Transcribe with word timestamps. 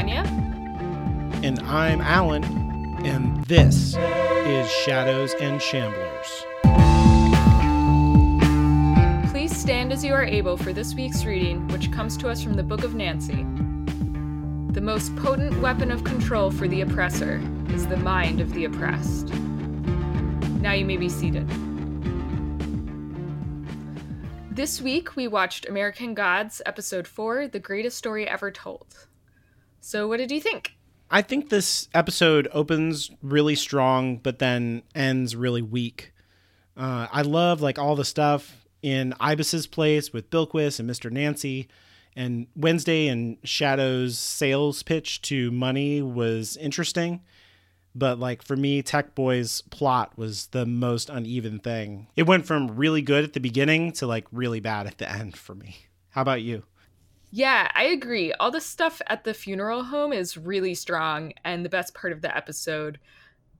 Anya. 0.00 0.22
And 1.42 1.60
I'm 1.60 2.00
Alan, 2.00 2.42
and 3.04 3.44
this 3.44 3.96
is 3.98 4.70
Shadows 4.70 5.34
and 5.42 5.60
Shamblers. 5.60 6.30
Please 9.30 9.54
stand 9.54 9.92
as 9.92 10.02
you 10.02 10.14
are 10.14 10.24
able 10.24 10.56
for 10.56 10.72
this 10.72 10.94
week's 10.94 11.26
reading, 11.26 11.68
which 11.68 11.92
comes 11.92 12.16
to 12.16 12.30
us 12.30 12.42
from 12.42 12.54
the 12.54 12.62
Book 12.62 12.82
of 12.82 12.94
Nancy. 12.94 13.44
The 14.72 14.80
most 14.80 15.14
potent 15.16 15.60
weapon 15.60 15.90
of 15.90 16.02
control 16.02 16.50
for 16.50 16.66
the 16.66 16.80
oppressor 16.80 17.38
is 17.68 17.86
the 17.86 17.98
mind 17.98 18.40
of 18.40 18.54
the 18.54 18.64
oppressed. 18.64 19.28
Now 20.62 20.72
you 20.72 20.86
may 20.86 20.96
be 20.96 21.10
seated. 21.10 21.46
This 24.50 24.80
week 24.80 25.14
we 25.14 25.28
watched 25.28 25.68
American 25.68 26.14
Gods, 26.14 26.62
Episode 26.64 27.06
4 27.06 27.48
The 27.48 27.60
Greatest 27.60 27.98
Story 27.98 28.26
Ever 28.26 28.50
Told. 28.50 29.09
So, 29.90 30.06
what 30.06 30.18
did 30.18 30.30
you 30.30 30.40
think? 30.40 30.76
I 31.10 31.20
think 31.20 31.48
this 31.48 31.88
episode 31.92 32.46
opens 32.52 33.10
really 33.24 33.56
strong, 33.56 34.18
but 34.18 34.38
then 34.38 34.84
ends 34.94 35.34
really 35.34 35.62
weak. 35.62 36.12
Uh, 36.76 37.08
I 37.10 37.22
love 37.22 37.60
like 37.60 37.76
all 37.76 37.96
the 37.96 38.04
stuff 38.04 38.68
in 38.82 39.14
Ibis's 39.18 39.66
place 39.66 40.12
with 40.12 40.30
Bilquis 40.30 40.78
and 40.78 40.88
Mr. 40.88 41.10
Nancy, 41.10 41.66
and 42.14 42.46
Wednesday 42.54 43.08
and 43.08 43.38
Shadow's 43.42 44.16
sales 44.16 44.84
pitch 44.84 45.22
to 45.22 45.50
Money 45.50 46.02
was 46.02 46.56
interesting. 46.58 47.22
But 47.92 48.20
like 48.20 48.42
for 48.42 48.54
me, 48.54 48.82
Tech 48.82 49.16
Boy's 49.16 49.62
plot 49.72 50.16
was 50.16 50.46
the 50.52 50.66
most 50.66 51.10
uneven 51.10 51.58
thing. 51.58 52.06
It 52.14 52.28
went 52.28 52.46
from 52.46 52.76
really 52.76 53.02
good 53.02 53.24
at 53.24 53.32
the 53.32 53.40
beginning 53.40 53.90
to 53.94 54.06
like 54.06 54.28
really 54.30 54.60
bad 54.60 54.86
at 54.86 54.98
the 54.98 55.10
end 55.10 55.36
for 55.36 55.56
me. 55.56 55.78
How 56.10 56.22
about 56.22 56.42
you? 56.42 56.62
Yeah, 57.30 57.70
I 57.74 57.84
agree. 57.84 58.32
All 58.34 58.50
the 58.50 58.60
stuff 58.60 59.00
at 59.06 59.24
the 59.24 59.34
funeral 59.34 59.84
home 59.84 60.12
is 60.12 60.36
really 60.36 60.74
strong 60.74 61.32
and 61.44 61.64
the 61.64 61.68
best 61.68 61.94
part 61.94 62.12
of 62.12 62.22
the 62.22 62.36
episode. 62.36 62.98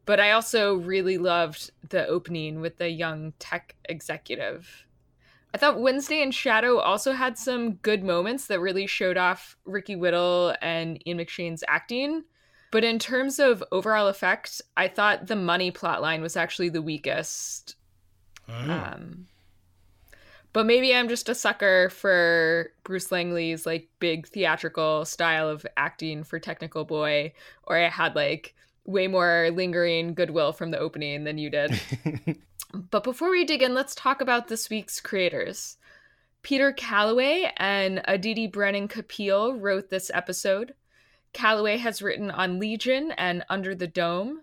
But 0.07 0.19
I 0.19 0.33
also 0.33 0.75
really 0.75 1.19
loved 1.19 1.71
the 1.89 2.07
opening 2.07 2.61
with 2.61 2.79
the 2.79 2.89
young 2.89 3.33
tech 3.39 3.77
executive. 3.89 4.87
I 5.55 5.59
thought 5.59 5.81
Wednesday 5.81 6.23
and 6.23 6.35
Shadow 6.35 6.79
also 6.79 7.13
had 7.13 7.37
some 7.39 7.75
good 7.75 8.03
moments 8.03 8.47
that 8.47 8.61
really 8.61 8.87
showed 8.87 9.17
off 9.17 9.57
Ricky 9.65 9.97
Whittle 9.97 10.55
and 10.63 11.05
Ian 11.07 11.19
McShane's 11.19 11.65
acting. 11.69 12.25
But 12.71 12.85
in 12.85 12.99
terms 12.99 13.39
of 13.39 13.65
overall 13.73 14.07
effect, 14.07 14.63
I 14.77 14.87
thought 14.89 15.27
the 15.27 15.37
money 15.37 15.73
plotline 15.73 16.23
was 16.23 16.37
actually 16.37 16.69
the 16.69 16.83
weakest. 16.83 17.75
Oh. 18.49 18.71
Um, 18.71 19.27
but 20.53 20.67
maybe 20.67 20.95
I'm 20.95 21.09
just 21.09 21.29
a 21.29 21.35
sucker 21.35 21.91
for 21.91 22.71
Bruce 22.85 23.13
Langley's 23.13 23.67
like 23.67 23.89
big 23.99 24.27
theatrical 24.27 25.05
style 25.05 25.49
of 25.49 25.67
acting 25.77 26.25
for 26.25 26.39
Technical 26.39 26.85
Boy, 26.85 27.33
or 27.65 27.77
I 27.77 27.89
had 27.89 28.17
like 28.17 28.55
way 28.85 29.07
more 29.07 29.51
lingering 29.53 30.15
goodwill 30.15 30.53
from 30.53 30.71
the 30.71 30.79
opening 30.79 31.25
than 31.25 31.39
you 31.39 31.51
did. 31.51 31.81
but 32.91 33.05
before 33.05 33.31
we 33.31 33.45
dig 33.45 33.63
in, 33.63 33.75
let's 33.75 33.95
talk 33.95 34.21
about 34.21 34.49
this 34.49 34.69
week's 34.69 35.01
creators. 35.01 35.77
Peter 36.43 36.73
Calloway 36.73 37.53
and 37.59 38.01
Aditi 38.07 38.47
Brennan 38.47 38.89
Kapil 38.89 39.61
wrote 39.61 39.91
this 39.91 40.11
episode. 40.13 40.75
Calloway 41.33 41.77
has 41.77 42.03
written 42.03 42.31
on 42.31 42.59
Legion 42.59 43.13
and 43.13 43.45
Under 43.49 43.75
the 43.75 43.87
Dome. 43.87 44.43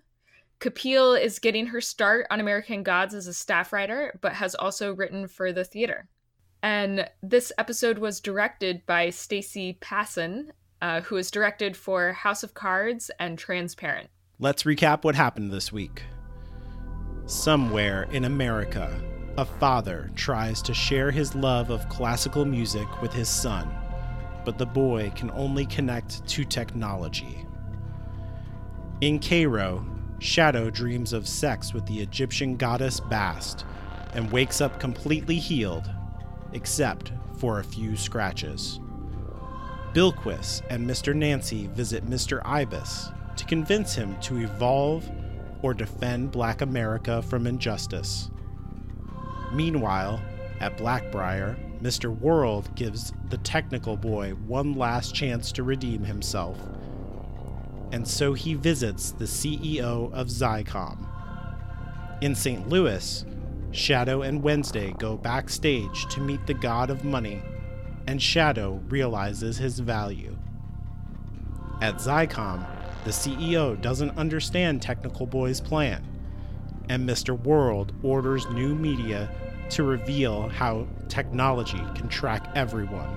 Kapil 0.59 1.22
is 1.22 1.39
getting 1.39 1.67
her 1.67 1.81
start 1.81 2.25
on 2.31 2.39
American 2.39 2.81
Gods 2.81 3.13
as 3.13 3.27
a 3.27 3.33
staff 3.33 3.72
writer, 3.72 4.17
but 4.22 4.33
has 4.33 4.55
also 4.55 4.94
written 4.94 5.27
for 5.27 5.53
the 5.53 5.64
theater. 5.64 6.08
And 6.64 7.08
this 7.22 7.52
episode 7.59 7.99
was 7.99 8.19
directed 8.19 8.83
by 8.87 9.09
Stacie 9.09 9.80
Passon, 9.80 10.52
uh, 10.82 11.02
who 11.02 11.15
has 11.15 11.30
directed 11.30 11.77
for 11.77 12.11
House 12.14 12.43
of 12.43 12.55
Cards 12.55 13.11
and 13.20 13.37
Transparent. 13.37 14.09
Let's 14.39 14.64
recap 14.64 15.04
what 15.04 15.15
happened 15.15 15.52
this 15.52 15.71
week. 15.71 16.04
Somewhere 17.27 18.08
in 18.11 18.26
America, 18.26 18.99
a 19.37 19.45
father 19.45 20.09
tries 20.15 20.64
to 20.64 20.73
share 20.73 21.11
his 21.11 21.36
love 21.36 21.70
of 21.70 21.87
classical 21.89 22.45
music 22.45 22.87
with 23.02 23.14
his 23.14 23.30
son, 23.30 23.70
but 24.43 24.58
the 24.58 24.65
boy 24.65 25.11
can 25.15 25.30
only 25.32 25.67
connect 25.67 26.27
to 26.27 26.43
technology. 26.43 27.45
In 29.02 29.20
Cairo, 29.20 29.86
Shadow 30.20 30.70
dreams 30.72 31.14
of 31.14 31.28
sex 31.28 31.73
with 31.73 31.86
the 31.86 32.00
Egyptian 32.00 32.58
goddess 32.58 33.00
Bast 33.00 33.66
and 34.14 34.32
wakes 34.32 34.61
up 34.61 34.80
completely 34.80 35.36
healed, 35.36 35.89
except 36.54 37.11
for 37.38 37.60
a 37.60 37.64
few 37.64 37.95
scratches. 37.95 38.80
Bilquis 39.94 40.64
and 40.70 40.89
Mr. 40.89 41.16
Nancy 41.16 41.67
visit 41.67 42.06
Mr. 42.10 42.42
Ibis 42.44 43.10
to 43.36 43.45
convince 43.45 43.94
him 43.94 44.20
to 44.22 44.38
evolve 44.38 45.10
or 45.61 45.73
defend 45.73 46.32
Black 46.32 46.61
America 46.61 47.22
from 47.22 47.45
injustice. 47.45 48.32
Meanwhile, 49.54 50.20
at 50.60 50.77
Blackbriar, 50.77 51.56
Mr. 51.82 52.16
World 52.20 52.73
gives 52.76 53.14
the 53.30 53.38
technical 53.39 53.95
boy 53.95 54.32
one 54.32 54.73
last 54.73 55.14
chance 55.14 55.52
to 55.52 55.64
redeem 55.64 56.04
himself 56.04 56.58
and 57.92 58.08
so 58.08 58.33
he 58.33 58.53
visits 58.53 59.11
the 59.11 59.25
CEO 59.25 60.11
of 60.14 60.27
Zycom. 60.27 61.08
In 62.21 62.36
St. 62.36 62.67
Louis, 62.67 63.25
Shadow 63.71 64.21
and 64.21 64.42
Wednesday 64.42 64.93
go 64.98 65.17
backstage 65.17 66.08
to 66.08 66.20
meet 66.20 66.45
the 66.47 66.53
god 66.53 66.89
of 66.89 67.03
money, 67.03 67.42
and 68.08 68.21
Shadow 68.21 68.81
realizes 68.87 69.58
his 69.58 69.80
value. 69.80 70.37
At 71.81 71.95
Zycom, 71.95 72.65
the 73.03 73.11
CEO 73.11 73.80
doesn't 73.80 74.17
understand 74.17 74.81
Technical 74.81 75.26
Boy's 75.26 75.61
plan, 75.61 76.05
and 76.89 77.08
Mr. 77.08 77.39
World 77.43 77.93
orders 78.02 78.45
new 78.49 78.73
media 78.73 79.30
to 79.70 79.83
reveal 79.83 80.49
how 80.49 80.87
technology 81.08 81.81
can 81.93 82.08
track 82.08 82.49
everyone. 82.55 83.15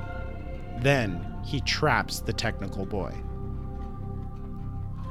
Then 0.80 1.24
he 1.44 1.60
traps 1.60 2.20
the 2.20 2.32
Technical 2.32 2.84
Boy. 2.84 3.14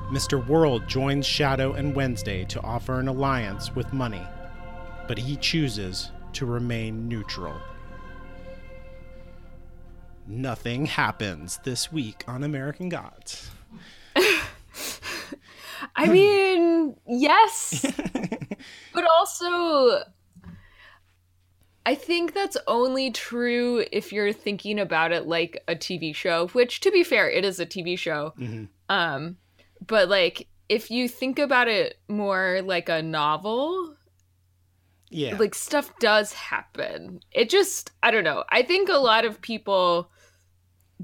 Mr. 0.09 0.45
World 0.47 0.87
joins 0.87 1.25
Shadow 1.25 1.73
and 1.73 1.95
Wednesday 1.95 2.43
to 2.45 2.59
offer 2.61 2.99
an 2.99 3.07
alliance 3.07 3.75
with 3.75 3.93
money, 3.93 4.25
but 5.07 5.19
he 5.19 5.35
chooses 5.35 6.11
to 6.33 6.47
remain 6.47 7.07
neutral. 7.07 7.55
Nothing 10.25 10.87
happens 10.87 11.59
this 11.63 11.91
week 11.91 12.23
on 12.27 12.43
American 12.43 12.89
Gods. 12.89 13.51
I 15.95 16.07
mean, 16.07 16.95
yes, 17.07 17.81
but 18.93 19.05
also 19.19 20.03
I 21.85 21.95
think 21.95 22.33
that's 22.33 22.57
only 22.67 23.11
true 23.11 23.85
if 23.91 24.11
you're 24.11 24.33
thinking 24.33 24.79
about 24.79 25.11
it 25.11 25.27
like 25.27 25.63
a 25.67 25.75
TV 25.75 26.13
show, 26.15 26.47
which 26.49 26.79
to 26.81 26.91
be 26.91 27.03
fair, 27.03 27.29
it 27.29 27.45
is 27.45 27.59
a 27.59 27.65
TV 27.65 27.97
show. 27.97 28.33
Mhm. 28.39 28.67
Um 28.89 29.37
but 29.89 30.07
like 30.07 30.47
if 30.69 30.89
you 30.89 31.09
think 31.09 31.37
about 31.39 31.67
it 31.67 31.95
more 32.07 32.61
like 32.63 32.87
a 32.87 33.01
novel, 33.01 33.95
Yeah. 35.09 35.35
like 35.37 35.55
stuff 35.55 35.91
does 35.99 36.31
happen. 36.31 37.19
It 37.31 37.49
just 37.49 37.91
I 38.01 38.11
don't 38.11 38.23
know. 38.23 38.45
I 38.49 38.61
think 38.61 38.87
a 38.87 38.93
lot 38.97 39.25
of 39.25 39.41
people 39.41 40.11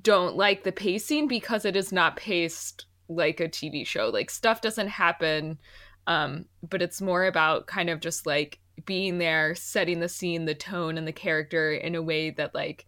don't 0.02 0.38
like 0.38 0.64
the 0.64 0.72
pacing 0.72 1.28
because 1.28 1.66
it 1.66 1.76
is 1.76 1.92
not 1.92 2.16
paced 2.16 2.86
like 3.10 3.40
a 3.40 3.50
TV 3.50 3.86
show. 3.86 4.10
Like 4.10 4.30
stuff 4.30 4.62
doesn't 4.62 4.88
happen 4.88 5.60
um 6.08 6.46
but 6.70 6.84
it's 6.84 7.02
more 7.02 7.26
about 7.26 7.66
kind 7.66 7.90
of 7.90 8.00
just 8.00 8.28
like 8.28 8.60
being 8.86 9.18
there, 9.18 9.56
setting 9.56 10.00
the 10.02 10.10
scene, 10.10 10.46
the 10.46 10.54
tone 10.54 10.98
and 11.00 11.08
the 11.08 11.12
character 11.12 11.74
in 11.74 11.96
a 11.96 12.02
way 12.04 12.30
that 12.30 12.54
like 12.54 12.86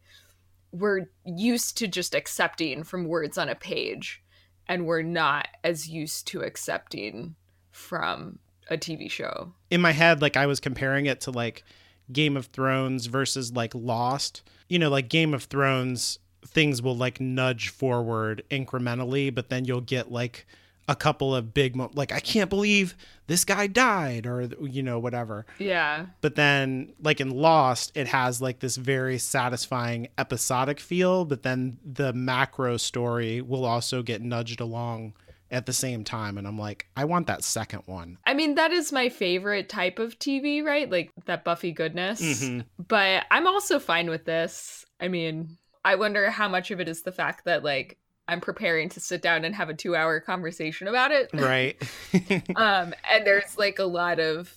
we're 0.71 1.07
used 1.25 1.77
to 1.79 1.87
just 1.87 2.13
accepting 2.13 2.83
from 2.83 3.05
words 3.05 3.37
on 3.39 3.49
a 3.49 3.55
page 3.55 4.21
and 4.69 4.85
we're 4.85 5.01
not 5.01 5.47
as 5.63 5.89
used 5.89 6.27
to 6.27 6.41
accepting 6.41 7.35
from 7.71 8.39
a 8.69 8.77
TV 8.77 9.09
show. 9.09 9.53
in 9.69 9.79
my 9.79 9.91
head 9.91 10.21
like 10.21 10.35
i 10.35 10.45
was 10.45 10.59
comparing 10.59 11.05
it 11.05 11.21
to 11.21 11.31
like 11.31 11.63
game 12.11 12.35
of 12.35 12.47
thrones 12.47 13.05
versus 13.05 13.53
like 13.53 13.73
lost 13.73 14.41
you 14.67 14.77
know 14.79 14.89
like 14.89 15.09
game 15.09 15.33
of 15.33 15.43
thrones 15.43 16.19
things 16.45 16.81
will 16.81 16.95
like 16.95 17.19
nudge 17.19 17.69
forward 17.69 18.43
incrementally 18.49 19.33
but 19.33 19.49
then 19.49 19.65
you'll 19.65 19.81
get 19.81 20.11
like 20.11 20.45
a 20.87 20.95
couple 20.95 21.35
of 21.35 21.53
big 21.53 21.75
mo- 21.75 21.91
like 21.95 22.11
i 22.13 22.19
can't 22.19 22.49
believe 22.49 22.95
this 23.27 23.43
guy 23.43 23.67
died 23.67 24.25
or 24.25 24.49
you 24.61 24.81
know 24.81 24.99
whatever 24.99 25.45
Yeah. 25.59 26.05
but 26.21 26.35
then 26.35 26.93
like 27.01 27.19
in 27.19 27.29
lost 27.31 27.91
it 27.95 28.07
has 28.07 28.41
like 28.41 28.59
this 28.59 28.77
very 28.77 29.17
satisfying 29.17 30.07
episodic 30.17 30.79
feel 30.79 31.25
but 31.25 31.43
then 31.43 31.77
the 31.83 32.13
macro 32.13 32.77
story 32.77 33.41
will 33.41 33.65
also 33.65 34.01
get 34.01 34.21
nudged 34.21 34.61
along 34.61 35.13
at 35.51 35.65
the 35.65 35.73
same 35.73 36.03
time 36.03 36.37
and 36.37 36.45
i'm 36.47 36.57
like 36.57 36.87
i 36.95 37.03
want 37.05 37.27
that 37.27 37.43
second 37.43 37.81
one 37.85 38.17
I 38.25 38.33
mean, 38.33 38.55
that 38.55 38.71
is 38.71 38.91
my 38.91 39.07
favorite 39.09 39.69
type 39.69 39.97
of 39.99 40.19
TV, 40.19 40.61
right? 40.63 40.89
Like 40.91 41.11
that 41.25 41.43
Buffy 41.45 41.71
goodness. 41.71 42.21
Mhm. 42.21 42.65
But 42.77 43.25
I'm 43.31 43.47
also 43.47 43.79
fine 43.79 44.09
with 44.09 44.25
this. 44.25 44.85
I 44.99 45.07
mean, 45.07 45.57
I 45.85 45.95
wonder 45.95 46.29
how 46.29 46.49
much 46.49 46.69
of 46.71 46.81
it 46.81 46.89
is 46.89 47.03
the 47.03 47.13
fact 47.13 47.45
that, 47.45 47.63
like, 47.63 47.97
I'm 48.27 48.41
preparing 48.41 48.89
to 48.89 48.99
sit 48.99 49.21
down 49.21 49.45
and 49.45 49.55
have 49.55 49.69
a 49.69 49.73
two 49.73 49.95
hour 49.95 50.19
conversation 50.19 50.87
about 50.87 51.11
it. 51.11 51.29
Right. 51.37 51.81
um, 52.55 52.93
and 53.09 53.25
there's 53.25 53.57
like 53.57 53.79
a 53.79 53.85
lot 53.85 54.19
of 54.19 54.53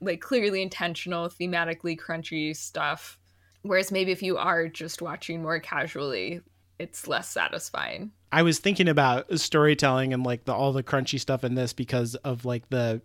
like 0.00 0.20
clearly 0.20 0.62
intentional, 0.62 1.28
thematically 1.28 1.98
crunchy 1.98 2.56
stuff. 2.56 3.18
Whereas 3.62 3.92
maybe 3.92 4.10
if 4.10 4.22
you 4.22 4.36
are 4.36 4.68
just 4.68 5.02
watching 5.02 5.42
more 5.42 5.60
casually, 5.60 6.40
it's 6.78 7.06
less 7.06 7.28
satisfying. 7.28 8.12
I 8.32 8.42
was 8.42 8.58
thinking 8.58 8.88
about 8.88 9.38
storytelling 9.38 10.12
and 10.12 10.24
like 10.24 10.44
the 10.44 10.52
all 10.52 10.72
the 10.72 10.82
crunchy 10.82 11.20
stuff 11.20 11.44
in 11.44 11.54
this 11.54 11.72
because 11.72 12.14
of 12.16 12.44
like 12.44 12.68
the 12.68 13.00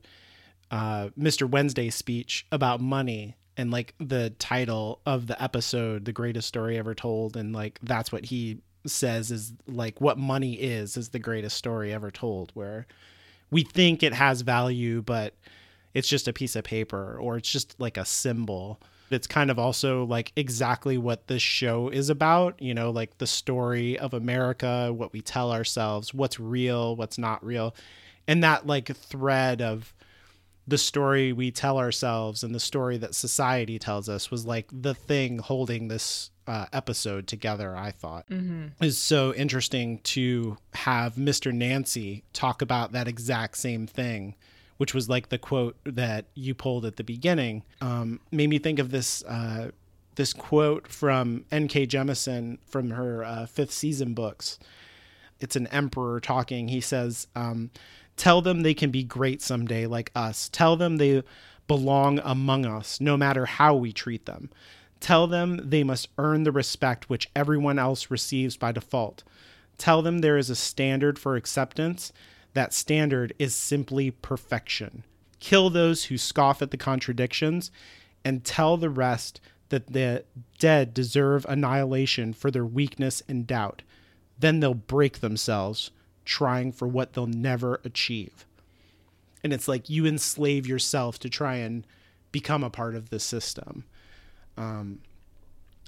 uh, 0.72 1.10
Mr. 1.20 1.50
Wednesday 1.50 1.90
speech 1.90 2.46
about 2.52 2.82
money 2.82 3.38
and 3.58 3.72
like 3.72 3.94
the 4.00 4.32
title 4.32 5.02
of 5.06 5.28
the 5.28 5.42
episode, 5.42 6.06
the 6.06 6.12
greatest 6.12 6.48
story 6.48 6.78
ever 6.78 6.96
told, 6.96 7.38
and 7.38 7.54
like 7.54 7.80
that's 7.84 8.12
what 8.12 8.26
he 8.26 8.60
says 8.86 9.32
is 9.32 9.54
like 9.68 10.00
what 10.02 10.18
money 10.18 10.54
is 10.54 10.98
is 10.98 11.10
the 11.10 11.20
greatest 11.20 11.58
story 11.58 11.94
ever 11.94 12.12
told, 12.12 12.52
where 12.54 12.88
we 13.52 13.64
think 13.64 14.04
it 14.04 14.14
has 14.14 14.42
value, 14.42 15.02
but 15.02 15.36
it's 15.94 16.08
just 16.08 16.28
a 16.28 16.34
piece 16.34 16.56
of 16.56 16.64
paper 16.64 17.18
or 17.20 17.38
it's 17.38 17.52
just 17.52 17.80
like 17.80 17.98
a 17.98 18.06
symbol. 18.06 18.80
It's 19.12 19.28
kind 19.28 19.52
of 19.52 19.60
also 19.60 20.06
like 20.06 20.32
exactly 20.36 20.98
what 20.98 21.28
this 21.28 21.42
show 21.42 21.90
is 21.90 22.10
about 22.10 22.60
you 22.60 22.74
know 22.74 22.90
like 22.90 23.20
the 23.20 23.28
story 23.28 24.00
of 24.00 24.16
america 24.16 24.92
what 24.92 25.14
we 25.14 25.22
tell 25.22 25.52
ourselves 25.52 26.16
what's 26.16 26.40
real 26.40 26.96
what's 26.96 27.18
not 27.18 27.46
real. 27.46 27.76
And 28.28 28.44
that 28.44 28.66
like 28.66 28.96
thread 28.96 29.62
of 29.62 29.94
the 30.66 30.78
story 30.78 31.34
we 31.34 31.52
tell 31.52 31.78
ourselves 31.78 32.44
and 32.44 32.56
the 32.56 32.60
story 32.60 32.98
that 32.98 33.14
society 33.14 33.78
tells 33.78 34.08
us 34.08 34.32
was 34.32 34.46
like 34.46 34.68
the 34.72 34.94
thing 34.94 35.40
holding 35.40 35.90
this 35.90 36.32
uh, 36.48 36.66
episode 36.74 37.28
together 37.28 37.76
i 37.76 37.92
thought 37.92 38.28
mm-hmm. 38.30 38.68
is 38.84 38.98
so 38.98 39.34
interesting 39.34 40.00
to 40.00 40.58
have 40.74 41.16
mr 41.16 41.54
nancy 41.54 42.24
talk 42.34 42.62
about 42.62 42.92
that 42.92 43.08
exact 43.08 43.58
same 43.58 43.88
thing 43.88 44.36
which 44.78 44.94
was 44.94 45.10
like 45.10 45.30
the 45.30 45.38
quote 45.38 45.78
that 45.86 46.26
you 46.34 46.54
pulled 46.54 46.86
at 46.86 46.98
the 46.98 47.04
beginning, 47.04 47.64
um, 47.82 48.20
made 48.32 48.50
me 48.50 48.60
think 48.60 48.80
of 48.80 48.92
this 48.92 49.24
uh, 49.24 49.72
this 50.16 50.34
quote 50.34 50.88
from 50.88 51.46
N.K. 51.52 51.88
Jemisin 51.88 52.58
from 52.66 52.92
her 52.92 53.24
uh, 53.24 53.46
fifth 53.46 53.72
season 53.72 54.14
books. 54.14 54.60
It's 55.40 55.56
an 55.56 55.68
emperor 55.68 56.20
talking. 56.20 56.68
He 56.68 56.82
says, 56.82 57.28
um, 57.36 57.72
"Tell 58.18 58.42
them 58.42 58.62
they 58.62 58.74
can 58.74 58.92
be 58.92 59.04
great 59.04 59.42
someday, 59.42 59.86
like 59.86 60.12
us. 60.16 60.50
Tell 60.50 60.76
them 60.76 60.98
they 60.98 61.24
belong 61.68 62.20
among 62.24 62.66
us, 62.66 63.00
no 63.00 63.16
matter 63.18 63.46
how 63.46 63.76
we 63.76 63.92
treat 63.94 64.26
them." 64.26 64.50
Tell 65.04 65.28
them 65.28 65.60
they 65.62 65.84
must 65.84 66.08
earn 66.18 66.44
the 66.44 66.52
respect 66.54 67.10
which 67.10 67.30
everyone 67.36 67.78
else 67.78 68.10
receives 68.10 68.56
by 68.56 68.72
default. 68.72 69.22
Tell 69.78 70.02
them 70.02 70.20
there 70.20 70.38
is 70.38 70.50
a 70.50 70.56
standard 70.56 71.20
for 71.20 71.36
acceptance 71.36 72.14
that 72.54 72.74
standard 72.74 73.34
is 73.38 73.54
simply 73.54 74.12
perfection. 74.12 75.04
Kill 75.42 75.70
those 75.70 76.06
who 76.06 76.18
scoff 76.18 76.62
at 76.62 76.72
the 76.72 76.78
contradictions 76.78 77.70
and 78.24 78.46
tell 78.46 78.78
the 78.78 78.90
rest 78.90 79.42
that 79.68 79.92
the 79.92 80.24
dead 80.58 80.94
deserve 80.94 81.46
annihilation 81.50 82.32
for 82.32 82.50
their 82.50 82.66
weakness 82.66 83.22
and 83.28 83.46
doubt. 83.46 83.82
Then 84.40 84.62
they'll 84.62 84.74
break 84.74 85.20
themselves 85.20 85.92
trying 86.24 86.72
for 86.72 86.88
what 86.88 87.12
they'll 87.12 87.28
never 87.28 87.82
achieve. 87.84 88.46
And 89.44 89.52
it's 89.52 89.68
like 89.68 89.90
you 89.90 90.06
enslave 90.06 90.66
yourself 90.66 91.20
to 91.20 91.30
try 91.30 91.56
and 91.56 91.86
become 92.32 92.64
a 92.64 92.70
part 92.70 92.96
of 92.96 93.10
the 93.10 93.20
system, 93.20 93.84
um, 94.58 95.00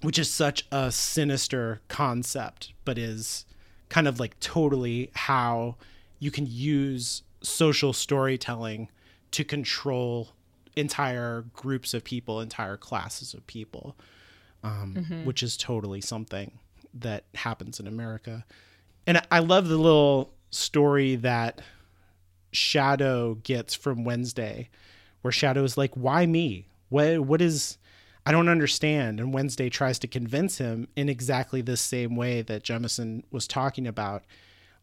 which 0.02 0.20
is 0.20 0.32
such 0.32 0.66
a 0.72 0.92
sinister 0.92 1.82
concept, 1.88 2.74
but 2.84 2.98
is 2.98 3.46
kind 3.90 4.08
of 4.08 4.20
like 4.20 4.40
totally 4.40 5.12
how 5.14 5.76
you 6.20 6.32
can 6.32 6.46
use 6.48 7.24
social 7.42 7.94
storytelling 7.94 8.90
to 9.32 9.44
control 9.44 10.30
entire 10.76 11.46
groups 11.54 11.94
of 11.94 12.04
people, 12.04 12.42
entire 12.42 12.78
classes 12.78 13.34
of 13.34 13.46
people, 13.48 13.96
um, 14.64 14.96
mm-hmm. 14.98 15.26
which 15.26 15.44
is 15.44 15.56
totally 15.56 16.02
something 16.02 16.60
that 16.94 17.26
happens 17.36 17.80
in 17.80 17.88
America. 17.88 18.46
And 19.08 19.22
I 19.32 19.40
love 19.40 19.68
the 19.68 19.78
little 19.78 20.34
story 20.50 21.16
that 21.18 21.62
Shadow 22.52 23.36
gets 23.36 23.76
from 23.76 24.04
Wednesday, 24.04 24.70
where 25.22 25.32
Shadow 25.32 25.64
is 25.64 25.78
like, 25.78 25.94
"Why 25.96 26.26
me? 26.26 26.68
What? 26.90 27.20
What 27.22 27.42
is?" 27.42 27.78
I 28.26 28.32
don't 28.32 28.50
understand. 28.50 29.20
And 29.20 29.34
Wednesday 29.34 29.70
tries 29.70 30.00
to 30.00 30.08
convince 30.08 30.58
him 30.58 30.88
in 30.96 31.10
exactly 31.10 31.62
the 31.62 31.78
same 31.78 32.16
way 32.16 32.42
that 32.42 32.64
Jemisin 32.64 33.24
was 33.32 33.48
talking 33.48 33.86
about 33.86 34.24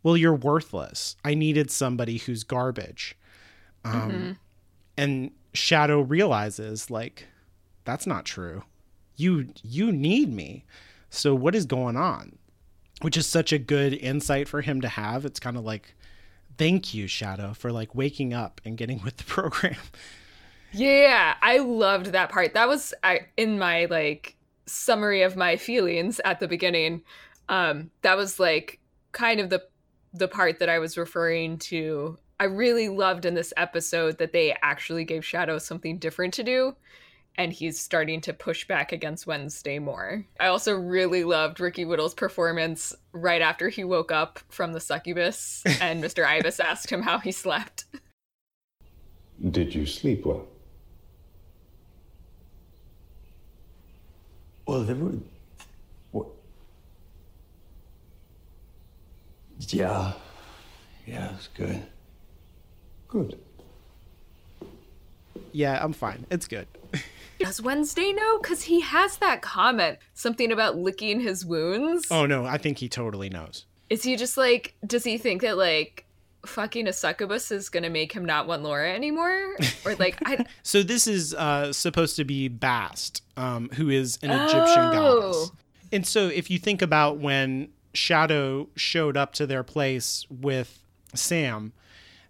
well, 0.02 0.16
you're 0.16 0.34
worthless. 0.34 1.16
I 1.24 1.34
needed 1.34 1.70
somebody 1.70 2.18
who's 2.18 2.44
garbage. 2.44 3.16
Um, 3.84 4.10
mm-hmm. 4.10 4.32
And 4.96 5.30
Shadow 5.54 6.00
realizes, 6.00 6.90
like, 6.90 7.26
that's 7.84 8.06
not 8.06 8.24
true. 8.24 8.64
You 9.16 9.48
you 9.62 9.92
need 9.92 10.32
me. 10.32 10.64
So 11.10 11.34
what 11.34 11.54
is 11.54 11.66
going 11.66 11.96
on? 11.96 12.38
Which 13.02 13.16
is 13.16 13.26
such 13.26 13.52
a 13.52 13.58
good 13.58 13.92
insight 13.94 14.48
for 14.48 14.62
him 14.62 14.80
to 14.80 14.88
have. 14.88 15.24
It's 15.24 15.40
kind 15.40 15.56
of 15.56 15.64
like, 15.64 15.94
thank 16.56 16.94
you, 16.94 17.06
Shadow, 17.06 17.52
for 17.52 17.70
like 17.70 17.94
waking 17.94 18.32
up 18.32 18.60
and 18.64 18.76
getting 18.76 19.02
with 19.02 19.18
the 19.18 19.24
program. 19.26 19.76
Yeah, 20.72 21.34
I 21.42 21.58
loved 21.58 22.06
that 22.06 22.30
part. 22.30 22.54
That 22.54 22.68
was 22.68 22.94
I, 23.02 23.20
in 23.36 23.58
my 23.58 23.86
like 23.86 24.36
summary 24.66 25.22
of 25.22 25.36
my 25.36 25.56
feelings 25.56 26.20
at 26.24 26.40
the 26.40 26.48
beginning. 26.48 27.02
Um, 27.48 27.90
that 28.02 28.16
was 28.16 28.40
like 28.40 28.80
kind 29.12 29.40
of 29.40 29.50
the 29.50 29.62
the 30.14 30.28
part 30.28 30.58
that 30.58 30.68
I 30.68 30.78
was 30.78 30.98
referring 30.98 31.58
to, 31.58 32.18
I 32.38 32.44
really 32.44 32.88
loved 32.88 33.24
in 33.24 33.34
this 33.34 33.52
episode 33.56 34.18
that 34.18 34.32
they 34.32 34.54
actually 34.62 35.04
gave 35.04 35.24
Shadow 35.24 35.58
something 35.58 35.98
different 35.98 36.34
to 36.34 36.42
do. 36.42 36.76
And 37.36 37.50
he's 37.50 37.80
starting 37.80 38.20
to 38.22 38.34
push 38.34 38.68
back 38.68 38.92
against 38.92 39.26
Wednesday 39.26 39.78
more. 39.78 40.26
I 40.38 40.48
also 40.48 40.74
really 40.74 41.24
loved 41.24 41.60
Ricky 41.60 41.86
Whittle's 41.86 42.12
performance 42.12 42.94
right 43.12 43.40
after 43.40 43.70
he 43.70 43.84
woke 43.84 44.12
up 44.12 44.38
from 44.50 44.74
the 44.74 44.80
succubus 44.80 45.62
and 45.80 46.04
Mr. 46.04 46.26
Ibis 46.26 46.60
asked 46.60 46.90
him 46.90 47.00
how 47.00 47.18
he 47.18 47.32
slept. 47.32 47.86
Did 49.50 49.74
you 49.74 49.86
sleep 49.86 50.26
well? 50.26 50.46
Well, 54.66 54.84
there 54.84 54.96
were 54.96 55.12
Yeah. 59.68 60.12
Yeah, 61.06 61.32
it's 61.34 61.48
good. 61.48 61.82
Good. 63.08 63.38
Yeah, 65.52 65.82
I'm 65.82 65.92
fine. 65.92 66.26
It's 66.30 66.48
good. 66.48 66.66
Does 67.38 67.60
Wednesday 67.60 68.12
know? 68.12 68.38
Because 68.38 68.62
he 68.62 68.80
has 68.80 69.18
that 69.18 69.42
comment. 69.42 69.98
Something 70.14 70.52
about 70.52 70.76
licking 70.76 71.20
his 71.20 71.44
wounds. 71.44 72.06
Oh, 72.10 72.26
no. 72.26 72.44
I 72.44 72.58
think 72.58 72.78
he 72.78 72.88
totally 72.88 73.28
knows. 73.28 73.66
Is 73.90 74.02
he 74.02 74.16
just 74.16 74.36
like, 74.36 74.74
does 74.86 75.04
he 75.04 75.18
think 75.18 75.42
that, 75.42 75.58
like, 75.58 76.06
fucking 76.44 76.88
a 76.88 76.92
succubus 76.92 77.50
is 77.50 77.68
going 77.68 77.82
to 77.82 77.88
make 77.88 78.12
him 78.12 78.24
not 78.24 78.46
want 78.46 78.62
Laura 78.62 78.92
anymore? 78.92 79.56
Or, 79.84 79.96
like, 79.96 80.16
I. 80.24 80.44
so 80.62 80.82
this 80.82 81.06
is 81.06 81.34
uh, 81.34 81.72
supposed 81.72 82.14
to 82.16 82.24
be 82.24 82.46
Bast, 82.48 83.22
um, 83.36 83.68
who 83.70 83.88
is 83.88 84.18
an 84.22 84.30
Egyptian 84.30 84.78
oh. 84.78 84.92
goddess. 84.92 85.52
And 85.90 86.06
so 86.06 86.28
if 86.28 86.50
you 86.50 86.58
think 86.58 86.82
about 86.82 87.18
when 87.18 87.68
Shadow 87.94 88.68
showed 88.76 89.16
up 89.16 89.32
to 89.34 89.46
their 89.46 89.62
place 89.62 90.24
with 90.30 90.82
Sam, 91.14 91.72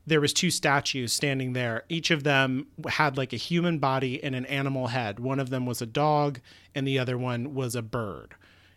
there 0.06 0.20
was 0.20 0.32
two 0.32 0.50
statues 0.50 1.12
standing 1.12 1.52
there. 1.52 1.84
Each 1.88 2.10
of 2.10 2.24
them 2.24 2.66
had 2.88 3.16
like 3.16 3.32
a 3.32 3.36
human 3.36 3.78
body 3.78 4.22
and 4.22 4.34
an 4.34 4.46
animal 4.46 4.88
head. 4.88 5.20
One 5.20 5.38
of 5.38 5.50
them 5.50 5.66
was 5.66 5.80
a 5.80 5.86
dog, 5.86 6.40
and 6.74 6.86
the 6.86 6.98
other 6.98 7.16
one 7.16 7.54
was 7.54 7.74
a 7.74 7.82
bird. 7.82 8.34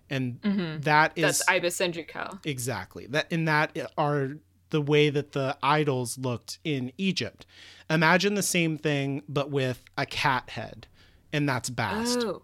And 0.09 0.39
mm-hmm. 0.41 0.81
that 0.81 1.13
is 1.15 1.23
that's 1.23 1.49
Ibis 1.49 1.81
and 1.81 1.93
Jacquel. 1.93 2.45
Exactly. 2.45 3.07
That 3.07 3.31
in 3.31 3.45
that 3.45 3.75
are 3.97 4.37
the 4.69 4.81
way 4.81 5.09
that 5.09 5.31
the 5.33 5.57
idols 5.61 6.17
looked 6.17 6.59
in 6.63 6.91
Egypt. 6.97 7.45
Imagine 7.89 8.35
the 8.35 8.43
same 8.43 8.77
thing, 8.77 9.23
but 9.29 9.51
with 9.51 9.83
a 9.97 10.05
cat 10.05 10.51
head, 10.51 10.87
and 11.31 11.47
that's 11.47 11.69
Bast. 11.69 12.19
Oh. 12.19 12.41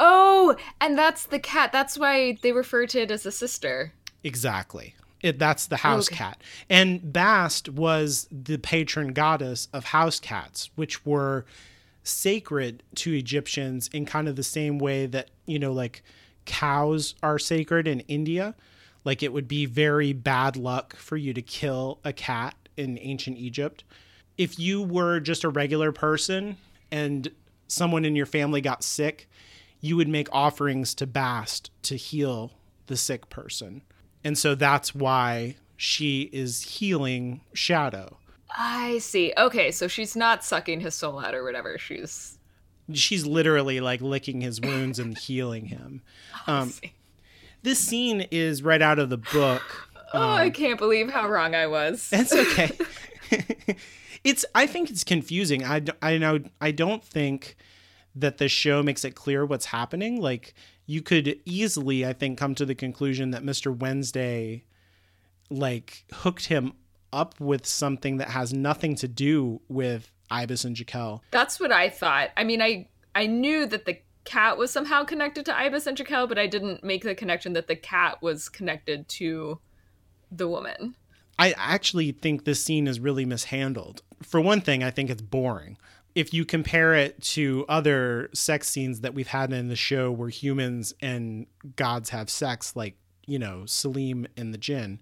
Oh, 0.00 0.56
and 0.80 0.98
that's 0.98 1.26
the 1.26 1.38
cat. 1.38 1.70
That's 1.70 1.96
why 1.96 2.36
they 2.42 2.52
refer 2.52 2.86
to 2.86 3.02
it 3.02 3.10
as 3.10 3.24
a 3.24 3.30
sister. 3.30 3.92
Exactly. 4.24 4.96
It, 5.22 5.38
that's 5.38 5.66
the 5.66 5.76
house 5.76 6.08
okay. 6.08 6.16
cat. 6.16 6.42
And 6.68 7.12
Bast 7.12 7.68
was 7.68 8.26
the 8.32 8.56
patron 8.56 9.12
goddess 9.12 9.68
of 9.72 9.84
house 9.84 10.18
cats, 10.18 10.70
which 10.74 11.06
were 11.06 11.44
sacred 12.02 12.82
to 12.96 13.12
Egyptians 13.12 13.88
in 13.92 14.04
kind 14.04 14.26
of 14.26 14.34
the 14.34 14.42
same 14.42 14.78
way 14.78 15.06
that, 15.06 15.30
you 15.46 15.60
know, 15.60 15.72
like 15.72 16.02
cows 16.44 17.14
are 17.22 17.38
sacred 17.38 17.86
in 17.86 18.00
India. 18.00 18.56
Like 19.04 19.22
it 19.22 19.32
would 19.32 19.48
be 19.48 19.66
very 19.66 20.12
bad 20.12 20.56
luck 20.56 20.96
for 20.96 21.16
you 21.16 21.32
to 21.34 21.42
kill 21.42 21.98
a 22.04 22.12
cat 22.12 22.54
in 22.76 22.98
ancient 23.00 23.38
Egypt. 23.38 23.84
If 24.38 24.58
you 24.58 24.82
were 24.82 25.20
just 25.20 25.44
a 25.44 25.48
regular 25.48 25.92
person 25.92 26.56
and 26.90 27.28
someone 27.68 28.04
in 28.04 28.16
your 28.16 28.26
family 28.26 28.60
got 28.60 28.82
sick, 28.82 29.28
you 29.80 29.96
would 29.96 30.08
make 30.08 30.28
offerings 30.32 30.94
to 30.94 31.06
Bast 31.06 31.70
to 31.82 31.96
heal 31.96 32.52
the 32.86 32.96
sick 32.96 33.28
person. 33.28 33.82
And 34.24 34.38
so 34.38 34.54
that's 34.54 34.94
why 34.94 35.56
she 35.76 36.30
is 36.32 36.62
healing 36.62 37.40
Shadow. 37.52 38.18
I 38.56 38.98
see. 38.98 39.32
Okay, 39.36 39.70
so 39.70 39.88
she's 39.88 40.14
not 40.14 40.44
sucking 40.44 40.80
his 40.80 40.94
soul 40.94 41.18
out 41.18 41.34
or 41.34 41.42
whatever. 41.42 41.78
She's 41.78 42.38
She's 42.92 43.24
literally 43.24 43.80
like 43.80 44.00
licking 44.00 44.40
his 44.40 44.60
wounds 44.60 44.98
and 44.98 45.16
healing 45.16 45.66
him. 45.66 46.02
Um. 46.46 46.72
This 47.62 47.78
scene 47.78 48.26
is 48.30 48.62
right 48.62 48.82
out 48.82 48.98
of 48.98 49.10
the 49.10 49.18
book. 49.18 49.62
Oh, 50.14 50.20
I 50.20 50.48
um, 50.48 50.52
can't 50.52 50.78
believe 50.78 51.08
how 51.08 51.26
wrong 51.26 51.54
I 51.54 51.66
was. 51.66 52.10
That's 52.10 52.34
okay. 52.34 52.70
it's 54.24 54.44
I 54.54 54.66
think 54.66 54.90
it's 54.90 55.04
confusing. 55.04 55.64
I, 55.64 55.82
I 56.02 56.18
know 56.18 56.40
I 56.60 56.70
don't 56.70 57.02
think 57.02 57.56
that 58.14 58.36
the 58.36 58.46
show 58.46 58.82
makes 58.82 59.06
it 59.06 59.14
clear 59.14 59.46
what's 59.46 59.64
happening. 59.64 60.20
Like 60.20 60.52
you 60.84 61.00
could 61.00 61.40
easily 61.46 62.04
I 62.04 62.12
think 62.12 62.38
come 62.38 62.54
to 62.56 62.66
the 62.66 62.74
conclusion 62.74 63.30
that 63.30 63.42
Mr. 63.42 63.74
Wednesday 63.74 64.64
like 65.48 66.04
hooked 66.12 66.46
him 66.46 66.74
up 67.12 67.38
with 67.40 67.66
something 67.66 68.16
that 68.18 68.28
has 68.28 68.52
nothing 68.52 68.94
to 68.96 69.08
do 69.08 69.60
with 69.68 70.10
Ibis 70.30 70.64
and 70.64 70.76
Jacquel. 70.76 71.20
That's 71.30 71.60
what 71.60 71.72
I 71.72 71.88
thought. 71.88 72.30
I 72.36 72.44
mean, 72.44 72.62
I 72.62 72.88
I 73.14 73.26
knew 73.26 73.66
that 73.66 73.84
the 73.84 73.98
cat 74.24 74.56
was 74.56 74.70
somehow 74.70 75.04
connected 75.04 75.44
to 75.46 75.56
Ibis 75.56 75.86
and 75.86 75.96
Jacquel, 75.96 76.28
but 76.28 76.38
I 76.38 76.46
didn't 76.46 76.84
make 76.84 77.02
the 77.02 77.14
connection 77.14 77.52
that 77.54 77.66
the 77.66 77.76
cat 77.76 78.22
was 78.22 78.48
connected 78.48 79.08
to 79.10 79.58
the 80.30 80.48
woman. 80.48 80.94
I 81.38 81.54
actually 81.56 82.12
think 82.12 82.44
this 82.44 82.62
scene 82.64 82.86
is 82.86 83.00
really 83.00 83.24
mishandled. 83.24 84.02
For 84.22 84.40
one 84.40 84.60
thing, 84.60 84.82
I 84.82 84.90
think 84.90 85.10
it's 85.10 85.22
boring. 85.22 85.76
If 86.14 86.34
you 86.34 86.44
compare 86.44 86.94
it 86.94 87.20
to 87.22 87.64
other 87.68 88.28
sex 88.34 88.68
scenes 88.68 89.00
that 89.00 89.14
we've 89.14 89.28
had 89.28 89.52
in 89.52 89.68
the 89.68 89.76
show 89.76 90.10
where 90.10 90.28
humans 90.28 90.92
and 91.00 91.46
gods 91.76 92.10
have 92.10 92.28
sex, 92.28 92.76
like, 92.76 92.96
you 93.26 93.38
know, 93.38 93.64
Salim 93.66 94.26
and 94.36 94.52
the 94.52 94.58
Jinn 94.58 95.00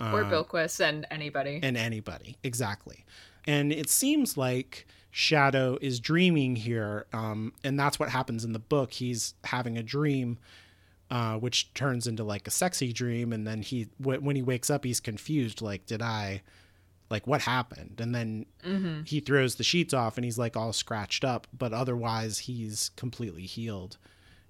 or 0.00 0.22
um, 0.22 0.30
Bilquis 0.30 0.80
and 0.80 1.06
anybody. 1.10 1.60
and 1.62 1.76
anybody. 1.76 2.36
Exactly. 2.42 3.04
And 3.46 3.72
it 3.72 3.90
seems 3.90 4.36
like 4.36 4.86
Shadow 5.10 5.78
is 5.80 6.00
dreaming 6.00 6.56
here. 6.56 7.06
Um, 7.12 7.52
and 7.64 7.78
that's 7.78 7.98
what 7.98 8.10
happens 8.10 8.44
in 8.44 8.52
the 8.52 8.58
book. 8.58 8.92
He's 8.92 9.34
having 9.44 9.76
a 9.76 9.82
dream, 9.82 10.38
uh, 11.10 11.34
which 11.36 11.72
turns 11.74 12.06
into 12.06 12.22
like 12.24 12.46
a 12.46 12.50
sexy 12.50 12.92
dream. 12.92 13.32
And 13.32 13.46
then 13.46 13.62
he, 13.62 13.88
w- 14.00 14.20
when 14.20 14.36
he 14.36 14.42
wakes 14.42 14.70
up, 14.70 14.84
he's 14.84 15.00
confused. 15.00 15.60
Like, 15.60 15.86
did 15.86 16.00
I, 16.00 16.42
like, 17.10 17.26
what 17.26 17.40
happened? 17.42 18.00
And 18.00 18.14
then 18.14 18.46
he 19.04 19.18
throws 19.18 19.56
the 19.56 19.64
sheets 19.64 19.92
off 19.92 20.16
and 20.16 20.24
he's 20.24 20.38
like 20.38 20.56
all 20.56 20.72
scratched 20.72 21.24
up. 21.24 21.48
But 21.56 21.72
otherwise, 21.72 22.38
he's 22.38 22.90
completely 22.96 23.46
healed. 23.46 23.98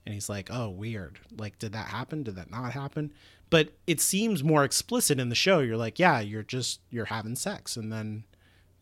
And 0.04 0.14
he's 0.14 0.28
like, 0.28 0.48
oh, 0.50 0.68
weird. 0.68 1.20
Like, 1.36 1.58
did 1.58 1.72
that 1.72 1.86
happen? 1.86 2.22
Did 2.22 2.36
that 2.36 2.50
not 2.50 2.72
happen? 2.72 3.12
But 3.48 3.70
it 3.86 4.00
seems 4.00 4.44
more 4.44 4.64
explicit 4.64 5.18
in 5.18 5.28
the 5.28 5.34
show. 5.34 5.60
You're 5.60 5.76
like, 5.76 5.98
yeah, 5.98 6.20
you're 6.20 6.42
just, 6.42 6.80
you're 6.90 7.06
having 7.06 7.34
sex. 7.36 7.76
And 7.76 7.92
then 7.92 8.24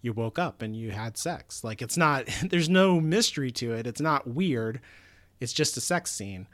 you 0.00 0.12
woke 0.12 0.38
up 0.38 0.62
and 0.62 0.76
you 0.76 0.90
had 0.90 1.16
sex. 1.16 1.64
Like, 1.64 1.82
it's 1.82 1.96
not, 1.96 2.26
there's 2.50 2.68
no 2.68 3.00
mystery 3.00 3.50
to 3.52 3.72
it. 3.72 3.86
It's 3.86 4.00
not 4.00 4.26
weird. 4.26 4.80
It's 5.40 5.52
just 5.52 5.76
a 5.76 5.80
sex 5.80 6.10
scene. 6.10 6.46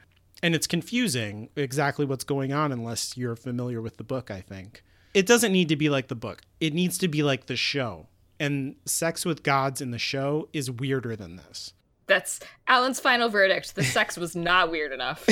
And 0.43 0.53
it's 0.53 0.67
confusing 0.67 1.49
exactly 1.55 2.05
what's 2.05 2.23
going 2.23 2.53
on 2.53 2.71
unless 2.71 3.17
you're 3.17 3.35
familiar 3.35 3.81
with 3.81 3.97
the 3.97 4.03
book, 4.03 4.29
I 4.29 4.41
think. 4.41 4.83
It 5.13 5.25
doesn't 5.25 5.53
need 5.53 5.69
to 5.69 5.77
be 5.77 5.89
like 5.89 6.09
the 6.09 6.15
book, 6.15 6.41
it 6.59 6.73
needs 6.73 6.97
to 6.99 7.07
be 7.07 7.23
like 7.23 7.45
the 7.45 7.55
show. 7.55 8.07
And 8.37 8.75
sex 8.85 9.23
with 9.25 9.43
gods 9.43 9.79
in 9.79 9.91
the 9.91 9.97
show 9.97 10.49
is 10.51 10.69
weirder 10.69 11.15
than 11.15 11.37
this. 11.37 11.73
That's 12.07 12.41
Alan's 12.67 12.99
final 12.99 13.29
verdict. 13.29 13.75
The 13.75 13.83
sex 13.83 14.17
was 14.17 14.35
not 14.35 14.69
weird 14.69 14.91
enough. 14.91 15.25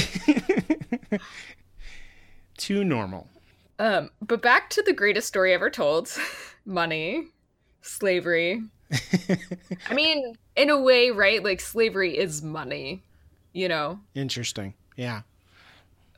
Too 2.58 2.84
normal. 2.84 3.28
Um, 3.80 4.10
but 4.22 4.42
back 4.42 4.70
to 4.72 4.82
the 4.82 4.94
greatest 4.94 5.28
story 5.28 5.54
ever 5.54 5.70
told 5.70 6.10
money, 6.66 7.28
slavery. 7.84 8.62
I 9.90 9.94
mean, 9.94 10.36
in 10.56 10.70
a 10.70 10.80
way, 10.80 11.12
right? 11.12 11.44
Like, 11.44 11.60
slavery 11.62 12.18
is 12.18 12.42
money, 12.42 13.04
you 13.54 13.68
know? 13.68 14.00
Interesting. 14.16 14.74
Yeah. 14.96 15.22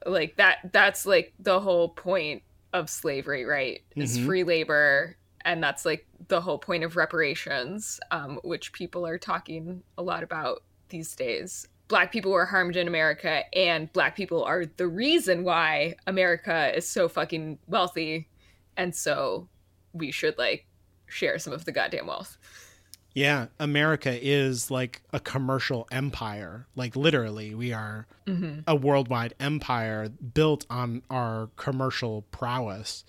Like, 0.06 0.36
that, 0.38 0.72
that's 0.72 1.06
like 1.06 1.34
the 1.40 1.60
whole 1.60 1.90
point 1.90 2.44
of 2.74 2.90
slavery, 2.90 3.46
right? 3.46 3.82
Is 3.96 4.18
Mhm. 4.18 4.26
free 4.26 4.44
labor. 4.44 5.18
And 5.46 5.62
that's 5.64 5.86
like 5.86 6.06
the 6.28 6.42
whole 6.42 6.58
point 6.58 6.84
of 6.84 6.96
reparations, 6.96 8.00
um, 8.12 8.40
which 8.44 8.74
people 8.74 9.06
are 9.06 9.18
talking 9.18 9.84
a 9.98 10.04
lot 10.04 10.24
about 10.24 10.64
these 10.90 11.16
days. 11.16 11.68
Black 11.88 12.12
people 12.12 12.32
were 12.32 12.46
harmed 12.48 12.76
in 12.76 12.88
America, 12.88 13.44
and 13.56 13.94
black 13.94 14.16
people 14.16 14.44
are 14.44 14.66
the 14.66 14.88
reason 14.88 15.44
why 15.44 15.96
America 16.08 16.76
is 16.76 16.88
so 16.88 17.08
fucking 17.08 17.60
wealthy. 17.68 18.28
And 18.76 18.96
so 18.96 19.48
we 19.94 20.10
should 20.12 20.36
like 20.40 20.66
share 21.08 21.38
some 21.40 21.54
of 21.54 21.66
the 21.66 21.72
goddamn 21.72 22.08
wealth. 22.08 22.38
Yeah. 23.14 23.48
America 23.60 24.12
is 24.22 24.70
like 24.70 25.02
a 25.14 25.20
commercial 25.22 25.88
empire. 25.90 26.68
Like, 26.76 26.96
literally, 26.96 27.56
we 27.56 27.72
are 27.74 28.08
Mm-hmm. 28.28 28.62
a 28.68 28.76
worldwide 28.76 29.36
empire 29.40 30.10
built 30.10 30.66
on 30.70 31.04
our 31.12 31.50
commercial 31.58 32.24
prowess. 32.32 33.06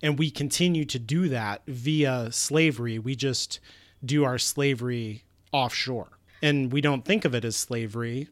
And 0.00 0.16
we 0.16 0.30
continue 0.30 0.84
to 0.84 0.98
do 1.00 1.28
that 1.28 1.62
via 1.66 2.30
slavery. 2.30 3.00
We 3.00 3.16
just 3.16 3.58
do 4.04 4.24
our 4.24 4.38
slavery 4.38 5.24
offshore. 5.50 6.18
And 6.40 6.72
we 6.72 6.80
don't 6.80 7.04
think 7.04 7.24
of 7.24 7.34
it 7.34 7.44
as 7.44 7.56
slavery. 7.56 8.28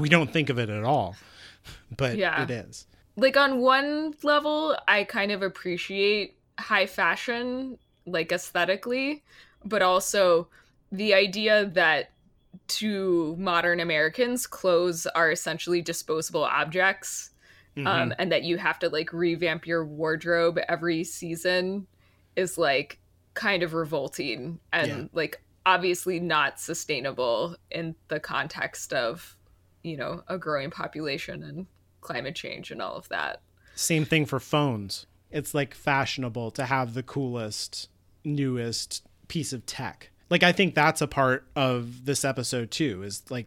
We 0.00 0.08
don't 0.08 0.32
think 0.32 0.50
of 0.50 0.58
it 0.58 0.68
at 0.68 0.82
all. 0.84 1.14
But 1.96 2.16
Yeah. 2.16 2.42
it 2.42 2.50
is. 2.50 2.86
Like, 3.16 3.36
on 3.36 3.60
one 3.60 4.14
level, 4.24 4.76
I 4.88 5.04
kind 5.04 5.30
of 5.32 5.42
appreciate 5.42 6.36
high 6.58 6.86
fashion, 6.86 7.78
like 8.06 8.32
aesthetically, 8.32 9.22
but 9.64 9.82
also 9.82 10.48
the 10.92 11.12
idea 11.14 11.66
that 11.66 12.12
to 12.68 13.36
modern 13.38 13.80
Americans, 13.80 14.46
clothes 14.46 15.06
are 15.08 15.30
essentially 15.30 15.82
disposable 15.82 16.44
objects. 16.44 17.30
Mhm. 17.76 17.86
um, 17.86 18.14
and 18.18 18.32
that 18.32 18.42
you 18.42 18.56
have 18.56 18.78
to 18.78 18.88
like 18.88 19.12
revamp 19.12 19.66
your 19.66 19.84
wardrobe 19.84 20.58
every 20.66 21.04
season 21.04 21.86
is 22.34 22.56
like 22.56 22.98
kind 23.34 23.62
of 23.62 23.74
revolting 23.74 24.58
and 24.72 24.88
Yeah. 24.88 25.04
like 25.12 25.42
obviously 25.66 26.18
not 26.18 26.58
sustainable 26.58 27.54
in 27.70 27.94
the 28.08 28.18
context 28.18 28.94
of 28.94 29.36
you 29.82 29.94
know 29.94 30.22
a 30.26 30.38
growing 30.38 30.70
population 30.70 31.42
and 31.42 31.66
climate 32.00 32.34
change 32.34 32.70
and 32.70 32.80
all 32.80 32.94
of 32.96 33.10
that 33.10 33.42
Same 33.74 34.06
thing 34.06 34.24
for 34.24 34.40
phones. 34.40 35.04
It's 35.30 35.52
like 35.52 35.74
fashionable 35.74 36.52
to 36.52 36.64
have 36.64 36.94
the 36.94 37.02
coolest, 37.02 37.90
newest 38.26 39.06
piece 39.28 39.52
of 39.52 39.64
tech. 39.64 40.10
Like 40.28 40.42
I 40.42 40.52
think 40.52 40.74
that's 40.74 41.00
a 41.00 41.06
part 41.06 41.46
of 41.54 42.04
this 42.04 42.24
episode 42.24 42.70
too. 42.70 43.02
Is 43.02 43.22
like 43.30 43.46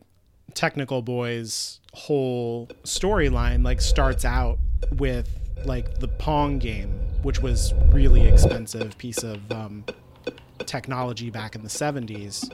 Technical 0.53 1.01
Boy's 1.01 1.79
whole 1.93 2.67
storyline 2.83 3.63
like 3.63 3.81
starts 3.81 4.23
out 4.23 4.59
with 4.93 5.29
like 5.65 5.99
the 5.99 6.07
Pong 6.07 6.57
game, 6.57 6.89
which 7.21 7.41
was 7.41 7.73
really 7.89 8.25
expensive 8.25 8.97
piece 8.97 9.23
of 9.23 9.51
um, 9.51 9.83
technology 10.59 11.29
back 11.29 11.55
in 11.55 11.63
the 11.63 11.69
'70s, 11.69 12.49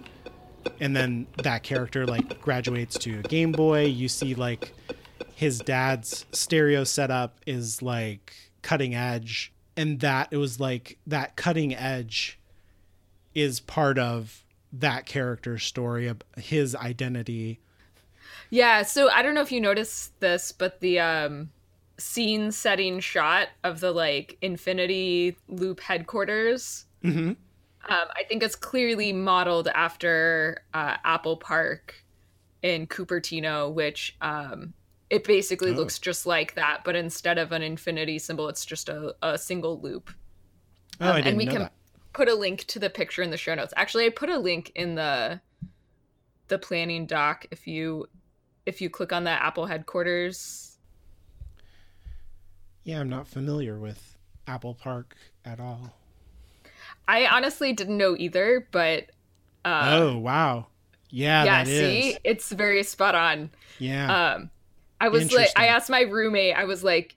and 0.79 0.96
then 0.96 1.27
that 1.44 1.63
character 1.63 2.08
like 2.08 2.41
graduates 2.41 2.98
to 3.00 3.20
a 3.20 3.24
Game 3.24 3.51
Boy. 3.51 3.86
You 3.86 4.10
see 4.10 4.34
like 4.34 4.74
his 5.36 5.60
dad's 5.60 6.25
stereo 6.32 6.84
setup 6.84 7.38
is 7.46 7.82
like 7.82 8.34
cutting 8.62 8.96
edge 8.96 9.53
and 9.77 10.00
that 10.00 10.27
it 10.32 10.38
was 10.38 10.60
like 10.60 10.98
that 11.05 11.36
cutting 11.36 11.75
edge 11.75 12.39
is 13.34 13.60
part 13.60 13.98
of 13.98 14.44
that 14.72 15.05
character's 15.05 15.63
story 15.63 16.08
of 16.08 16.22
his 16.38 16.75
identity 16.75 17.60
yeah 18.50 18.82
so 18.82 19.10
i 19.12 19.22
don't 19.22 19.36
know 19.36 19.41
if 19.41 19.51
you 19.51 19.62
noticed 19.62 20.20
this 20.20 20.51
but 20.51 20.79
the 20.82 21.00
um 21.00 21.50
scene 21.98 22.51
setting 22.51 23.00
shot 23.00 23.48
of 23.63 23.79
the 23.79 23.91
like 23.91 24.38
infinity 24.41 25.36
loop 25.48 25.79
headquarters 25.79 26.86
mm-hmm. 27.03 27.34
Um, 27.88 28.08
I 28.15 28.24
think 28.24 28.41
it's 28.41 28.55
clearly 28.55 29.13
modeled 29.13 29.67
after 29.67 30.63
uh, 30.74 30.98
Apple 31.03 31.38
Park 31.38 32.03
in 32.63 32.88
Cupertino, 32.88 33.72
which 33.72 34.15
um, 34.22 34.74
it 35.09 35.24
basically 35.24 35.71
Oh. 35.71 35.75
looks 35.75 36.00
just 36.00 36.25
like 36.25 36.55
that, 36.55 36.83
but 36.83 36.95
instead 36.95 37.38
of 37.38 37.51
an 37.51 37.62
infinity 37.62 38.17
symbol, 38.19 38.50
it's 38.50 38.65
just 38.65 38.89
a, 38.89 39.15
a 39.21 39.38
single 39.38 39.79
loop. 39.79 40.12
oh 41.01 41.05
i 41.05 41.09
Um, 41.09 41.15
didn't 41.15 41.25
know. 41.25 41.29
and 41.29 41.38
we 41.38 41.45
know 41.45 41.51
can 41.51 41.62
that 41.63 41.74
put 42.13 42.27
a 42.29 42.33
link 42.35 42.63
to 42.65 42.79
the 42.79 42.89
picture 42.89 43.21
in 43.21 43.29
the 43.29 43.38
show 43.38 43.53
notes. 43.55 43.74
Actually, 43.75 44.05
I 44.05 44.09
put 44.09 44.29
a 44.29 44.38
link 44.38 44.71
in 44.75 44.95
the 44.95 45.41
the 46.47 46.57
planning 46.59 47.05
doc 47.07 47.45
if 47.51 47.65
you 47.67 48.07
if 48.65 48.79
you 48.81 48.89
click 48.89 49.12
on 49.13 49.24
that 49.25 49.41
Apple 49.41 49.65
headquarters. 49.65 50.77
yeah 52.83 53.00
i'm 53.00 53.09
not 53.09 53.27
familiar 53.27 53.79
with 53.79 54.15
apple 54.47 54.74
park 54.75 55.15
at 55.43 55.59
all 55.59 55.93
I 57.07 57.27
honestly 57.27 57.71
didn't 57.71 57.97
know 57.97 58.15
either, 58.17 58.67
but 58.71 59.12
uh, 59.63 59.91
oh 60.01 60.17
wow 60.17 60.67
yeah, 61.12 61.43
yeah, 61.43 61.63
that 61.63 61.67
is. 61.69 61.79
see, 61.79 62.17
it's 62.24 62.51
very 62.51 62.81
spot 62.81 63.13
on. 63.13 63.51
yeah 63.77 64.33
um 64.35 64.50
i 65.05 65.09
was 65.09 65.31
like 65.31 65.50
i 65.55 65.67
asked 65.67 65.89
my 65.89 66.01
roommate 66.01 66.55
i 66.55 66.63
was 66.63 66.83
like 66.83 67.15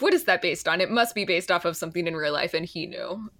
what 0.00 0.14
is 0.14 0.24
that 0.24 0.40
based 0.40 0.66
on? 0.66 0.80
It 0.80 0.90
must 0.90 1.14
be 1.14 1.26
based 1.26 1.50
off 1.50 1.66
of 1.66 1.76
something 1.76 2.06
in 2.06 2.16
real 2.16 2.32
life, 2.32 2.54
and 2.54 2.64
he 2.64 2.86
knew. 2.86 3.30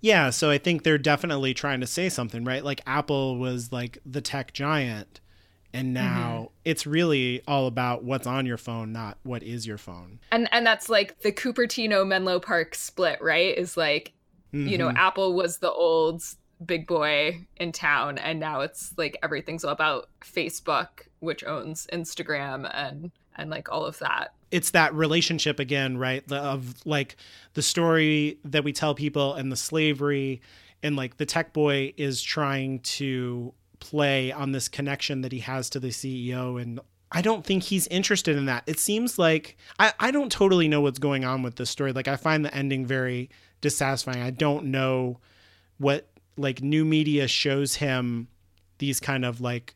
Yeah, 0.00 0.30
so 0.30 0.50
I 0.50 0.58
think 0.58 0.82
they're 0.82 0.98
definitely 0.98 1.54
trying 1.54 1.80
to 1.80 1.86
say 1.86 2.08
something, 2.08 2.44
right? 2.44 2.64
Like 2.64 2.80
Apple 2.86 3.38
was 3.38 3.72
like 3.72 3.98
the 4.04 4.20
tech 4.20 4.52
giant, 4.52 5.20
and 5.72 5.94
now 5.94 6.34
mm-hmm. 6.34 6.54
it's 6.64 6.86
really 6.86 7.40
all 7.46 7.66
about 7.68 8.02
what's 8.02 8.26
on 8.26 8.46
your 8.46 8.56
phone, 8.56 8.92
not 8.92 9.18
what 9.22 9.44
is 9.44 9.66
your 9.66 9.78
phone. 9.78 10.18
And 10.32 10.48
and 10.52 10.66
that's 10.66 10.88
like 10.88 11.20
the 11.20 11.30
Cupertino 11.30 12.06
Menlo 12.06 12.40
Park 12.40 12.74
split, 12.74 13.22
right? 13.22 13.56
Is 13.56 13.76
like, 13.76 14.12
mm-hmm. 14.52 14.66
you 14.66 14.78
know, 14.78 14.88
mm-hmm. 14.88 14.96
Apple 14.96 15.34
was 15.34 15.58
the 15.58 15.70
old 15.70 16.22
big 16.64 16.88
boy 16.88 17.46
in 17.58 17.70
town, 17.70 18.18
and 18.18 18.40
now 18.40 18.62
it's 18.62 18.92
like 18.98 19.16
everything's 19.22 19.64
all 19.64 19.72
about 19.72 20.08
Facebook, 20.20 21.06
which 21.20 21.44
owns 21.44 21.86
Instagram 21.92 22.70
and 22.74 23.10
and 23.36 23.50
like 23.50 23.70
all 23.70 23.84
of 23.84 23.98
that 23.98 24.32
it's 24.50 24.70
that 24.70 24.94
relationship 24.94 25.58
again, 25.58 25.98
right? 25.98 26.30
Of 26.30 26.74
like 26.84 27.16
the 27.54 27.62
story 27.62 28.38
that 28.44 28.64
we 28.64 28.72
tell 28.72 28.94
people 28.94 29.34
and 29.34 29.50
the 29.50 29.56
slavery 29.56 30.40
and 30.82 30.96
like 30.96 31.16
the 31.16 31.26
tech 31.26 31.52
boy 31.52 31.92
is 31.96 32.22
trying 32.22 32.80
to 32.80 33.52
play 33.80 34.32
on 34.32 34.52
this 34.52 34.68
connection 34.68 35.22
that 35.22 35.32
he 35.32 35.40
has 35.40 35.68
to 35.70 35.80
the 35.80 35.88
CEO 35.88 36.60
and 36.60 36.80
I 37.12 37.22
don't 37.22 37.44
think 37.44 37.62
he's 37.62 37.86
interested 37.86 38.36
in 38.36 38.46
that. 38.46 38.64
It 38.66 38.80
seems 38.80 39.18
like 39.18 39.56
I, 39.78 39.92
I 40.00 40.10
don't 40.10 40.30
totally 40.30 40.66
know 40.66 40.80
what's 40.80 40.98
going 40.98 41.24
on 41.24 41.42
with 41.42 41.54
this 41.56 41.70
story. 41.70 41.92
Like 41.92 42.08
I 42.08 42.16
find 42.16 42.44
the 42.44 42.54
ending 42.54 42.84
very 42.84 43.30
dissatisfying. 43.60 44.22
I 44.22 44.30
don't 44.30 44.66
know 44.66 45.20
what 45.78 46.08
like 46.36 46.62
new 46.62 46.84
media 46.84 47.28
shows 47.28 47.76
him 47.76 48.28
these 48.78 49.00
kind 49.00 49.24
of 49.24 49.40
like 49.40 49.74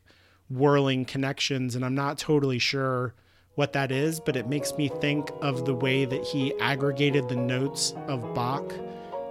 whirling 0.51 1.05
connections 1.05 1.75
and 1.75 1.85
I'm 1.85 1.95
not 1.95 2.17
totally 2.17 2.59
sure 2.59 3.13
what 3.55 3.73
that 3.73 3.91
is, 3.91 4.19
but 4.19 4.35
it 4.35 4.47
makes 4.47 4.77
me 4.77 4.87
think 4.87 5.29
of 5.41 5.65
the 5.65 5.73
way 5.73 6.05
that 6.05 6.23
he 6.23 6.57
aggregated 6.59 7.27
the 7.27 7.35
notes 7.35 7.93
of 8.07 8.33
Bach 8.33 8.71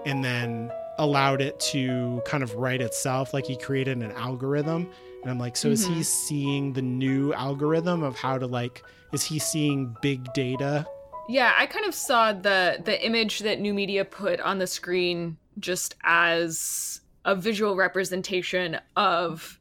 and 0.05 0.25
then 0.25 0.71
allowed 0.99 1.41
it 1.41 1.59
to 1.59 2.21
kind 2.27 2.43
of 2.43 2.55
write 2.55 2.83
itself. 2.83 3.33
Like 3.33 3.47
he 3.47 3.57
created 3.57 3.99
an 3.99 4.13
algorithm. 4.13 4.91
And 5.23 5.31
I'm 5.31 5.39
like, 5.39 5.57
so 5.57 5.69
mm-hmm. 5.69 5.73
is 5.73 5.85
he 5.85 5.93
mm-hmm. 5.93 6.03
seeing 6.03 6.73
the 6.73 6.83
new 6.83 7.33
algorithm 7.35 8.03
of 8.03 8.17
how 8.17 8.39
to 8.39 8.47
like, 8.47 8.83
is 9.13 9.25
he 9.25 9.39
seeing 9.39 9.97
big 10.03 10.33
data? 10.33 10.87
Yeah, 11.29 11.53
I 11.57 11.67
kind 11.67 11.87
of 11.87 11.95
saw 11.95 12.33
the 12.33 12.81
the 12.85 13.05
image 13.07 13.41
that 13.41 13.61
New 13.61 13.73
Media 13.73 14.05
put 14.05 14.41
on 14.41 14.59
the 14.59 14.67
screen 14.67 15.37
just 15.61 15.95
as 16.03 17.03
a 17.25 17.37
visual 17.37 17.77
representation 17.77 18.79
of 18.97 19.60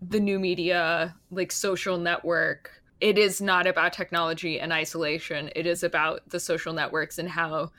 the 0.00 0.20
new 0.20 0.38
media 0.38 1.14
like 1.30 1.50
social 1.50 1.98
network 1.98 2.78
it 3.00 3.16
is 3.16 3.40
not 3.40 3.66
about 3.66 3.92
technology 3.92 4.58
and 4.58 4.72
isolation. 4.72 5.50
It 5.54 5.66
is 5.66 5.82
about 5.82 6.28
the 6.28 6.40
social 6.40 6.72
networks 6.72 7.18
and 7.18 7.28
how 7.28 7.70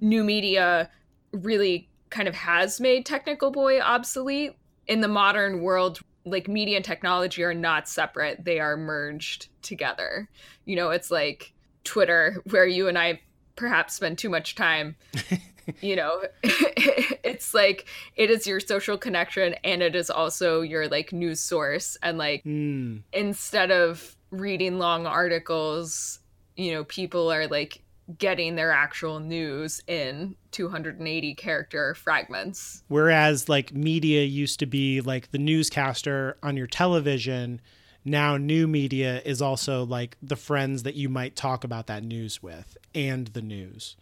new 0.00 0.24
media 0.24 0.90
really 1.32 1.88
kind 2.10 2.28
of 2.28 2.34
has 2.34 2.80
made 2.80 3.06
Technical 3.06 3.50
Boy 3.50 3.80
obsolete. 3.80 4.52
In 4.88 5.00
the 5.00 5.08
modern 5.08 5.62
world, 5.62 6.00
like 6.24 6.48
media 6.48 6.76
and 6.76 6.84
technology 6.84 7.42
are 7.42 7.54
not 7.54 7.88
separate, 7.88 8.44
they 8.44 8.60
are 8.60 8.76
merged 8.76 9.48
together. 9.62 10.28
You 10.64 10.76
know, 10.76 10.90
it's 10.90 11.10
like 11.10 11.52
Twitter, 11.84 12.42
where 12.50 12.66
you 12.66 12.88
and 12.88 12.98
I 12.98 13.20
perhaps 13.56 13.94
spend 13.94 14.18
too 14.18 14.28
much 14.28 14.54
time. 14.54 14.96
you 15.80 15.96
know, 15.96 16.22
it's 16.42 17.54
like 17.54 17.86
it 18.14 18.30
is 18.30 18.46
your 18.46 18.60
social 18.60 18.98
connection 18.98 19.54
and 19.64 19.82
it 19.82 19.94
is 19.94 20.10
also 20.10 20.60
your 20.60 20.88
like 20.88 21.12
news 21.12 21.40
source. 21.40 21.96
And 22.02 22.18
like 22.18 22.44
mm. 22.44 23.02
instead 23.12 23.70
of 23.70 24.16
reading 24.30 24.78
long 24.78 25.06
articles, 25.06 26.20
you 26.56 26.72
know, 26.72 26.84
people 26.84 27.32
are 27.32 27.46
like 27.46 27.82
getting 28.18 28.54
their 28.54 28.70
actual 28.70 29.18
news 29.18 29.80
in 29.86 30.36
280 30.52 31.34
character 31.34 31.94
fragments. 31.94 32.82
Whereas 32.88 33.48
like 33.48 33.74
media 33.74 34.22
used 34.22 34.60
to 34.60 34.66
be 34.66 35.00
like 35.00 35.30
the 35.32 35.38
newscaster 35.38 36.36
on 36.42 36.56
your 36.56 36.68
television, 36.68 37.60
now 38.04 38.36
new 38.36 38.68
media 38.68 39.20
is 39.24 39.42
also 39.42 39.84
like 39.84 40.16
the 40.22 40.36
friends 40.36 40.84
that 40.84 40.94
you 40.94 41.08
might 41.08 41.34
talk 41.34 41.64
about 41.64 41.88
that 41.88 42.04
news 42.04 42.42
with 42.42 42.76
and 42.94 43.28
the 43.28 43.42
news. 43.42 43.96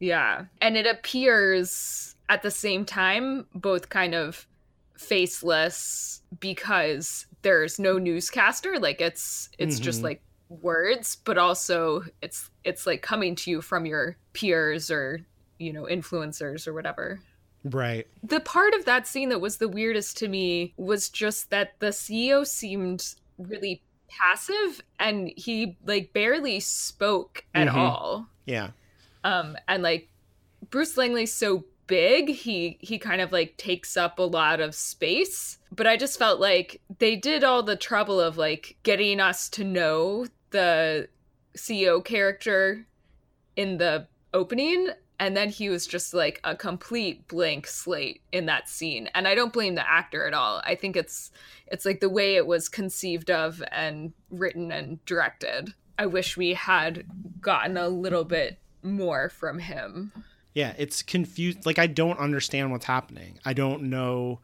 Yeah. 0.00 0.44
And 0.60 0.76
it 0.76 0.86
appears 0.86 2.14
at 2.28 2.42
the 2.42 2.50
same 2.50 2.84
time 2.84 3.46
both 3.54 3.88
kind 3.88 4.14
of 4.14 4.46
faceless 4.96 6.22
because 6.40 7.26
there's 7.42 7.78
no 7.78 7.98
newscaster 7.98 8.78
like 8.78 9.00
it's 9.00 9.48
it's 9.58 9.76
mm-hmm. 9.76 9.84
just 9.84 10.02
like 10.02 10.20
words 10.48 11.16
but 11.24 11.38
also 11.38 12.02
it's 12.20 12.50
it's 12.64 12.86
like 12.86 13.00
coming 13.00 13.34
to 13.34 13.50
you 13.50 13.60
from 13.60 13.86
your 13.86 14.16
peers 14.32 14.90
or 14.90 15.20
you 15.58 15.72
know 15.72 15.84
influencers 15.84 16.66
or 16.66 16.74
whatever 16.74 17.20
right 17.64 18.06
the 18.22 18.40
part 18.40 18.74
of 18.74 18.84
that 18.86 19.06
scene 19.06 19.28
that 19.28 19.40
was 19.40 19.58
the 19.58 19.68
weirdest 19.68 20.16
to 20.16 20.26
me 20.26 20.72
was 20.76 21.08
just 21.08 21.50
that 21.50 21.74
the 21.78 21.88
ceo 21.88 22.46
seemed 22.46 23.14
really 23.38 23.80
passive 24.08 24.82
and 24.98 25.30
he 25.36 25.76
like 25.86 26.12
barely 26.12 26.58
spoke 26.58 27.44
at 27.54 27.68
mm-hmm. 27.68 27.78
all 27.78 28.26
yeah 28.46 28.70
um 29.24 29.56
and 29.66 29.82
like 29.82 30.08
bruce 30.70 30.96
langley's 30.96 31.32
so 31.32 31.64
big 31.88 32.28
he 32.28 32.78
he 32.80 32.98
kind 32.98 33.20
of 33.20 33.32
like 33.32 33.56
takes 33.56 33.96
up 33.96 34.20
a 34.20 34.22
lot 34.22 34.60
of 34.60 34.76
space. 34.76 35.58
But 35.72 35.88
i 35.88 35.96
just 35.96 36.18
felt 36.20 36.38
like 36.38 36.80
they 37.00 37.16
did 37.16 37.42
all 37.42 37.64
the 37.64 37.74
trouble 37.74 38.20
of 38.20 38.38
like 38.38 38.76
getting 38.84 39.18
us 39.18 39.48
to 39.50 39.64
know 39.64 40.26
the 40.50 41.08
ceo 41.56 42.04
character 42.04 42.86
in 43.56 43.78
the 43.78 44.06
opening. 44.32 44.90
And 45.20 45.36
then 45.36 45.48
he 45.48 45.68
was 45.68 45.84
just 45.84 46.14
like 46.14 46.40
a 46.44 46.54
complete 46.54 47.26
blank 47.26 47.66
slate 47.66 48.22
in 48.30 48.46
that 48.46 48.68
scene. 48.68 49.08
And 49.14 49.26
i 49.26 49.34
don't 49.34 49.52
blame 49.52 49.74
the 49.74 49.90
actor 49.90 50.26
at 50.26 50.34
all. 50.34 50.62
I 50.64 50.76
think 50.76 50.94
it's 50.94 51.32
it's 51.66 51.84
like 51.84 51.98
the 52.00 52.08
way 52.08 52.36
it 52.36 52.46
was 52.46 52.68
conceived 52.68 53.30
of 53.30 53.62
and 53.72 54.12
written 54.30 54.70
and 54.70 55.04
directed. 55.06 55.74
I 55.98 56.06
wish 56.06 56.36
we 56.36 56.54
had 56.54 57.04
gotten 57.40 57.76
a 57.76 57.88
little 57.88 58.24
bit 58.24 58.58
more 58.82 59.28
from 59.28 59.58
him 59.58 60.12
yeah, 60.58 60.74
it's 60.76 61.02
confused. 61.02 61.66
Like 61.66 61.78
I 61.78 61.86
don't 61.86 62.18
understand 62.18 62.72
what's 62.72 62.86
happening. 62.86 63.38
I 63.44 63.52
don't 63.52 63.84
know 63.84 64.40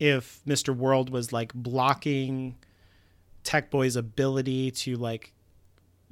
if 0.00 0.40
Mr. 0.44 0.76
World 0.76 1.08
was 1.08 1.32
like 1.32 1.54
blocking 1.54 2.56
Tech 3.44 3.70
Boy's 3.70 3.94
ability 3.94 4.72
to 4.72 4.96
like 4.96 5.32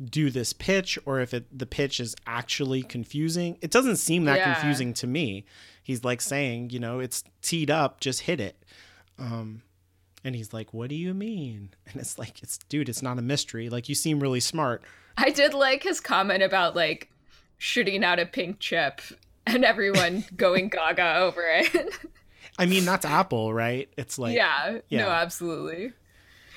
do 0.00 0.30
this 0.30 0.52
pitch 0.52 1.00
or 1.04 1.18
if 1.18 1.34
it 1.34 1.46
the 1.56 1.66
pitch 1.66 1.98
is 1.98 2.14
actually 2.28 2.84
confusing. 2.84 3.58
It 3.60 3.72
doesn't 3.72 3.96
seem 3.96 4.24
that 4.26 4.38
yeah. 4.38 4.54
confusing 4.54 4.94
to 4.94 5.08
me. 5.08 5.44
He's 5.82 6.04
like 6.04 6.20
saying, 6.20 6.70
you 6.70 6.78
know, 6.78 7.00
it's 7.00 7.24
teed 7.42 7.72
up, 7.72 7.98
just 7.98 8.20
hit 8.20 8.40
it. 8.40 8.64
Um 9.18 9.62
and 10.22 10.36
he's 10.36 10.54
like, 10.54 10.72
"What 10.72 10.88
do 10.88 10.94
you 10.94 11.12
mean?" 11.12 11.70
And 11.86 11.96
it's 11.96 12.20
like, 12.20 12.40
"It's 12.42 12.58
dude, 12.68 12.88
it's 12.88 13.02
not 13.02 13.18
a 13.18 13.22
mystery. 13.22 13.68
Like 13.68 13.88
you 13.88 13.96
seem 13.96 14.20
really 14.20 14.40
smart." 14.40 14.82
I 15.16 15.30
did 15.30 15.54
like 15.54 15.82
his 15.82 16.00
comment 16.00 16.42
about 16.42 16.76
like 16.76 17.10
shooting 17.58 18.04
out 18.04 18.18
a 18.18 18.26
pink 18.26 18.58
chip 18.58 19.00
and 19.46 19.64
everyone 19.64 20.24
going 20.36 20.68
gaga 20.68 21.16
over 21.16 21.42
it. 21.46 21.94
I 22.58 22.66
mean, 22.66 22.84
that's 22.84 23.04
Apple, 23.04 23.52
right? 23.52 23.88
It's 23.96 24.18
like 24.18 24.36
yeah, 24.36 24.78
yeah. 24.88 25.02
no, 25.02 25.10
absolutely. 25.10 25.92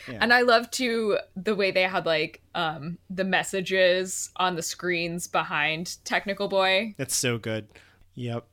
Yeah. 0.07 0.19
And 0.21 0.31
I 0.31 0.41
love 0.41 0.69
too 0.71 1.17
the 1.36 1.55
way 1.55 1.71
they 1.71 1.83
had 1.83 2.05
like 2.05 2.41
um 2.55 2.97
the 3.10 3.23
messages 3.23 4.29
on 4.38 4.55
the 4.55 4.62
screens 4.62 5.27
behind 5.27 5.97
Technical 6.05 6.47
Boy. 6.47 6.93
That's 6.97 7.15
so 7.15 7.38
good. 7.38 7.67
Yep. 8.15 8.45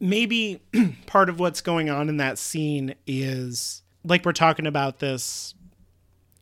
Maybe 0.00 0.62
part 1.06 1.28
of 1.28 1.40
what's 1.40 1.60
going 1.60 1.90
on 1.90 2.08
in 2.08 2.18
that 2.18 2.38
scene 2.38 2.94
is 3.06 3.82
like 4.04 4.24
we're 4.24 4.32
talking 4.32 4.66
about 4.66 4.98
this 4.98 5.54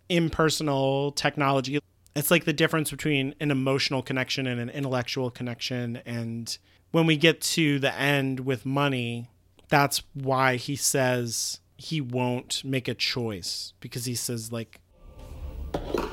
impersonal 0.09 1.13
technology. 1.13 1.81
It's 2.17 2.31
like 2.31 2.45
the 2.45 2.53
difference 2.53 2.91
between 2.91 3.35
an 3.41 3.51
emotional 3.51 4.03
connection 4.03 4.47
and 4.47 4.59
an 4.59 4.71
intellectual 4.71 5.31
connection 5.31 6.01
and 6.07 6.57
when 6.91 7.05
we 7.05 7.19
get 7.19 7.43
to 7.43 7.79
the 7.79 7.95
end 7.95 8.41
with 8.41 8.65
money, 8.65 9.29
that's 9.69 10.03
why 10.15 10.57
he 10.57 10.77
says 10.77 11.61
he 11.77 12.01
won't 12.01 12.65
make 12.65 12.89
a 12.89 12.95
choice 12.95 13.75
because 13.81 14.07
he 14.07 14.15
says 14.15 14.51
like 14.51 14.81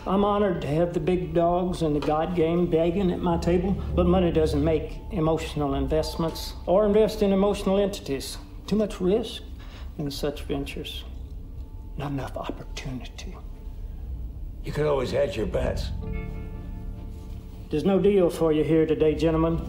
I'm 0.05 0.25
honored 0.25 0.61
to 0.63 0.67
have 0.67 0.93
the 0.93 0.99
big 0.99 1.33
dogs 1.33 1.83
and 1.83 1.95
the 1.95 2.05
God 2.05 2.35
game 2.35 2.69
begging 2.69 3.11
at 3.11 3.19
my 3.19 3.37
table, 3.37 3.71
but 3.95 4.05
money 4.05 4.29
doesn't 4.29 4.61
make 4.61 4.99
emotional 5.11 5.75
investments 5.75 6.51
or 6.65 6.85
invest 6.85 7.21
in 7.21 7.31
emotional 7.31 7.79
entities. 7.79 8.37
Too 8.67 8.75
much 8.75 8.99
risk 8.99 9.41
in 9.97 10.11
such 10.11 10.41
ventures. 10.41 11.05
Not 11.95 12.11
enough 12.11 12.35
opportunity. 12.35 13.37
You 14.63 14.71
could 14.71 14.85
always 14.85 15.11
hedge 15.11 15.35
your 15.35 15.45
bets. 15.45 15.91
There's 17.69 17.83
no 17.83 17.99
deal 17.99 18.29
for 18.29 18.53
you 18.53 18.63
here 18.63 18.85
today, 18.85 19.13
gentlemen. 19.13 19.59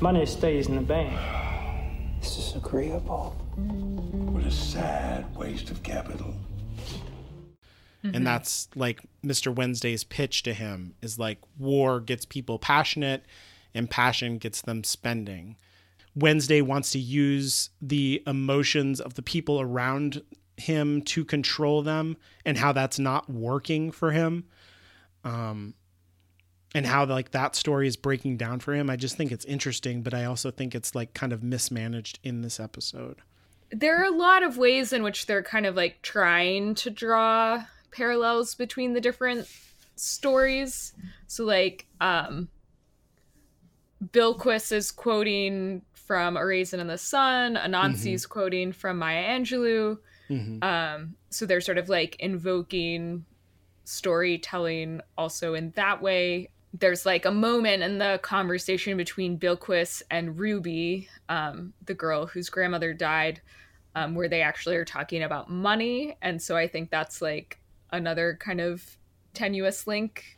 Money 0.00 0.26
stays 0.26 0.66
in 0.66 0.74
the 0.74 0.80
bank. 0.80 1.16
This 2.20 2.38
is 2.38 2.56
agreeable. 2.56 3.30
What 3.56 4.44
a 4.44 4.50
sad 4.50 5.34
waste 5.36 5.70
of 5.70 5.82
capital. 5.82 6.34
And 8.02 8.14
mm-hmm. 8.14 8.24
that's 8.24 8.68
like 8.74 9.00
Mr. 9.24 9.54
Wednesday's 9.54 10.04
pitch 10.04 10.42
to 10.42 10.52
him 10.52 10.94
is 11.00 11.18
like 11.18 11.38
war 11.58 12.00
gets 12.00 12.24
people 12.24 12.58
passionate 12.58 13.24
and 13.72 13.88
passion 13.88 14.38
gets 14.38 14.62
them 14.62 14.82
spending. 14.82 15.56
Wednesday 16.16 16.60
wants 16.60 16.90
to 16.90 16.98
use 16.98 17.70
the 17.80 18.22
emotions 18.26 19.00
of 19.00 19.14
the 19.14 19.22
people 19.22 19.60
around 19.60 20.22
him 20.56 21.02
to 21.02 21.24
control 21.24 21.82
them 21.82 22.16
and 22.44 22.56
how 22.56 22.72
that's 22.72 22.98
not 22.98 23.28
working 23.28 23.90
for 23.90 24.12
him. 24.12 24.44
Um 25.24 25.74
and 26.74 26.84
how 26.84 27.04
like 27.04 27.30
that 27.30 27.54
story 27.54 27.86
is 27.86 27.96
breaking 27.96 28.36
down 28.36 28.58
for 28.58 28.74
him. 28.74 28.90
I 28.90 28.96
just 28.96 29.16
think 29.16 29.30
it's 29.30 29.44
interesting, 29.44 30.02
but 30.02 30.12
I 30.12 30.24
also 30.24 30.50
think 30.50 30.74
it's 30.74 30.94
like 30.94 31.14
kind 31.14 31.32
of 31.32 31.42
mismanaged 31.42 32.18
in 32.24 32.42
this 32.42 32.58
episode. 32.58 33.18
There 33.70 34.00
are 34.00 34.12
a 34.12 34.16
lot 34.16 34.42
of 34.42 34.58
ways 34.58 34.92
in 34.92 35.02
which 35.02 35.26
they're 35.26 35.42
kind 35.42 35.66
of 35.66 35.76
like 35.76 36.02
trying 36.02 36.74
to 36.76 36.90
draw 36.90 37.64
parallels 37.92 38.56
between 38.56 38.92
the 38.92 39.00
different 39.00 39.48
stories. 39.94 40.92
So 41.28 41.44
like 41.44 41.86
um 42.00 42.48
Bilquis 44.12 44.72
is 44.72 44.90
quoting 44.90 45.82
from 45.94 46.36
A 46.36 46.44
Raisin 46.44 46.80
in 46.80 46.88
the 46.88 46.98
Sun, 46.98 47.56
Anansi's 47.56 48.26
quoting 48.26 48.72
from 48.72 48.98
Maya 48.98 49.38
Angelou. 49.38 49.98
Um, 50.62 51.16
so 51.30 51.46
they're 51.46 51.60
sort 51.60 51.78
of 51.78 51.88
like 51.88 52.16
invoking 52.18 53.24
storytelling 53.84 55.00
also 55.16 55.54
in 55.54 55.70
that 55.76 56.02
way. 56.02 56.48
There's 56.72 57.06
like 57.06 57.24
a 57.24 57.30
moment 57.30 57.82
in 57.82 57.98
the 57.98 58.18
conversation 58.22 58.96
between 58.96 59.38
Bilquis 59.38 60.02
and 60.10 60.38
Ruby, 60.38 61.08
um, 61.28 61.72
the 61.84 61.94
girl 61.94 62.26
whose 62.26 62.48
grandmother 62.48 62.92
died, 62.92 63.40
um, 63.94 64.14
where 64.14 64.28
they 64.28 64.42
actually 64.42 64.76
are 64.76 64.84
talking 64.84 65.22
about 65.22 65.50
money. 65.50 66.16
And 66.20 66.42
so 66.42 66.56
I 66.56 66.66
think 66.66 66.90
that's 66.90 67.22
like 67.22 67.60
another 67.92 68.36
kind 68.40 68.60
of 68.60 68.96
tenuous 69.34 69.86
link. 69.86 70.36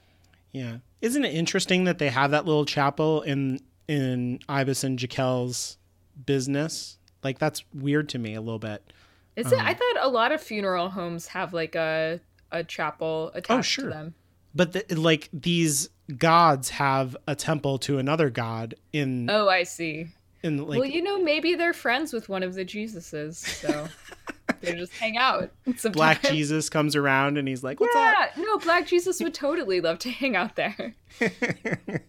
Yeah. 0.53 0.79
Isn't 1.01 1.25
it 1.25 1.35
interesting 1.35 1.85
that 1.85 1.99
they 1.99 2.11
have 2.11 2.33
that 2.33 2.44
little 2.44 2.64
chapel 2.66 3.22
in 3.22 3.61
in 3.88 4.40
Ibis 4.49 4.85
and 4.85 4.99
Jacquel's 4.99 5.79
business? 6.27 6.99
Like 7.22 7.38
that's 7.38 7.64
weird 7.72 8.09
to 8.11 8.18
me 8.18 8.35
a 8.35 8.40
little 8.40 8.59
bit. 8.59 8.92
Is 9.37 9.53
it? 9.53 9.59
I 9.59 9.70
um, 9.70 9.77
thought 9.77 9.96
a 10.01 10.09
lot 10.09 10.33
of 10.33 10.40
funeral 10.40 10.88
homes 10.88 11.29
have 11.29 11.53
like 11.53 11.75
a 11.75 12.20
a 12.51 12.64
chapel 12.64 13.31
oh, 13.35 13.38
attached 13.38 13.70
sure. 13.70 13.85
to 13.85 13.90
them. 13.90 14.14
But 14.55 14.72
the, 14.72 14.94
like 14.99 15.29
these 15.33 15.90
gods 16.16 16.70
have 16.70 17.16
a 17.27 17.35
temple 17.35 17.79
to 17.79 17.99
another 17.99 18.31
god 18.31 18.75
in 18.92 19.29
Oh, 19.29 19.49
I 19.49 19.64
see. 19.64 20.09
in 20.42 20.66
like 20.66 20.81
well, 20.81 20.88
you 20.88 21.03
know, 21.03 21.22
maybe 21.22 21.55
they're 21.55 21.75
friends 21.75 22.12
with 22.12 22.29
one 22.29 22.42
of 22.42 22.55
the 22.55 22.64
Jesuses, 22.64 23.35
so 23.35 23.88
they 24.61 24.75
just 24.75 24.92
hang 24.94 25.18
out. 25.18 25.51
Sometimes. 25.64 25.94
Black 25.94 26.22
Jesus 26.22 26.68
comes 26.68 26.96
around 26.96 27.37
and 27.37 27.46
he's 27.46 27.62
like, 27.62 27.81
"What's 27.81 27.94
Yeah, 27.94 28.31
no, 28.38 28.59
Black 28.59 28.87
Jesus 28.87 29.20
would 29.20 29.35
totally 29.35 29.81
love 29.81 29.99
to 30.01 30.11
hang 30.11 30.37
out 30.37 30.57
there. 30.57 30.94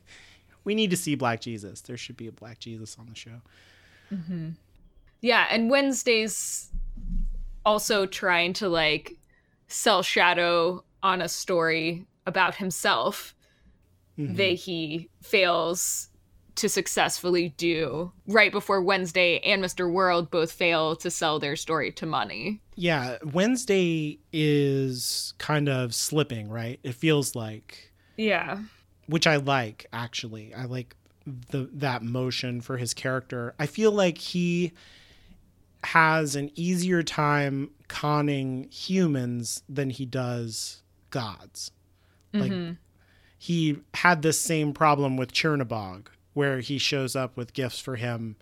we 0.64 0.76
need 0.76 0.92
to 0.92 0.98
see 0.98 1.16
Black 1.16 1.42
Jesus. 1.42 1.82
There 1.82 1.98
should 1.98 2.18
be 2.18 2.28
a 2.28 2.32
Black 2.32 2.60
Jesus 2.60 2.96
on 3.00 3.08
the 3.08 3.16
show. 3.16 3.42
Mm-hmm. 4.14 4.50
Yeah, 5.22 5.48
and 5.50 5.70
Wednesday's 5.70 6.72
also 7.66 8.06
trying 8.06 8.54
to 8.54 8.70
like 8.70 9.18
sell 9.68 10.02
Shadow 10.02 10.84
on 11.04 11.22
a 11.22 11.30
story 11.30 12.06
about 12.26 12.56
himself 12.56 13.36
mm-hmm. 14.18 14.36
that 14.36 14.54
he 14.54 15.10
fails 15.22 16.10
to 16.56 16.68
successfully 16.68 17.50
do 17.50 18.12
right 18.28 18.52
before 18.52 18.82
Wednesday 18.82 19.40
and 19.40 19.64
Mr. 19.64 19.92
World 19.92 20.32
both 20.32 20.52
fail 20.52 20.96
to 20.96 21.12
sell 21.12 21.40
their 21.40 21.56
story 21.56 21.92
to 21.92 22.06
money. 22.08 22.60
Yeah, 22.76 23.18
Wednesday 23.24 24.20
is 24.34 25.34
kind 25.38 25.70
of 25.70 25.94
slipping, 25.94 26.50
right? 26.50 26.80
It 26.84 26.96
feels 26.96 27.36
like 27.36 27.92
Yeah. 28.18 28.60
which 29.06 29.28
I 29.28 29.36
like 29.36 29.86
actually. 29.94 30.54
I 30.54 30.66
like 30.66 30.96
the 31.26 31.70
that 31.74 32.02
motion 32.02 32.62
for 32.62 32.78
his 32.78 32.94
character. 32.94 33.54
I 33.60 33.68
feel 33.68 33.92
like 33.92 34.18
he 34.18 34.74
has 35.84 36.36
an 36.36 36.52
easier 36.56 37.04
time 37.04 37.72
conning 37.88 38.68
humans 38.70 39.64
than 39.70 39.90
he 39.90 40.06
does 40.06 40.82
gods. 41.10 41.72
Like 42.34 42.52
mm-hmm. 42.52 42.74
he 43.38 43.80
had 43.94 44.22
this 44.22 44.40
same 44.40 44.74
problem 44.74 45.18
with 45.18 45.34
Chernobog, 45.34 46.08
where 46.34 46.60
he 46.60 46.78
shows 46.78 47.16
up 47.16 47.38
with 47.38 47.54
gifts 47.54 47.80
for 47.80 47.96
him, 47.96 48.36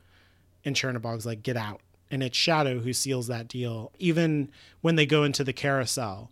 and 0.64 0.76
Chernobog's 0.76 1.26
like, 1.26 1.44
"Get 1.44 1.58
out!" 1.58 1.82
And 2.10 2.24
it's 2.24 2.38
Shadow 2.38 2.80
who 2.80 2.94
seals 2.94 3.28
that 3.28 3.48
deal. 3.48 3.92
Even 4.00 4.50
when 4.82 4.96
they 4.96 5.06
go 5.06 5.24
into 5.24 5.44
the 5.44 5.54
carousel, 5.54 6.32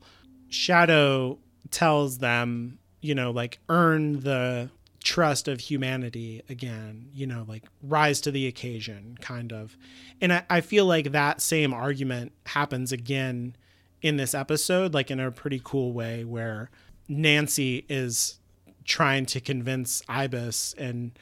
Shadow 0.49 1.39
tells 1.71 2.19
them, 2.19 2.79
you 3.01 3.15
know, 3.15 3.31
like 3.31 3.59
earn 3.69 4.21
the 4.21 4.69
trust 5.03 5.47
of 5.47 5.59
humanity 5.59 6.41
again, 6.49 7.09
you 7.13 7.27
know, 7.27 7.45
like 7.47 7.63
rise 7.81 8.21
to 8.21 8.31
the 8.31 8.47
occasion, 8.47 9.17
kind 9.21 9.51
of. 9.51 9.77
And 10.21 10.33
I, 10.33 10.43
I 10.49 10.61
feel 10.61 10.85
like 10.85 11.11
that 11.11 11.41
same 11.41 11.73
argument 11.73 12.31
happens 12.45 12.91
again 12.91 13.55
in 14.01 14.17
this 14.17 14.33
episode, 14.33 14.93
like 14.93 15.11
in 15.11 15.19
a 15.19 15.31
pretty 15.31 15.61
cool 15.63 15.93
way, 15.93 16.23
where 16.23 16.69
Nancy 17.07 17.85
is 17.89 18.39
trying 18.85 19.25
to 19.27 19.39
convince 19.39 20.01
Ibis 20.09 20.73
and 20.77 21.17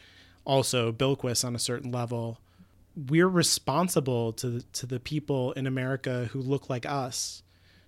also 0.45 0.91
Bilquis 0.91 1.43
on 1.45 1.55
a 1.55 1.59
certain 1.59 1.91
level 1.91 2.39
we're 2.95 3.27
responsible 3.27 4.33
to 4.33 4.49
the, 4.49 4.61
to 4.73 4.85
the 4.85 4.99
people 4.99 5.53
in 5.53 5.65
America 5.65 6.29
who 6.31 6.41
look 6.41 6.69
like 6.69 6.85
us 6.85 7.43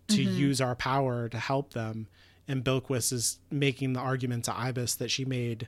to 0.08 0.23
mm-hmm. 0.23 0.36
use 0.36 0.62
our 0.62 0.75
power 0.75 1.29
to 1.29 1.38
help 1.38 1.73
them. 1.73 2.08
And 2.47 2.63
Bilquis 2.63 3.13
is 3.13 3.39
making 3.49 3.93
the 3.93 3.99
argument 3.99 4.45
to 4.45 4.58
Ibis 4.58 4.95
that 4.95 5.12
she 5.12 5.25
made 5.25 5.67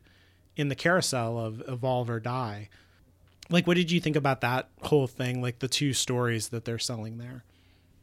in 0.55 0.69
the 0.69 0.75
carousel 0.75 1.37
of 1.37 1.63
Evolve 1.67 2.09
or 2.09 2.19
Die. 2.19 2.69
Like, 3.49 3.67
what 3.67 3.77
did 3.77 3.91
you 3.91 3.99
think 3.99 4.15
about 4.15 4.41
that 4.41 4.69
whole 4.81 5.07
thing? 5.07 5.41
Like 5.41 5.59
the 5.59 5.67
two 5.67 5.93
stories 5.93 6.49
that 6.49 6.65
they're 6.65 6.79
selling 6.79 7.17
there? 7.17 7.43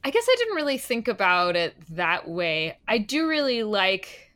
I 0.05 0.11
guess 0.11 0.27
I 0.29 0.35
didn't 0.39 0.57
really 0.57 0.79
think 0.79 1.07
about 1.07 1.55
it 1.55 1.77
that 1.91 2.29
way. 2.29 2.79
I 2.89 2.99
do 2.99 3.29
really 3.29 3.63
like 3.63 4.33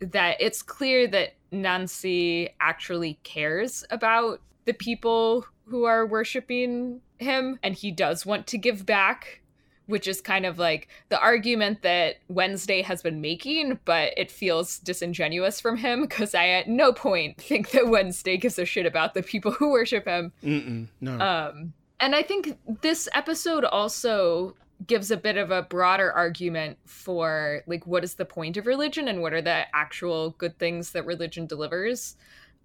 that 0.00 0.36
it's 0.40 0.62
clear 0.62 1.06
that 1.08 1.34
Nancy 1.50 2.48
actually 2.60 3.18
cares 3.22 3.84
about 3.90 4.40
the 4.64 4.72
people 4.72 5.46
who 5.66 5.84
are 5.84 6.06
worshiping 6.06 7.00
him 7.18 7.58
and 7.62 7.74
he 7.74 7.90
does 7.90 8.26
want 8.26 8.46
to 8.48 8.58
give 8.58 8.86
back, 8.86 9.41
which 9.86 10.06
is 10.06 10.20
kind 10.20 10.46
of 10.46 10.58
like 10.58 10.88
the 11.08 11.20
argument 11.20 11.82
that 11.82 12.16
Wednesday 12.28 12.82
has 12.82 13.02
been 13.02 13.20
making, 13.20 13.78
but 13.84 14.12
it 14.16 14.30
feels 14.30 14.78
disingenuous 14.78 15.60
from 15.60 15.76
him 15.76 16.02
because 16.02 16.34
I 16.34 16.48
at 16.48 16.68
no 16.68 16.92
point 16.92 17.38
think 17.40 17.70
that 17.70 17.88
Wednesday 17.88 18.36
gives 18.36 18.58
a 18.58 18.64
shit 18.64 18.86
about 18.86 19.14
the 19.14 19.22
people 19.22 19.52
who 19.52 19.70
worship 19.70 20.06
him. 20.06 20.32
Mm-mm, 20.42 20.86
no. 21.00 21.18
Um, 21.18 21.72
and 22.00 22.14
I 22.14 22.22
think 22.22 22.58
this 22.80 23.08
episode 23.14 23.64
also 23.64 24.56
gives 24.86 25.10
a 25.10 25.16
bit 25.16 25.36
of 25.36 25.50
a 25.50 25.62
broader 25.62 26.12
argument 26.12 26.78
for 26.84 27.62
like 27.66 27.86
what 27.86 28.04
is 28.04 28.14
the 28.14 28.24
point 28.24 28.56
of 28.56 28.66
religion 28.66 29.08
and 29.08 29.22
what 29.22 29.32
are 29.32 29.42
the 29.42 29.64
actual 29.74 30.30
good 30.30 30.58
things 30.58 30.90
that 30.90 31.06
religion 31.06 31.46
delivers. 31.46 32.16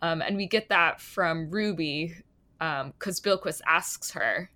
Um, 0.01 0.21
and 0.21 0.37
we 0.37 0.47
get 0.47 0.69
that 0.69 1.01
from 1.01 1.49
Ruby 1.49 2.15
because 2.59 3.19
Bilquis 3.19 3.61
asks 3.67 4.11
her, 4.11 4.49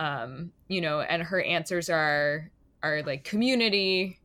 um, 0.00 0.50
you 0.66 0.80
know, 0.80 1.02
and 1.02 1.22
her 1.22 1.40
answers 1.42 1.88
are 1.88 2.50
are 2.82 3.02
like 3.02 3.22
community 3.22 4.18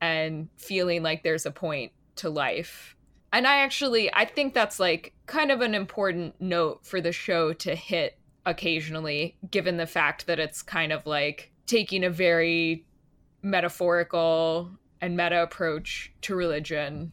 and 0.00 0.48
feeling 0.56 1.02
like 1.02 1.24
there's 1.24 1.46
a 1.46 1.50
point 1.50 1.92
to 2.16 2.28
life. 2.28 2.94
And 3.32 3.46
I 3.46 3.60
actually 3.60 4.12
I 4.12 4.26
think 4.26 4.54
that's 4.54 4.78
like 4.78 5.14
kind 5.26 5.50
of 5.50 5.62
an 5.62 5.74
important 5.74 6.38
note 6.38 6.84
for 6.84 7.00
the 7.00 7.12
show 7.12 7.54
to 7.54 7.74
hit 7.74 8.18
occasionally, 8.44 9.36
given 9.50 9.78
the 9.78 9.86
fact 9.86 10.26
that 10.26 10.38
it's 10.38 10.60
kind 10.60 10.92
of 10.92 11.06
like 11.06 11.50
taking 11.66 12.04
a 12.04 12.10
very 12.10 12.84
metaphorical 13.42 14.70
and 15.00 15.16
meta 15.16 15.42
approach 15.42 16.12
to 16.20 16.34
religion 16.34 17.10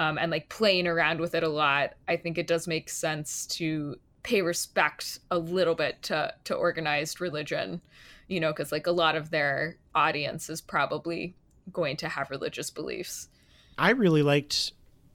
um, 0.00 0.18
and 0.18 0.32
like 0.32 0.48
playing 0.48 0.88
around 0.88 1.20
with 1.20 1.36
it 1.36 1.44
a 1.44 1.48
lot. 1.48 1.90
I 2.08 2.16
think 2.16 2.38
it 2.38 2.48
does 2.48 2.66
make 2.66 2.88
sense 2.88 3.46
to 3.46 3.96
pay 4.24 4.42
respect 4.42 5.20
a 5.30 5.38
little 5.38 5.76
bit 5.76 6.02
to 6.02 6.34
to 6.44 6.54
organized 6.54 7.20
religion, 7.20 7.80
you 8.26 8.40
know, 8.40 8.50
because 8.50 8.72
like 8.72 8.88
a 8.88 8.92
lot 8.92 9.14
of 9.14 9.30
their 9.30 9.76
audience 9.94 10.50
is 10.50 10.60
probably 10.60 11.36
going 11.72 11.96
to 11.98 12.08
have 12.08 12.30
religious 12.30 12.70
beliefs. 12.70 13.28
I 13.78 13.90
really 13.90 14.22
liked 14.22 14.72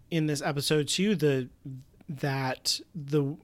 in 0.10 0.28
this 0.28 0.42
episode 0.42 0.88
too 0.88 1.16
the 1.16 1.50
that 2.08 2.80
the 2.96 3.36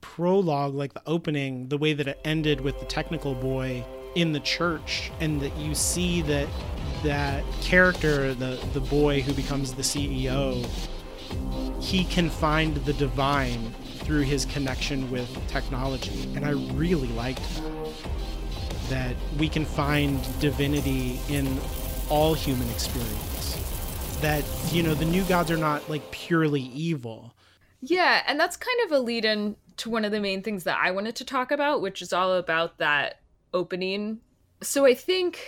prologue, 0.00 0.74
like 0.74 0.92
the 0.92 1.02
opening, 1.06 1.68
the 1.68 1.78
way 1.78 1.92
that 1.92 2.06
it 2.06 2.20
ended 2.24 2.60
with 2.60 2.78
the 2.80 2.86
technical 2.86 3.34
boy 3.34 3.84
in 4.14 4.32
the 4.32 4.40
church, 4.40 5.10
and 5.20 5.40
that 5.40 5.56
you 5.56 5.74
see 5.74 6.20
that 6.22 6.48
that 7.04 7.44
character, 7.62 8.34
the 8.34 8.60
the 8.72 8.80
boy 8.80 9.20
who 9.20 9.32
becomes 9.34 9.72
the 9.72 9.82
CEO, 9.82 10.66
he 11.80 12.04
can 12.04 12.28
find 12.28 12.76
the 12.76 12.92
divine 12.94 13.72
through 14.10 14.22
his 14.22 14.44
connection 14.44 15.08
with 15.08 15.30
technology, 15.46 16.28
and 16.34 16.44
I 16.44 16.50
really 16.74 17.06
liked 17.06 17.44
that. 17.54 17.94
That 18.88 19.14
we 19.38 19.48
can 19.48 19.64
find 19.64 20.20
divinity 20.40 21.20
in 21.28 21.60
all 22.08 22.34
human 22.34 22.68
experience. 22.70 24.18
That, 24.20 24.42
you 24.72 24.82
know, 24.82 24.94
the 24.94 25.04
new 25.04 25.22
gods 25.22 25.48
are 25.52 25.56
not 25.56 25.88
like 25.88 26.10
purely 26.10 26.60
evil. 26.60 27.36
Yeah, 27.82 28.24
and 28.26 28.40
that's 28.40 28.56
kind 28.56 28.80
of 28.84 28.90
a 28.90 28.98
lead 28.98 29.24
in 29.24 29.54
to 29.76 29.88
one 29.88 30.04
of 30.04 30.10
the 30.10 30.18
main 30.18 30.42
things 30.42 30.64
that 30.64 30.80
I 30.82 30.90
wanted 30.90 31.14
to 31.14 31.24
talk 31.24 31.52
about, 31.52 31.80
which 31.80 32.02
is 32.02 32.12
all 32.12 32.34
about 32.34 32.78
that 32.78 33.20
opening. 33.54 34.18
So 34.60 34.86
I 34.86 34.94
think 34.94 35.38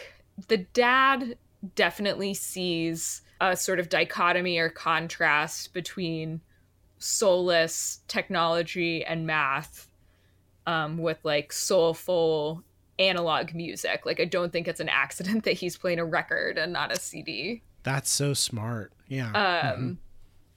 the 0.46 0.59
dad 0.59 1.37
definitely 1.75 2.33
sees 2.33 3.22
a 3.40 3.57
sort 3.57 3.81
of 3.81 3.88
dichotomy 3.88 4.59
or 4.59 4.68
contrast 4.68 5.75
between 5.75 6.42
soulless 7.03 8.01
technology 8.09 9.05
and 9.05 9.27
math 9.27 9.88
um, 10.67 10.99
with 10.99 11.19
like 11.25 11.53
soulful 11.53 12.62
analog 12.99 13.55
music. 13.55 14.07
Like, 14.07 14.21
I 14.21 14.25
don't 14.25 14.53
think 14.53 14.69
it's 14.69 14.81
an 14.81 14.88
accident 14.88 15.45
that 15.45 15.53
he's 15.53 15.77
playing 15.77 15.99
a 15.99 16.05
record 16.05 16.59
and 16.59 16.73
not 16.73 16.93
a 16.93 16.99
CD. 16.99 17.62
That's 17.83 18.11
so 18.11 18.35
smart. 18.35 18.93
Yeah. 19.09 19.29
Um, 19.29 19.35
mm-hmm. 19.35 19.93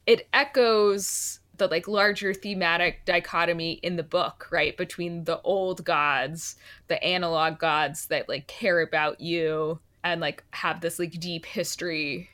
It 0.06 0.28
echoes 0.34 1.40
the 1.58 1.68
like 1.68 1.88
larger 1.88 2.34
thematic 2.34 3.06
dichotomy 3.06 3.74
in 3.82 3.96
the 3.96 4.04
book, 4.04 4.48
right? 4.52 4.76
Between 4.78 5.24
the 5.24 5.42
old 5.42 5.84
gods, 5.84 6.58
the 6.88 7.02
analog 7.04 7.58
gods 7.58 8.08
that 8.08 8.30
like 8.30 8.48
care 8.48 8.82
about 8.82 9.20
you 9.20 9.80
and 10.04 10.22
like 10.22 10.44
have 10.52 10.82
this 10.82 11.00
like 11.00 11.20
deep 11.20 11.46
history 11.46 12.30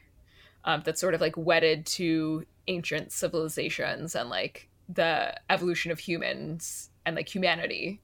um, 0.66 0.82
that's 0.86 1.02
sort 1.02 1.14
of 1.14 1.22
like 1.22 1.38
wedded 1.38 1.86
to 1.86 2.46
ancient 2.68 3.12
civilizations 3.12 4.16
and 4.16 4.30
like 4.30 4.70
the 4.88 5.34
evolution 5.50 5.92
of 5.92 6.00
humans 6.00 6.90
and 7.06 7.16
like 7.16 7.34
humanity 7.34 8.02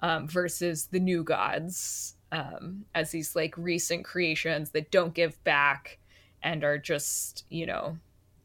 um, 0.00 0.26
versus 0.26 0.86
the 0.86 1.00
new 1.00 1.22
gods 1.22 2.16
um, 2.32 2.84
as 2.94 3.10
these 3.10 3.36
like 3.36 3.56
recent 3.56 4.04
creations 4.04 4.70
that 4.70 4.90
don't 4.90 5.14
give 5.14 5.42
back 5.44 5.98
and 6.42 6.64
are 6.64 6.78
just 6.78 7.44
you 7.50 7.66
know 7.66 7.96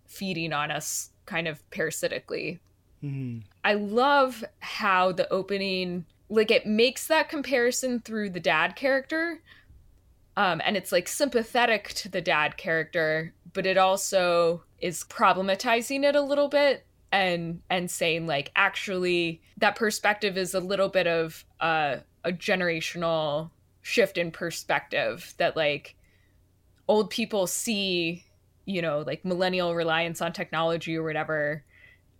feeding 0.05 0.53
on 0.53 0.71
us 0.71 1.11
kind 1.25 1.47
of 1.47 1.69
parasitically. 1.71 2.59
Mm-hmm. 3.03 3.39
I 3.63 3.73
love 3.73 4.43
how 4.59 5.11
the 5.11 5.31
opening 5.31 6.05
like 6.29 6.51
it 6.51 6.65
makes 6.65 7.07
that 7.07 7.29
comparison 7.29 7.99
through 7.99 8.31
the 8.31 8.39
dad 8.39 8.75
character. 8.75 9.41
Um, 10.35 10.61
and 10.63 10.77
it's 10.77 10.91
like 10.91 11.07
sympathetic 11.07 11.89
to 11.95 12.09
the 12.09 12.21
dad 12.21 12.57
character, 12.57 13.33
but 13.57 13.65
it 13.65 13.75
also 13.75 14.61
is 14.77 15.03
problematizing 15.05 16.03
it 16.03 16.15
a 16.15 16.21
little 16.21 16.47
bit 16.47 16.85
and 17.11 17.59
and 17.71 17.89
saying 17.89 18.27
like 18.27 18.51
actually 18.55 19.41
that 19.57 19.75
perspective 19.75 20.37
is 20.37 20.53
a 20.53 20.59
little 20.59 20.89
bit 20.89 21.07
of 21.07 21.43
uh, 21.59 21.95
a 22.23 22.31
generational 22.31 23.49
shift 23.81 24.15
in 24.15 24.29
perspective 24.29 25.33
that 25.39 25.55
like 25.55 25.95
old 26.87 27.09
people 27.09 27.47
see 27.47 28.23
you 28.65 28.79
know 28.79 28.99
like 29.07 29.25
millennial 29.25 29.73
reliance 29.73 30.21
on 30.21 30.31
technology 30.31 30.95
or 30.95 31.01
whatever 31.01 31.63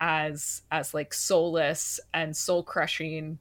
as 0.01 0.63
as 0.71 0.91
like 0.91 1.13
soulless 1.13 1.99
and 2.15 2.35
soul 2.35 2.63
crushing 2.63 3.37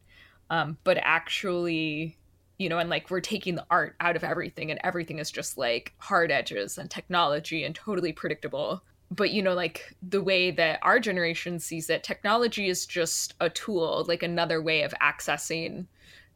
um 0.51 0.77
but 0.85 0.99
actually 1.01 2.19
you 2.59 2.69
know 2.69 2.79
and 2.79 2.90
like 2.90 3.11
we're 3.11 3.21
taking 3.21 3.55
the 3.55 3.66
art 3.71 3.97
out 4.01 4.16
of 4.16 4.25
everything 4.25 4.71
and 4.71 4.81
everything 4.83 5.19
is 5.19 5.31
just 5.31 5.59
like 5.59 5.92
hard 5.99 6.31
edges 6.31 6.79
and 6.79 6.90
technology 6.90 7.64
and 7.64 7.75
totally 7.75 8.12
predictable 8.12 8.83
but 9.11 9.31
you 9.31 9.42
know 9.42 9.55
like 9.55 9.95
the 10.03 10.23
way 10.23 10.51
that 10.51 10.79
our 10.83 10.99
generation 10.99 11.59
sees 11.59 11.90
it 11.90 12.03
technology 12.03 12.69
is 12.69 12.87
just 12.87 13.35
a 13.40 13.51
tool 13.51 14.05
like 14.09 14.23
another 14.23 14.61
way 14.62 14.83
of 14.83 14.95
accessing 15.03 15.87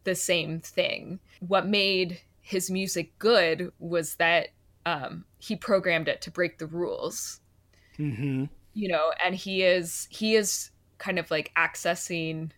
the 0.05 0.15
same 0.15 0.61
thing 0.61 1.19
what 1.41 1.67
made 1.67 2.21
his 2.51 2.71
music 2.71 3.17
good 3.19 3.73
was 3.79 4.17
that 4.17 4.49
um, 4.87 5.25
he 5.39 5.57
programmed 5.57 6.09
it 6.09 6.21
to 6.23 6.31
break 6.31 6.59
the 6.59 6.67
rules. 6.67 7.41
Mm-hmm. 7.99 8.47
You 8.75 8.89
know, 8.89 9.13
and 9.25 9.35
he 9.35 9.63
is 9.63 10.09
he 10.11 10.35
is 10.35 10.71
kind 10.99 11.19
of 11.19 11.31
like 11.31 11.53
accessing 11.57 12.51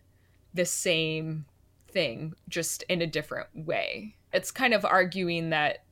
the 0.53 0.65
same 0.65 1.45
thing 1.93 2.33
just 2.49 2.83
in 2.83 3.01
a 3.01 3.07
different 3.07 3.47
way. 3.53 4.15
It's 4.33 4.51
kind 4.51 4.73
of 4.73 4.83
arguing 4.83 5.51
that 5.51 5.83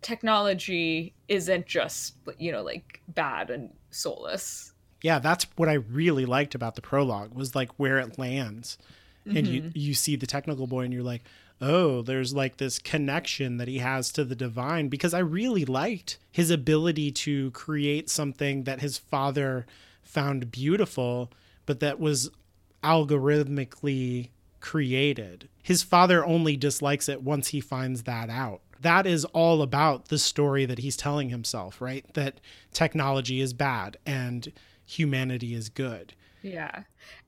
technology 0.00 1.14
isn't 1.26 1.66
just 1.66 2.14
you 2.38 2.52
know 2.52 2.62
like 2.62 3.02
bad 3.08 3.50
and 3.50 3.70
soulless. 3.90 4.72
Yeah, 5.02 5.18
that's 5.18 5.46
what 5.56 5.68
I 5.68 5.74
really 5.74 6.26
liked 6.26 6.54
about 6.54 6.74
the 6.74 6.82
prologue 6.82 7.34
was 7.34 7.54
like 7.54 7.70
where 7.76 7.98
it 7.98 8.18
lands. 8.18 8.78
Mm-hmm. 9.26 9.36
And 9.36 9.46
you 9.46 9.62
mm-hmm. 9.62 9.70
you 9.74 9.94
see 9.94 10.16
the 10.16 10.26
technical 10.26 10.66
boy 10.66 10.82
and 10.82 10.92
you're 10.92 11.02
like, 11.02 11.22
oh, 11.60 12.02
there's 12.02 12.34
like 12.34 12.56
this 12.56 12.78
connection 12.78 13.56
that 13.56 13.68
he 13.68 13.78
has 13.78 14.12
to 14.12 14.24
the 14.24 14.36
divine 14.36 14.88
because 14.88 15.14
I 15.14 15.18
really 15.18 15.64
liked 15.64 16.18
his 16.30 16.50
ability 16.50 17.12
to 17.12 17.50
create 17.52 18.08
something 18.08 18.64
that 18.64 18.80
his 18.80 18.98
father 18.98 19.66
found 20.02 20.50
beautiful, 20.50 21.30
but 21.66 21.80
that 21.80 22.00
was 22.00 22.30
algorithmically 22.82 24.30
created. 24.60 25.48
His 25.62 25.82
father 25.82 26.24
only 26.24 26.56
dislikes 26.56 27.08
it 27.08 27.22
once 27.22 27.48
he 27.48 27.60
finds 27.60 28.04
that 28.04 28.30
out. 28.30 28.62
That 28.80 29.06
is 29.06 29.24
all 29.26 29.62
about 29.62 30.08
the 30.08 30.18
story 30.18 30.64
that 30.64 30.78
he's 30.78 30.96
telling 30.96 31.30
himself, 31.30 31.80
right? 31.80 32.04
That 32.14 32.40
technology 32.72 33.40
is 33.40 33.52
bad 33.52 33.96
and 34.06 34.52
humanity 34.86 35.54
is 35.54 35.68
good. 35.68 36.14
Yeah. 36.42 36.82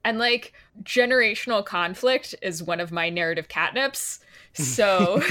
And 0.04 0.18
like 0.18 0.52
generational 0.82 1.64
conflict 1.64 2.34
is 2.42 2.62
one 2.62 2.80
of 2.80 2.92
my 2.92 3.10
narrative 3.10 3.48
catnips. 3.48 4.20
So 4.52 5.22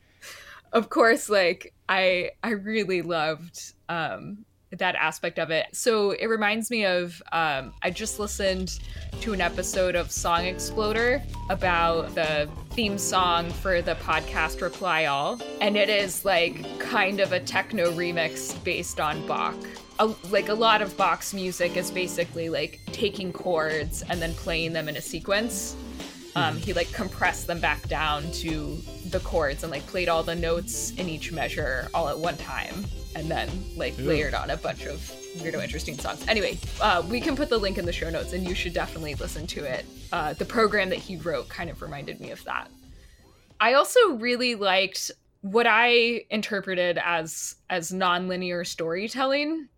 of 0.72 0.88
course 0.88 1.28
like 1.28 1.74
I 1.86 2.30
I 2.42 2.52
really 2.52 3.02
loved 3.02 3.74
um 3.90 4.46
that 4.70 4.94
aspect 4.96 5.38
of 5.38 5.50
it. 5.50 5.66
So 5.72 6.10
it 6.12 6.26
reminds 6.26 6.70
me 6.70 6.84
of 6.84 7.22
um, 7.32 7.72
I 7.82 7.90
just 7.90 8.18
listened 8.18 8.78
to 9.20 9.32
an 9.32 9.40
episode 9.40 9.94
of 9.94 10.10
Song 10.10 10.44
Exploder 10.44 11.22
about 11.50 12.14
the 12.14 12.48
theme 12.70 12.98
song 12.98 13.50
for 13.50 13.80
the 13.82 13.94
podcast 13.96 14.60
Reply 14.60 15.06
All, 15.06 15.40
and 15.60 15.76
it 15.76 15.88
is 15.88 16.24
like 16.24 16.78
kind 16.78 17.20
of 17.20 17.32
a 17.32 17.40
techno 17.40 17.90
remix 17.92 18.62
based 18.64 19.00
on 19.00 19.26
Bach 19.26 19.56
a, 19.98 20.06
like 20.30 20.48
a 20.48 20.54
lot 20.54 20.82
of 20.82 20.96
Bach's 20.96 21.34
music 21.34 21.76
is 21.76 21.90
basically 21.90 22.48
like 22.48 22.80
taking 22.92 23.32
chords 23.32 24.02
and 24.08 24.20
then 24.22 24.32
playing 24.34 24.72
them 24.72 24.88
in 24.88 24.96
a 24.96 25.00
sequence. 25.00 25.76
Um, 26.36 26.56
he 26.56 26.72
like 26.72 26.92
compressed 26.92 27.46
them 27.46 27.60
back 27.60 27.88
down 27.88 28.30
to 28.32 28.78
the 29.06 29.18
chords 29.20 29.64
and 29.64 29.72
like 29.72 29.84
played 29.86 30.08
all 30.08 30.22
the 30.22 30.36
notes 30.36 30.92
in 30.92 31.08
each 31.08 31.32
measure 31.32 31.88
all 31.94 32.08
at 32.08 32.18
one 32.18 32.36
time 32.36 32.84
and 33.18 33.28
then 33.28 33.48
like 33.76 33.98
Ew. 33.98 34.04
layered 34.04 34.32
on 34.32 34.50
a 34.50 34.56
bunch 34.56 34.86
of 34.86 34.98
weirdo 35.38 35.62
interesting 35.62 35.98
songs. 35.98 36.24
Anyway, 36.28 36.56
uh, 36.80 37.02
we 37.08 37.20
can 37.20 37.34
put 37.34 37.48
the 37.48 37.58
link 37.58 37.76
in 37.76 37.84
the 37.84 37.92
show 37.92 38.08
notes 38.08 38.32
and 38.32 38.46
you 38.48 38.54
should 38.54 38.72
definitely 38.72 39.14
listen 39.16 39.46
to 39.48 39.64
it. 39.64 39.84
Uh, 40.12 40.32
the 40.34 40.44
program 40.44 40.88
that 40.88 40.98
he 40.98 41.16
wrote 41.16 41.48
kind 41.48 41.68
of 41.68 41.82
reminded 41.82 42.20
me 42.20 42.30
of 42.30 42.42
that. 42.44 42.70
I 43.60 43.74
also 43.74 44.12
really 44.12 44.54
liked 44.54 45.10
what 45.40 45.66
I 45.68 46.24
interpreted 46.30 46.98
as 47.04 47.56
as 47.68 47.90
nonlinear 47.90 48.66
storytelling 48.66 49.68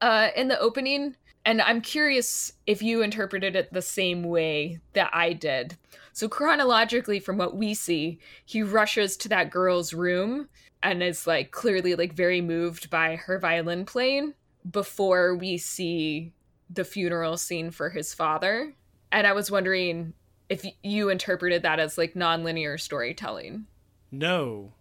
uh, 0.00 0.28
in 0.34 0.48
the 0.48 0.58
opening, 0.58 1.14
and 1.44 1.60
I'm 1.60 1.82
curious 1.82 2.54
if 2.66 2.82
you 2.82 3.02
interpreted 3.02 3.54
it 3.54 3.72
the 3.72 3.82
same 3.82 4.22
way 4.24 4.80
that 4.94 5.10
I 5.12 5.34
did. 5.34 5.76
So, 6.14 6.28
chronologically, 6.28 7.20
from 7.20 7.38
what 7.38 7.56
we 7.56 7.74
see, 7.74 8.18
he 8.44 8.62
rushes 8.62 9.16
to 9.18 9.28
that 9.30 9.50
girl's 9.50 9.94
room 9.94 10.48
and 10.82 11.02
is 11.02 11.26
like 11.26 11.50
clearly 11.50 11.94
like 11.94 12.12
very 12.12 12.40
moved 12.40 12.90
by 12.90 13.16
her 13.16 13.38
violin 13.38 13.84
playing 13.84 14.34
before 14.70 15.34
we 15.34 15.58
see 15.58 16.32
the 16.70 16.84
funeral 16.84 17.36
scene 17.36 17.70
for 17.70 17.90
his 17.90 18.14
father. 18.14 18.72
And 19.10 19.26
I 19.26 19.32
was 19.32 19.50
wondering 19.50 20.14
if 20.48 20.64
you 20.82 21.08
interpreted 21.08 21.62
that 21.62 21.78
as 21.78 21.98
like 21.98 22.14
nonlinear 22.14 22.80
storytelling. 22.80 23.66
No. 24.10 24.72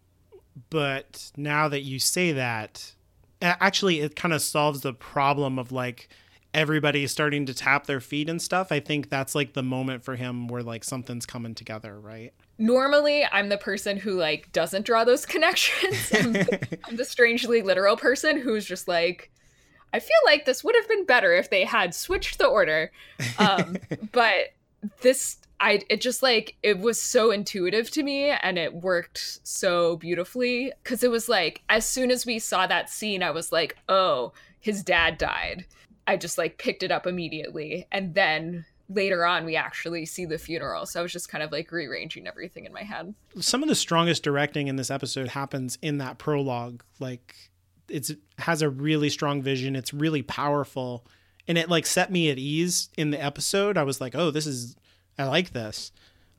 But 0.69 1.31
now 1.37 1.67
that 1.69 1.81
you 1.81 1.99
say 1.99 2.31
that, 2.33 2.93
actually 3.41 4.01
it 4.01 4.15
kind 4.15 4.33
of 4.33 4.41
solves 4.41 4.81
the 4.81 4.93
problem 4.93 5.57
of 5.57 5.71
like 5.71 6.09
everybody 6.53 7.07
starting 7.07 7.45
to 7.45 7.53
tap 7.53 7.87
their 7.87 8.01
feet 8.01 8.29
and 8.29 8.41
stuff. 8.41 8.71
I 8.71 8.79
think 8.79 9.09
that's 9.09 9.35
like 9.35 9.53
the 9.53 9.63
moment 9.63 10.03
for 10.03 10.15
him 10.15 10.47
where 10.47 10.63
like 10.63 10.83
something's 10.83 11.25
coming 11.25 11.55
together, 11.55 11.99
right? 11.99 12.33
Normally, 12.62 13.26
I'm 13.32 13.50
the 13.50 13.58
person 13.58 13.97
who 13.97 14.12
like 14.12 14.52
doesn't 14.52 14.86
draw 14.86 15.04
those 15.04 15.26
connections. 15.36 16.12
I'm, 16.13 16.36
I'm 16.84 16.95
the 16.95 17.06
strangely 17.06 17.63
literal 17.63 17.97
person 17.97 18.39
who's 18.39 18.65
just 18.67 18.88
like, 18.88 19.32
I 19.91 20.00
feel 20.00 20.17
like 20.26 20.45
this 20.45 20.63
would 20.63 20.76
have 20.76 20.88
been 20.88 21.08
better 21.08 21.34
if 21.34 21.50
they 21.50 21.65
had 21.65 21.95
switched 21.95 22.38
the 22.38 22.45
order. 22.45 22.91
Um, 23.39 23.78
but 24.12 24.54
this 25.02 25.38
I 25.60 25.82
it 25.89 26.02
just 26.02 26.21
like 26.21 26.56
it 26.62 26.78
was 26.78 27.02
so 27.02 27.32
intuitive 27.32 27.89
to 27.91 28.04
me 28.04 28.30
and 28.30 28.60
it 28.60 28.76
worked 28.76 29.39
so 29.43 29.97
beautifully 29.97 30.71
cuz 30.84 31.04
it 31.04 31.10
was 31.10 31.28
like 31.28 31.62
as 31.67 31.88
soon 31.88 32.12
as 32.12 32.28
we 32.28 32.38
saw 32.38 32.67
that 32.67 32.91
scene 32.91 33.24
I 33.24 33.32
was 33.32 33.52
like, 33.52 33.76
"Oh, 33.89 34.34
his 34.60 34.84
dad 34.84 35.17
died." 35.17 35.65
I 36.06 36.15
just 36.15 36.38
like 36.38 36.60
picked 36.60 36.84
it 36.84 36.91
up 36.91 37.08
immediately 37.08 37.88
and 37.91 38.13
then 38.13 38.65
later 38.93 39.25
on 39.25 39.45
we 39.45 39.56
actually 39.56 40.06
see 40.06 40.25
the 40.25 40.38
funeral. 40.38 40.86
So 40.86 40.99
I 40.99 41.04
was 41.04 41.12
just 41.12 41.30
kind 41.30 41.43
of 41.43 41.51
like 41.51 41.71
rearranging 41.71 42.27
everything 42.27 42.65
in 42.65 42.73
my 42.73 42.84
head. 42.84 43.13
Some 43.39 43.63
of 43.63 43.69
the 43.69 43.75
strongest 43.75 44.23
directing 44.23 44.67
in 44.67 44.75
this 44.75 44.91
episode 44.91 45.30
happens 45.30 45.77
in 45.82 45.97
that 45.99 46.17
prologue. 46.17 46.84
Like 46.99 47.36
it's 47.89 48.12
has 48.39 48.62
a 48.62 48.69
really 48.69 49.10
strong 49.10 49.41
vision. 49.41 49.75
It's 49.75 49.93
really 49.93 50.21
powerful. 50.21 51.06
And 51.47 51.58
it 51.58 51.69
like 51.69 51.86
set 51.86 52.12
me 52.12 52.30
at 52.30 52.38
ease 52.38 52.89
in 52.97 53.12
the 53.12 53.21
episode. 53.21 53.77
I 53.77 53.84
was 53.84 53.99
like, 53.99 54.15
"Oh, 54.15 54.32
this 54.32 54.47
is 54.47 54.75
I 55.17 55.25
like 55.25 55.51
this." 55.51 55.91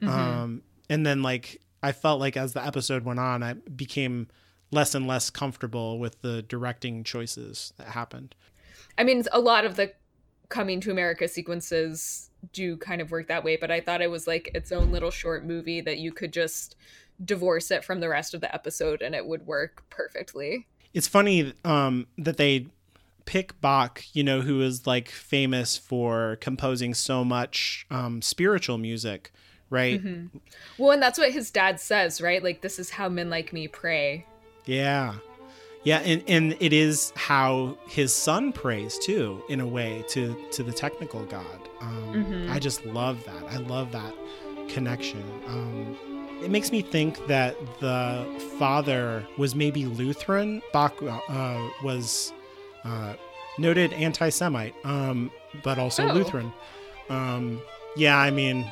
Um 0.03 0.63
and 0.89 1.07
then 1.07 1.23
like 1.23 1.61
I 1.83 1.93
felt 1.93 2.21
like 2.21 2.37
as 2.37 2.53
the 2.53 2.65
episode 2.65 3.05
went 3.05 3.21
on, 3.21 3.43
I 3.43 3.55
became 3.55 4.29
less 4.71 4.95
and 4.95 5.07
less 5.07 5.31
comfortable 5.31 5.99
with 5.99 6.23
the 6.23 6.43
directing 6.43 7.05
choices 7.05 7.73
that 7.77 7.89
happened. 7.89 8.35
I 8.99 9.05
mean, 9.05 9.25
a 9.33 9.41
lot 9.41 9.65
of 9.65 9.77
the 9.77 9.93
coming 10.53 10.81
to 10.81 10.91
America 10.91 11.27
sequences 11.27 12.29
do 12.53 12.77
kind 12.77 13.01
of 13.01 13.11
work 13.11 13.27
that 13.29 13.43
way, 13.43 13.57
but 13.57 13.71
I 13.71 13.81
thought 13.81 14.03
it 14.03 14.11
was 14.11 14.27
like 14.27 14.51
its 14.55 14.71
own 14.71 14.93
little 14.93 15.11
short 15.11 15.47
movie 15.47 15.81
that 15.81 15.99
you 15.99 16.13
could 16.13 16.31
just 16.31 16.77
divorce 17.25 17.71
it 17.71 17.83
from 17.83 18.01
the 18.01 18.09
rest 18.11 18.35
of 18.35 18.43
the 18.43 18.55
episode 18.55 19.01
and 19.01 19.15
it 19.15 19.27
would 19.27 19.47
work 19.47 19.83
perfectly. 19.89 20.67
It's 20.93 21.09
funny 21.09 21.55
um, 21.65 22.07
that 22.19 22.37
they 22.37 22.67
pick 23.25 23.59
Bach, 23.63 24.05
you 24.13 24.23
know, 24.23 24.43
who 24.43 24.61
is 24.61 24.87
like 24.87 25.09
famous 25.09 25.79
for 25.79 26.37
composing 26.43 26.93
so 26.93 27.25
much 27.25 27.87
um, 27.91 28.21
spiritual 28.21 28.77
music, 28.77 29.33
right? 29.71 30.05
Mm-hmm. 30.05 30.37
Well, 30.77 30.91
and 30.91 31.03
that's 31.03 31.19
what 31.19 31.33
his 31.33 31.51
dad 31.51 31.81
says, 31.81 32.21
right? 32.21 32.43
Like, 32.43 32.61
this 32.61 32.79
is 32.79 32.91
how 32.91 33.09
men 33.09 33.31
like 33.31 33.55
me 33.55 33.69
pray. 33.69 34.27
Yeah. 34.67 35.15
Yeah, 35.85 35.99
and, 35.99 36.23
and 36.29 36.57
it 36.61 36.73
is 36.73 37.13
how 37.17 37.77
his 37.89 38.13
son 38.15 38.53
prays 38.53 38.99
too, 38.99 39.43
in 39.49 39.61
a 39.61 39.67
way, 39.67 40.05
to 40.11 40.37
to 40.53 40.63
the 40.63 40.73
technical 40.73 41.25
God. 41.27 41.69
Um, 41.81 42.13
Mm-hmm. 42.15 42.53
I 42.53 42.59
just 42.59 42.85
love 42.87 43.25
that. 43.25 43.43
I 43.51 43.57
love 43.57 43.91
that 43.93 44.15
connection. 44.69 45.25
Um, 45.49 45.97
it 46.43 46.51
makes 46.51 46.71
me 46.71 46.83
think 46.83 47.27
that 47.27 47.57
the 47.81 48.27
father 48.59 49.27
was 49.39 49.55
maybe 49.55 49.87
Lutheran. 49.87 50.61
Bach 50.73 50.95
uh, 51.03 51.69
was 51.83 52.33
uh, 52.85 53.15
noted 53.59 53.93
anti-Semite, 53.95 54.75
um, 54.85 55.31
but 55.65 55.79
also 55.79 56.07
Oh. 56.09 56.13
Lutheran. 56.13 56.53
Um, 57.09 57.61
yeah, 57.97 58.19
I 58.19 58.31
mean, 58.31 58.71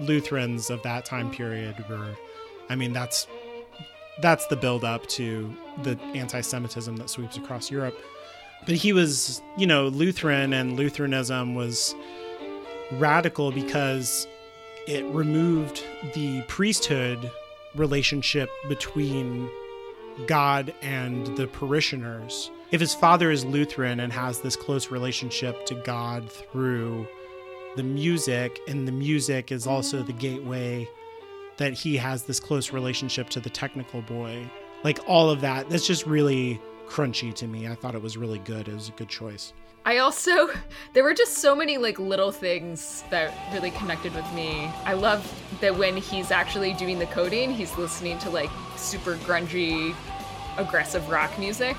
Lutherans 0.00 0.70
of 0.70 0.82
that 0.82 1.04
time 1.04 1.30
period 1.30 1.76
were. 1.88 2.16
I 2.70 2.74
mean, 2.76 2.92
that's 2.92 3.26
that's 4.22 4.46
the 4.46 4.56
build 4.56 4.84
up 4.84 5.06
to 5.08 5.54
the 5.82 5.98
anti-Semitism 6.14 6.96
that 6.96 7.10
sweeps 7.10 7.36
across 7.36 7.70
Europe. 7.70 7.96
But 8.66 8.74
he 8.74 8.92
was, 8.92 9.40
you 9.56 9.66
know, 9.66 9.88
Lutheran, 9.88 10.52
and 10.52 10.76
Lutheranism 10.76 11.54
was 11.54 11.94
radical 12.92 13.52
because 13.52 14.26
it 14.86 15.04
removed 15.06 15.84
the 16.14 16.42
priesthood 16.48 17.30
relationship 17.74 18.50
between 18.68 19.48
God 20.26 20.74
and 20.82 21.36
the 21.36 21.46
parishioners. 21.46 22.50
If 22.70 22.80
his 22.80 22.94
father 22.94 23.30
is 23.30 23.44
Lutheran 23.44 24.00
and 24.00 24.12
has 24.12 24.40
this 24.40 24.56
close 24.56 24.90
relationship 24.90 25.64
to 25.66 25.74
God 25.74 26.30
through 26.30 27.06
the 27.76 27.82
music, 27.82 28.58
and 28.66 28.88
the 28.88 28.92
music 28.92 29.52
is 29.52 29.66
also 29.66 30.02
the 30.02 30.12
gateway 30.12 30.88
that 31.58 31.72
he 31.72 31.96
has 31.96 32.24
this 32.24 32.40
close 32.40 32.72
relationship 32.72 33.30
to 33.30 33.40
the 33.40 33.50
technical 33.50 34.02
boy. 34.02 34.50
Like 34.84 35.00
all 35.06 35.30
of 35.30 35.40
that, 35.40 35.68
that's 35.68 35.86
just 35.86 36.06
really 36.06 36.60
crunchy 36.86 37.34
to 37.34 37.46
me. 37.46 37.68
I 37.68 37.74
thought 37.74 37.94
it 37.94 38.02
was 38.02 38.16
really 38.16 38.38
good. 38.40 38.68
It 38.68 38.74
was 38.74 38.88
a 38.88 38.92
good 38.92 39.08
choice. 39.08 39.52
I 39.84 39.98
also, 39.98 40.50
there 40.92 41.02
were 41.02 41.14
just 41.14 41.38
so 41.38 41.54
many 41.54 41.78
like 41.78 41.98
little 41.98 42.32
things 42.32 43.04
that 43.10 43.32
really 43.52 43.70
connected 43.72 44.14
with 44.14 44.30
me. 44.32 44.70
I 44.84 44.94
love 44.94 45.26
that 45.60 45.76
when 45.76 45.96
he's 45.96 46.30
actually 46.30 46.74
doing 46.74 46.98
the 46.98 47.06
coding, 47.06 47.52
he's 47.52 47.76
listening 47.76 48.18
to 48.20 48.30
like 48.30 48.50
super 48.76 49.16
grungy, 49.16 49.94
aggressive 50.56 51.08
rock 51.08 51.38
music. 51.38 51.76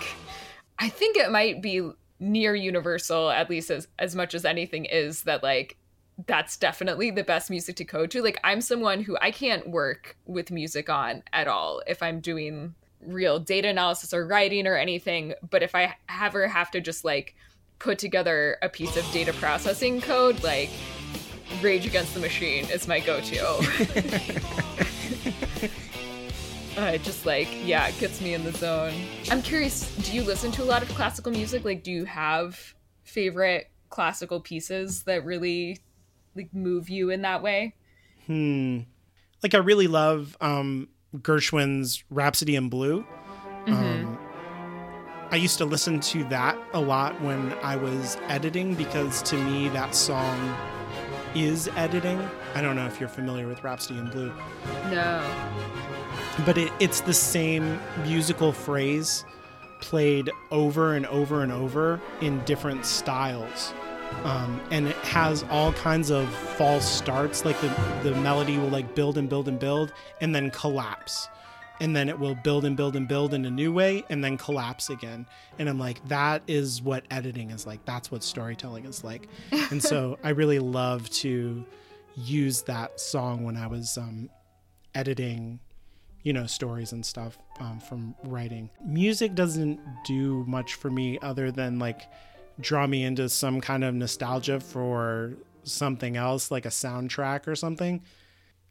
I 0.78 0.90
think 0.90 1.18
it 1.18 1.32
might 1.32 1.62
be 1.62 1.92
near 2.20 2.56
universal, 2.56 3.30
at 3.30 3.50
least 3.50 3.70
as, 3.70 3.88
as 3.98 4.16
much 4.16 4.34
as 4.34 4.46
anything 4.46 4.86
is, 4.86 5.24
that 5.24 5.44
like 5.44 5.78
that's 6.28 6.58
definitely 6.58 7.12
the 7.12 7.24
best 7.24 7.50
music 7.50 7.76
to 7.78 7.86
code 7.86 8.12
to. 8.12 8.22
Like, 8.22 8.40
I'm 8.44 8.62
someone 8.62 9.02
who 9.02 9.18
I 9.22 9.32
can't 9.32 9.70
work 9.70 10.18
with 10.26 10.52
music 10.52 10.90
on 10.90 11.24
at 11.32 11.48
all 11.48 11.82
if 11.88 12.04
I'm 12.04 12.20
doing 12.20 12.76
real 13.06 13.40
data 13.40 13.68
analysis 13.68 14.14
or 14.14 14.26
writing 14.26 14.68
or 14.68 14.76
anything. 14.76 15.34
But 15.50 15.64
if 15.64 15.76
I 15.76 15.96
ever 16.10 16.48
have 16.48 16.72
to 16.72 16.82
just 16.82 17.04
like 17.04 17.36
put 17.80 18.00
together 18.00 18.58
a 18.62 18.70
piece 18.70 18.98
of 18.98 19.10
data 19.12 19.34
processing 19.34 20.02
code, 20.02 20.44
like 20.44 20.70
Rage 21.62 21.86
Against 21.86 22.14
the 22.14 22.20
Machine 22.20 22.66
is 22.66 22.88
my 22.88 23.00
go 23.00 23.20
to. 23.22 23.46
Uh, 26.78 26.82
it 26.94 27.04
just 27.04 27.26
like 27.26 27.48
yeah, 27.66 27.88
it 27.88 27.98
gets 28.00 28.22
me 28.22 28.34
in 28.34 28.44
the 28.44 28.52
zone. 28.52 28.94
I'm 29.32 29.42
curious, 29.42 29.96
do 29.98 30.14
you 30.14 30.24
listen 30.24 30.52
to 30.54 30.64
a 30.64 30.66
lot 30.66 30.82
of 30.82 30.90
classical 30.90 31.32
music? 31.32 31.66
Like, 31.66 31.84
do 31.84 31.92
you 31.92 32.06
have 32.06 32.76
favorite 33.04 33.72
classical 33.90 34.40
pieces 34.40 35.04
that 35.04 35.26
really 35.26 35.80
like 36.36 36.54
move 36.54 36.90
you 36.90 37.10
in 37.10 37.24
that 37.24 37.42
way? 37.42 37.76
Hmm. 38.28 38.82
Like 39.42 39.56
I 39.56 39.60
really 39.60 39.88
love 39.88 40.38
um, 40.42 40.90
Gershwin's 41.18 42.04
Rhapsody 42.10 42.56
in 42.56 42.70
Blue. 42.70 43.06
Um, 43.68 44.18
I 45.32 45.36
used 45.36 45.58
to 45.60 45.66
listen 45.66 46.00
to 46.02 46.24
that 46.26 46.58
a 46.74 46.80
lot 46.80 47.20
when 47.22 47.54
I 47.64 47.76
was 47.76 48.18
editing 48.28 48.74
because 48.76 49.22
to 49.24 49.36
me 49.36 49.70
that 49.70 49.94
song 49.94 50.56
is 51.36 51.68
editing. 51.76 52.20
I 52.56 52.62
don't 52.62 52.76
know 52.76 52.86
if 52.88 53.00
you're 53.00 53.10
familiar 53.10 53.48
with 53.48 53.64
Rhapsody 53.64 54.00
in 54.00 54.10
Blue, 54.10 54.34
No. 54.90 55.24
but 56.46 56.58
it, 56.58 56.72
it's 56.80 57.02
the 57.02 57.14
same 57.14 57.80
musical 58.04 58.52
phrase 58.52 59.24
played 59.82 60.32
over 60.52 60.96
and 60.96 61.06
over 61.08 61.44
and 61.44 61.52
over 61.52 62.02
in 62.22 62.44
different 62.46 62.86
styles. 62.86 63.74
Um, 64.24 64.62
and 64.72 64.88
it 64.88 64.96
has 64.98 65.44
all 65.50 65.72
kinds 65.74 66.12
of 66.12 66.30
false 66.30 66.88
starts. 66.88 67.46
Like 67.46 67.60
the, 67.62 67.68
the 68.04 68.16
melody 68.16 68.58
will 68.58 68.70
like 68.70 68.96
build 68.96 69.18
and 69.18 69.30
build 69.30 69.48
and 69.48 69.60
build 69.60 69.94
and 70.22 70.36
then 70.36 70.52
collapse. 70.52 71.30
And 71.82 71.96
then 71.96 72.10
it 72.10 72.20
will 72.20 72.36
build 72.36 72.66
and 72.66 72.76
build 72.76 72.98
and 72.98 73.08
build 73.08 73.34
in 73.34 73.46
a 73.46 73.50
new 73.50 73.72
way 73.72 74.04
and 74.10 74.22
then 74.22 74.38
collapse 74.38 74.90
again. 74.90 75.26
And 75.58 75.70
I'm 75.70 75.80
like, 75.80 76.06
that 76.10 76.44
is 76.48 76.82
what 76.82 77.06
editing 77.10 77.52
is 77.52 77.66
like. 77.66 77.86
That's 77.86 78.12
what 78.12 78.22
storytelling 78.22 78.86
is 78.86 79.04
like. 79.04 79.30
and 79.72 79.82
so 79.82 80.20
I 80.24 80.32
really 80.32 80.60
love 80.60 81.10
to 81.12 81.66
use 82.16 82.64
that 82.64 83.00
song 83.00 83.46
when 83.46 83.56
I 83.56 83.68
was 83.68 83.98
um, 83.98 84.30
editing 84.94 85.60
you 86.24 86.34
know 86.34 86.46
stories 86.46 86.92
and 86.92 87.06
stuff 87.06 87.38
um, 87.60 87.80
from 87.80 88.14
writing 88.26 88.70
music 88.86 89.36
doesn't 89.36 89.80
do 90.06 90.44
much 90.48 90.74
for 90.74 90.92
me 90.92 91.18
other 91.22 91.52
than 91.52 91.80
like 91.80 92.10
draw 92.60 92.88
me 92.88 93.04
into 93.04 93.30
some 93.30 93.62
kind 93.62 93.84
of 93.84 93.94
nostalgia 93.94 94.60
for 94.60 95.34
something 95.64 96.18
else 96.18 96.52
like 96.52 96.66
a 96.66 96.70
soundtrack 96.70 97.48
or 97.48 97.56
something. 97.56 98.02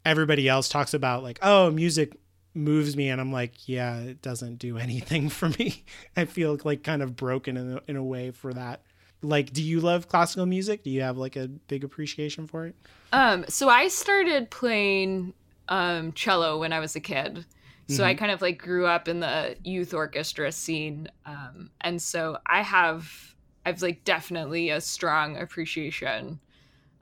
Everybody 0.05 0.47
else 0.47 0.69
talks 0.69 0.93
about 0.93 1.23
like 1.23 1.39
oh 1.41 1.71
music 1.71 2.15
moves 2.55 2.97
me 2.97 3.09
and 3.09 3.21
i'm 3.21 3.31
like 3.31 3.69
yeah 3.69 3.99
it 3.99 4.23
doesn't 4.23 4.55
do 4.55 4.77
anything 4.87 5.29
for 5.29 5.49
me. 5.49 5.83
I 6.15 6.25
feel 6.25 6.57
like 6.63 6.83
kind 6.83 7.01
of 7.01 7.15
broken 7.15 7.57
in 7.57 7.73
a, 7.73 7.81
in 7.87 7.95
a 7.95 8.03
way 8.03 8.31
for 8.31 8.53
that. 8.53 8.81
Like 9.21 9.51
do 9.53 9.61
you 9.61 9.79
love 9.79 10.07
classical 10.07 10.45
music? 10.45 10.83
Do 10.83 10.89
you 10.89 11.01
have 11.01 11.17
like 11.17 11.35
a 11.35 11.47
big 11.47 11.83
appreciation 11.83 12.47
for 12.47 12.67
it? 12.67 12.75
Um, 13.11 13.45
so 13.49 13.69
I 13.69 13.87
started 13.87 14.49
playing 14.49 15.33
um, 15.67 16.13
cello 16.13 16.59
when 16.59 16.73
I 16.73 16.79
was 16.79 16.95
a 16.95 16.99
kid. 16.99 17.45
So 17.89 18.03
I 18.03 18.13
kind 18.13 18.31
of 18.31 18.39
like 18.39 18.59
grew 18.59 18.85
up 18.85 19.07
in 19.07 19.19
the 19.19 19.55
youth 19.63 19.95
orchestra 19.95 20.51
scene. 20.51 21.07
Um, 21.25 21.71
and 21.81 21.99
so 21.99 22.37
I 22.45 22.61
have, 22.61 23.35
I've 23.69 23.83
like 23.83 24.03
definitely 24.03 24.71
a 24.71 24.81
strong 24.81 25.37
appreciation 25.37 26.39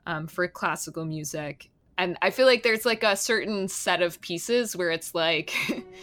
um, 0.05 0.27
for 0.27 0.45
classical 0.49 1.05
music. 1.05 1.69
And 1.97 2.17
I 2.21 2.29
feel 2.29 2.45
like 2.45 2.61
there's 2.61 2.85
like 2.85 3.03
a 3.03 3.15
certain 3.15 3.69
set 3.69 4.01
of 4.01 4.19
pieces 4.19 4.75
where 4.75 4.91
it's 4.91 5.15
like, 5.15 5.55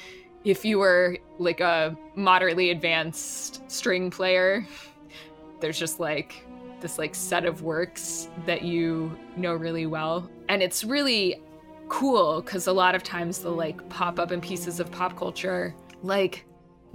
if 0.45 0.65
you 0.65 0.79
were 0.79 1.19
like 1.39 1.61
a 1.61 1.95
moderately 2.15 2.71
advanced 2.71 3.71
string 3.71 4.11
player, 4.11 4.67
there's 5.61 5.79
just 5.79 6.01
like 6.01 6.47
this 6.81 6.99
like 6.99 7.15
set 7.15 7.45
of 7.45 7.61
works 7.61 8.29
that 8.47 8.63
you 8.63 9.17
know 9.37 9.55
really 9.55 9.87
well 9.87 10.29
and 10.51 10.63
it's 10.63 10.85
really 10.85 11.41
cool 11.89 12.43
because 12.43 12.67
a 12.67 12.73
lot 12.73 12.95
of 12.95 13.03
times 13.03 13.39
they'll 13.39 13.53
like 13.53 13.89
pop 13.89 14.19
up 14.19 14.33
in 14.33 14.41
pieces 14.41 14.81
of 14.81 14.91
pop 14.91 15.17
culture 15.17 15.75
like 16.03 16.45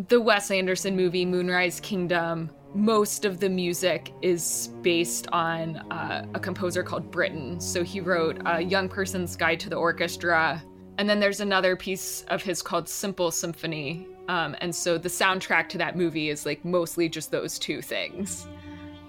the 0.09 0.21
wes 0.21 0.51
anderson 0.51 0.95
movie 0.95 1.25
moonrise 1.25 1.79
kingdom 1.79 2.51
most 2.73 3.25
of 3.25 3.39
the 3.39 3.49
music 3.49 4.13
is 4.21 4.69
based 4.81 5.27
on 5.31 5.77
uh, 5.91 6.25
a 6.33 6.39
composer 6.39 6.83
called 6.83 7.09
Britten. 7.11 7.59
So 7.59 7.83
he 7.83 7.99
wrote 7.99 8.41
a 8.45 8.61
Young 8.61 8.89
Person's 8.89 9.35
Guide 9.35 9.59
to 9.61 9.69
the 9.69 9.75
Orchestra. 9.75 10.63
And 10.97 11.09
then 11.09 11.19
there's 11.19 11.39
another 11.39 11.75
piece 11.75 12.23
of 12.29 12.43
his 12.43 12.61
called 12.61 12.87
Simple 12.87 13.31
Symphony. 13.31 14.07
Um, 14.27 14.55
and 14.61 14.73
so 14.73 14.97
the 14.97 15.09
soundtrack 15.09 15.69
to 15.69 15.77
that 15.79 15.95
movie 15.95 16.29
is 16.29 16.45
like 16.45 16.63
mostly 16.63 17.09
just 17.09 17.31
those 17.31 17.57
two 17.57 17.81
things. 17.81 18.47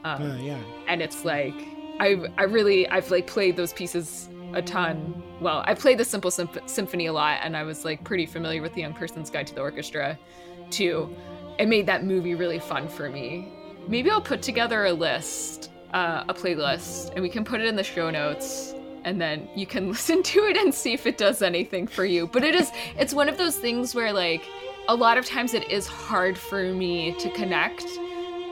Um, 0.05 0.23
uh, 0.23 0.37
yeah 0.37 0.59
and 0.89 1.01
it's 1.03 1.25
like 1.25 1.55
I 2.01 2.17
I 2.37 2.45
really 2.45 2.89
I've 2.89 3.11
like 3.11 3.27
played 3.27 3.57
those 3.57 3.73
pieces 3.73 4.29
a 4.53 4.61
ton. 4.61 5.23
Well, 5.41 5.63
I 5.67 5.75
played 5.75 5.99
the 5.99 6.05
Simple 6.05 6.31
Symph- 6.31 6.59
Symphony 6.67 7.07
a 7.07 7.13
lot, 7.13 7.39
and 7.43 7.57
I 7.57 7.63
was 7.63 7.85
like 7.85 8.03
pretty 8.05 8.27
familiar 8.27 8.61
with 8.61 8.75
the 8.75 8.81
Young 8.81 8.95
Person's 8.95 9.31
Guide 9.31 9.47
to 9.47 9.55
the 9.55 9.61
Orchestra, 9.61 10.19
too. 10.71 11.15
It 11.61 11.69
made 11.69 11.85
that 11.87 12.05
movie 12.05 12.35
really 12.35 12.59
fun 12.59 12.89
for 12.89 13.11
me. 13.11 13.53
Maybe 13.87 14.11
I'll 14.11 14.23
put 14.23 14.41
together 14.41 14.87
a 14.87 14.93
list, 14.95 15.71
uh, 15.93 16.25
a 16.27 16.33
playlist, 16.33 17.13
and 17.13 17.21
we 17.21 17.29
can 17.29 17.45
put 17.45 17.61
it 17.61 17.67
in 17.67 17.77
the 17.77 17.85
show 17.85 18.09
notes 18.09 18.75
and 19.05 19.21
then 19.21 19.47
you 19.55 19.67
can 19.67 19.89
listen 19.93 20.23
to 20.23 20.45
it 20.47 20.57
and 20.57 20.75
see 20.75 20.95
if 20.95 21.07
it 21.07 21.19
does 21.19 21.43
anything 21.43 21.87
for 21.87 22.07
you. 22.07 22.27
But 22.27 22.45
it 22.45 22.55
is 22.55 22.73
it's 22.97 23.13
one 23.13 23.29
of 23.29 23.37
those 23.37 23.59
things 23.59 23.95
where 23.95 24.11
like 24.11 24.43
a 24.89 24.95
lot 24.95 25.19
of 25.19 25.27
times 25.27 25.53
it 25.53 25.71
is 25.71 25.87
hard 25.87 26.39
for 26.39 26.63
me 26.63 27.15
to 27.19 27.31
connect 27.33 27.87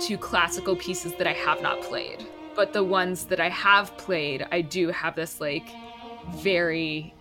to 0.00 0.18
classical 0.18 0.76
pieces 0.76 1.14
that 1.14 1.26
I 1.26 1.32
have 1.32 1.62
not 1.62 1.80
played. 1.80 2.26
But 2.54 2.74
the 2.74 2.84
ones 2.84 3.24
that 3.26 3.40
I 3.40 3.48
have 3.48 3.96
played, 3.96 4.46
I 4.52 4.60
do 4.60 4.88
have 4.88 5.16
this 5.16 5.40
like 5.40 5.70
very 6.34 7.14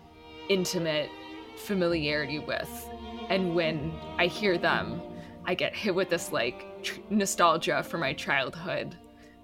intimate 0.49 1.09
familiarity 1.55 2.39
with. 2.39 2.89
And 3.29 3.55
when 3.55 3.93
I 4.17 4.27
hear 4.27 4.57
them, 4.57 5.01
I 5.47 5.55
get 5.55 5.75
hit 5.75 5.95
with 5.95 6.09
this 6.09 6.31
like 6.31 6.83
tr- 6.83 6.99
nostalgia 7.09 7.81
for 7.81 7.97
my 7.97 8.13
childhood 8.13 8.95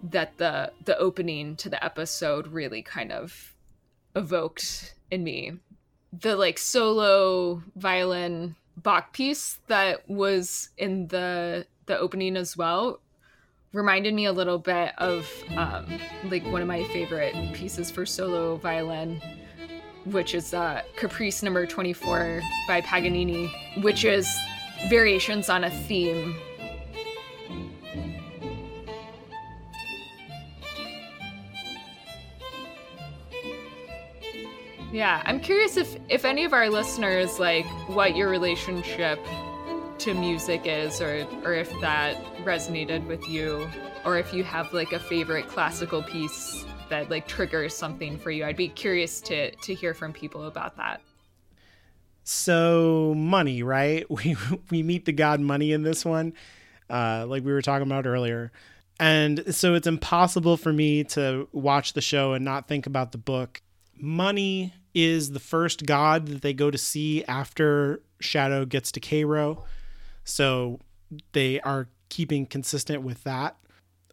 that 0.04 0.38
the 0.38 0.72
the 0.84 0.98
opening 0.98 1.56
to 1.56 1.70
the 1.70 1.84
episode 1.84 2.48
really 2.48 2.82
kind 2.82 3.12
of 3.12 3.56
evoked 4.16 4.96
in 5.10 5.24
me. 5.24 5.54
The 6.12 6.36
like 6.36 6.58
solo 6.60 7.64
violin 7.76 8.56
Bach 8.76 9.14
piece 9.14 9.60
that 9.68 10.08
was 10.10 10.70
in 10.78 11.08
the 11.08 11.66
the 11.86 11.98
opening 11.98 12.36
as 12.36 12.58
well 12.58 13.00
reminded 13.72 14.14
me 14.14 14.26
a 14.26 14.32
little 14.32 14.60
bit 14.60 14.94
of 15.00 15.28
um, 15.58 15.86
like 16.26 16.46
one 16.46 16.62
of 16.62 16.68
my 16.68 16.84
favorite 16.86 17.34
pieces 17.54 17.90
for 17.90 18.06
solo 18.06 18.56
violin 18.58 19.22
which 20.06 20.36
is 20.36 20.54
uh, 20.54 20.82
caprice 20.96 21.42
number 21.42 21.66
24 21.66 22.42
by 22.68 22.82
paganini 22.82 23.52
which 23.82 24.06
is 24.06 24.28
variations 24.90 25.50
on 25.50 25.64
a 25.64 25.70
theme 25.70 26.36
Yeah, 34.94 35.24
I'm 35.26 35.40
curious 35.40 35.76
if 35.76 35.98
if 36.08 36.24
any 36.24 36.46
of 36.46 36.54
our 36.54 36.70
listeners 36.70 37.40
like 37.40 37.66
what 37.90 38.16
your 38.16 38.30
relationship 38.30 39.18
to 39.98 40.14
music 40.14 40.62
is 40.66 41.02
or 41.02 41.26
or 41.44 41.56
if 41.56 41.72
that 41.82 42.16
resonated 42.44 43.04
with 43.08 43.28
you 43.28 43.68
or 44.06 44.20
if 44.20 44.36
you 44.36 44.44
have 44.44 44.72
like 44.72 44.94
a 44.94 45.00
favorite 45.00 45.48
classical 45.48 46.04
piece 46.04 46.64
that 46.90 47.10
like 47.10 47.28
triggers 47.28 47.74
something 47.74 48.20
for 48.20 48.30
you. 48.30 48.46
I'd 48.46 48.56
be 48.56 48.70
curious 48.70 49.20
to 49.22 49.50
to 49.56 49.74
hear 49.74 49.96
from 49.96 50.14
people 50.14 50.46
about 50.46 50.78
that. 50.78 51.02
So 52.24 53.14
money, 53.16 53.64
right? 53.64 54.06
We 54.10 54.36
we 54.70 54.84
meet 54.84 55.06
the 55.06 55.12
god 55.12 55.40
money 55.40 55.72
in 55.72 55.84
this 55.84 56.06
one, 56.06 56.34
uh, 56.90 57.26
like 57.28 57.44
we 57.44 57.52
were 57.52 57.62
talking 57.62 57.88
about 57.88 58.06
earlier, 58.06 58.52
and 59.00 59.54
so 59.54 59.74
it's 59.74 59.88
impossible 59.88 60.58
for 60.58 60.72
me 60.72 61.04
to 61.06 61.48
watch 61.52 61.94
the 61.94 62.02
show 62.02 62.34
and 62.34 62.46
not 62.46 62.68
think 62.68 62.86
about 62.86 63.12
the 63.12 63.18
book. 63.18 63.62
Money 63.96 64.74
is 64.94 65.32
the 65.32 65.40
first 65.40 65.86
god 65.86 66.28
that 66.28 66.42
they 66.42 66.54
go 66.54 66.70
to 66.70 66.78
see 66.78 67.24
after 67.26 68.02
Shadow 68.20 68.66
gets 68.66 68.92
to 68.94 69.00
Cairo. 69.00 69.64
So 70.24 70.80
they 71.34 71.60
are 71.62 71.90
keeping 72.10 72.46
consistent 72.46 73.02
with 73.02 73.24
that. 73.24 73.58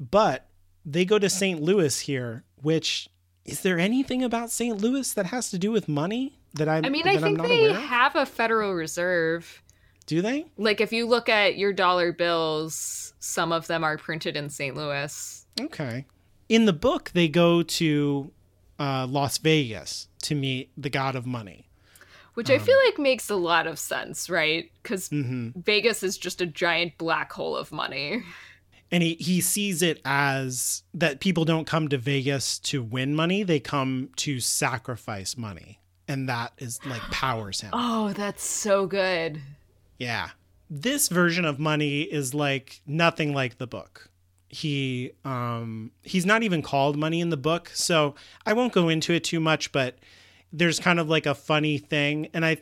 But 0.00 0.48
they 0.84 1.04
go 1.04 1.18
to 1.18 1.28
St. 1.28 1.60
Louis 1.60 2.00
here, 2.00 2.44
which 2.56 3.08
is 3.44 3.60
there 3.60 3.78
anything 3.78 4.22
about 4.24 4.50
St. 4.50 4.78
Louis 4.78 5.12
that 5.12 5.26
has 5.26 5.50
to 5.50 5.58
do 5.58 5.70
with 5.70 5.88
money 5.88 6.39
that 6.54 6.68
I'm 6.68 6.84
I 6.84 6.88
mean, 6.88 7.06
I 7.06 7.16
think 7.18 7.40
they 7.42 7.72
have 7.72 8.16
a 8.16 8.26
Federal 8.26 8.74
Reserve. 8.74 9.62
Do 10.06 10.22
they? 10.22 10.46
Like 10.56 10.80
if 10.80 10.92
you 10.92 11.06
look 11.06 11.28
at 11.28 11.56
your 11.56 11.72
dollar 11.72 12.12
bills, 12.12 13.12
some 13.20 13.52
of 13.52 13.66
them 13.68 13.84
are 13.84 13.96
printed 13.96 14.36
in 14.36 14.50
St. 14.50 14.76
Louis. 14.76 15.46
Okay. 15.60 16.06
In 16.48 16.64
the 16.64 16.72
book, 16.72 17.10
they 17.14 17.28
go 17.28 17.62
to 17.62 18.32
uh, 18.78 19.06
Las 19.08 19.38
Vegas 19.38 20.08
to 20.22 20.34
meet 20.34 20.70
the 20.76 20.90
god 20.90 21.14
of 21.14 21.26
money. 21.26 21.68
Which 22.34 22.48
Um, 22.50 22.56
I 22.56 22.58
feel 22.58 22.76
like 22.86 22.98
makes 22.98 23.28
a 23.30 23.36
lot 23.36 23.66
of 23.66 23.78
sense, 23.78 24.28
right? 24.30 24.70
Because 24.82 25.08
Mm-hmm. 25.10 25.60
Vegas 25.60 26.02
is 26.02 26.16
just 26.18 26.40
a 26.40 26.46
giant 26.46 26.96
black 26.98 27.32
hole 27.32 27.56
of 27.56 27.70
money. 27.70 28.22
and 28.90 29.02
he, 29.02 29.14
he 29.14 29.40
sees 29.40 29.82
it 29.82 30.00
as 30.04 30.82
that 30.94 31.20
people 31.20 31.44
don't 31.44 31.66
come 31.66 31.88
to 31.88 31.98
Vegas 31.98 32.58
to 32.60 32.82
win 32.82 33.14
money, 33.14 33.42
they 33.42 33.60
come 33.60 34.10
to 34.16 34.40
sacrifice 34.40 35.36
money. 35.36 35.79
And 36.10 36.28
that 36.28 36.52
is 36.58 36.84
like 36.84 37.02
powers 37.02 37.60
him. 37.60 37.70
Oh, 37.72 38.12
that's 38.14 38.42
so 38.42 38.86
good. 38.86 39.40
Yeah. 39.96 40.30
This 40.68 41.08
version 41.08 41.44
of 41.44 41.60
money 41.60 42.02
is 42.02 42.34
like 42.34 42.80
nothing 42.84 43.32
like 43.32 43.58
the 43.58 43.68
book. 43.68 44.10
He 44.48 45.12
um 45.24 45.92
he's 46.02 46.26
not 46.26 46.42
even 46.42 46.62
called 46.62 46.98
money 46.98 47.20
in 47.20 47.30
the 47.30 47.36
book, 47.36 47.70
so 47.74 48.16
I 48.44 48.54
won't 48.54 48.72
go 48.72 48.88
into 48.88 49.12
it 49.12 49.22
too 49.22 49.38
much, 49.38 49.70
but 49.70 49.98
there's 50.52 50.80
kind 50.80 50.98
of 50.98 51.08
like 51.08 51.26
a 51.26 51.34
funny 51.34 51.78
thing 51.78 52.28
and 52.34 52.44
I 52.44 52.56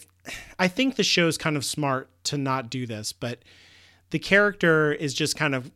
I 0.59 0.69
think 0.69 0.97
the 0.97 1.03
show's 1.03 1.39
kind 1.39 1.57
of 1.57 1.65
smart 1.65 2.11
to 2.25 2.37
not 2.37 2.69
do 2.69 2.87
this, 2.87 3.15
but 3.15 3.39
the 4.11 4.19
character 4.19 4.93
is 4.93 5.15
just 5.15 5.37
kind 5.37 5.55
of 5.55 5.71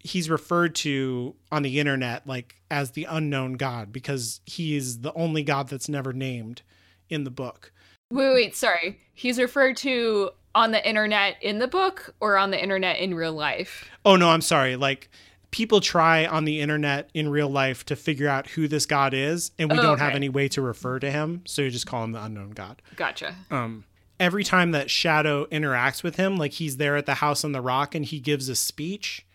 he's 0.00 0.28
referred 0.28 0.74
to 0.74 1.36
on 1.52 1.62
the 1.62 1.78
internet 1.78 2.26
like 2.26 2.56
as 2.72 2.90
the 2.90 3.04
unknown 3.04 3.52
god 3.52 3.92
because 3.92 4.40
he 4.44 4.76
is 4.76 5.00
the 5.02 5.12
only 5.14 5.44
god 5.44 5.68
that's 5.68 5.88
never 5.88 6.12
named 6.12 6.62
in 7.08 7.24
the 7.24 7.30
book. 7.30 7.72
Wait, 8.10 8.32
wait, 8.34 8.56
sorry. 8.56 9.00
He's 9.12 9.38
referred 9.38 9.76
to 9.78 10.30
on 10.54 10.70
the 10.70 10.88
internet 10.88 11.36
in 11.42 11.58
the 11.58 11.68
book 11.68 12.14
or 12.20 12.36
on 12.36 12.50
the 12.50 12.62
internet 12.62 12.98
in 12.98 13.14
real 13.14 13.32
life? 13.32 13.88
Oh 14.04 14.16
no, 14.16 14.30
I'm 14.30 14.40
sorry. 14.40 14.76
Like 14.76 15.08
people 15.50 15.80
try 15.80 16.26
on 16.26 16.44
the 16.44 16.60
internet 16.60 17.10
in 17.14 17.28
real 17.28 17.48
life 17.48 17.84
to 17.86 17.96
figure 17.96 18.28
out 18.28 18.48
who 18.48 18.68
this 18.68 18.86
god 18.86 19.14
is, 19.14 19.50
and 19.58 19.70
we 19.70 19.78
Oh, 19.78 19.82
don't 19.82 19.98
have 19.98 20.14
any 20.14 20.28
way 20.28 20.48
to 20.48 20.62
refer 20.62 20.98
to 20.98 21.10
him, 21.10 21.42
so 21.44 21.62
you 21.62 21.70
just 21.70 21.86
call 21.86 22.04
him 22.04 22.12
the 22.12 22.22
unknown 22.22 22.50
god. 22.50 22.82
Gotcha. 22.96 23.34
Um, 23.50 23.84
every 24.20 24.44
time 24.44 24.70
that 24.72 24.90
Shadow 24.90 25.46
interacts 25.46 26.02
with 26.02 26.16
him, 26.16 26.36
like 26.36 26.52
he's 26.52 26.76
there 26.76 26.96
at 26.96 27.06
the 27.06 27.14
house 27.14 27.44
on 27.44 27.52
the 27.52 27.60
rock 27.60 27.94
and 27.94 28.04
he 28.04 28.20
gives 28.20 28.48
a 28.48 28.56
speech. 28.56 29.26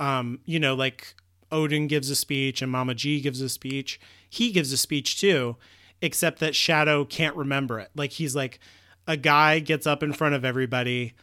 Um, 0.00 0.40
you 0.44 0.58
know, 0.58 0.74
like 0.74 1.14
Odin 1.52 1.86
gives 1.86 2.10
a 2.10 2.16
speech 2.16 2.62
and 2.62 2.72
Mama-Ji 2.72 3.20
gives 3.20 3.40
a 3.40 3.48
speech. 3.48 4.00
He 4.28 4.50
gives 4.50 4.72
a 4.72 4.76
speech 4.76 5.20
too, 5.20 5.56
except 6.02 6.40
that 6.40 6.54
Shadow 6.54 7.04
can't 7.04 7.36
remember 7.36 7.78
it. 7.78 7.90
Like 7.94 8.12
he's 8.12 8.34
like 8.34 8.58
a 9.06 9.16
guy 9.16 9.58
gets 9.58 9.86
up 9.86 10.02
in 10.02 10.12
front 10.12 10.34
of 10.34 10.44
everybody. 10.44 11.14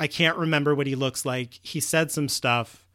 I 0.00 0.06
can't 0.06 0.36
remember 0.38 0.74
what 0.74 0.86
he 0.86 0.94
looks 0.94 1.24
like. 1.24 1.58
He 1.62 1.80
said 1.80 2.10
some 2.10 2.28
stuff. 2.28 2.86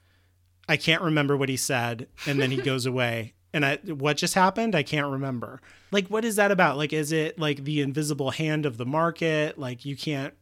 I 0.67 0.77
can't 0.77 1.01
remember 1.01 1.35
what 1.35 1.49
he 1.49 1.57
said, 1.57 2.07
and 2.25 2.39
then 2.39 2.51
he 2.51 2.57
goes 2.61 2.85
away. 2.85 3.33
And 3.53 3.65
I, 3.65 3.75
what 3.85 4.17
just 4.17 4.33
happened? 4.33 4.73
I 4.73 4.81
can't 4.81 5.07
remember. 5.07 5.61
Like, 5.91 6.07
what 6.07 6.25
is 6.25 6.37
that 6.37 6.51
about? 6.51 6.77
Like, 6.77 6.93
is 6.93 7.11
it 7.11 7.37
like 7.37 7.63
the 7.65 7.81
invisible 7.81 8.31
hand 8.31 8.65
of 8.65 8.77
the 8.77 8.85
market? 8.85 9.59
Like, 9.59 9.85
you 9.85 9.95
can't 9.95 10.33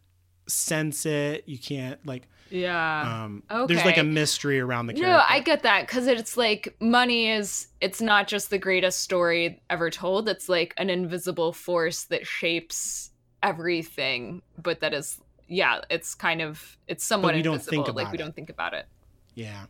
sense 0.52 1.06
it. 1.06 1.44
You 1.48 1.58
can't 1.58 2.04
like. 2.06 2.28
Yeah. 2.50 3.24
Um, 3.24 3.44
There's 3.68 3.86
like 3.86 3.98
a 3.98 4.04
mystery 4.04 4.60
around 4.60 4.88
the 4.88 4.94
character. 4.94 5.10
No, 5.10 5.24
I 5.26 5.40
get 5.40 5.64
that 5.64 5.88
because 5.88 6.06
it's 6.08 6.36
like 6.36 6.76
money 6.82 7.30
is, 7.30 7.68
it's 7.80 8.02
not 8.02 8.28
just 8.28 8.50
the 8.50 8.58
greatest 8.58 9.00
story 9.00 9.62
ever 9.70 9.90
told. 9.90 10.28
It's 10.28 10.50
like 10.50 10.74
an 10.76 10.90
invisible 10.90 11.54
force 11.54 12.04
that 12.06 12.28
shapes 12.28 13.12
everything, 13.42 14.42
but 14.62 14.82
that 14.82 14.94
is, 14.94 15.22
yeah, 15.48 15.80
it's 15.90 16.14
kind 16.14 16.42
of, 16.42 16.78
it's 16.90 17.06
somewhat 17.06 17.36
we 17.36 17.42
don't 17.42 17.54
invisible. 17.54 17.86
think 17.86 17.96
like 17.96 18.04
about 18.08 18.12
we 18.12 18.18
don't 18.18 18.36
think 18.36 18.50
about 18.50 18.74
it. 18.74 18.86
Yeah. 19.34 19.68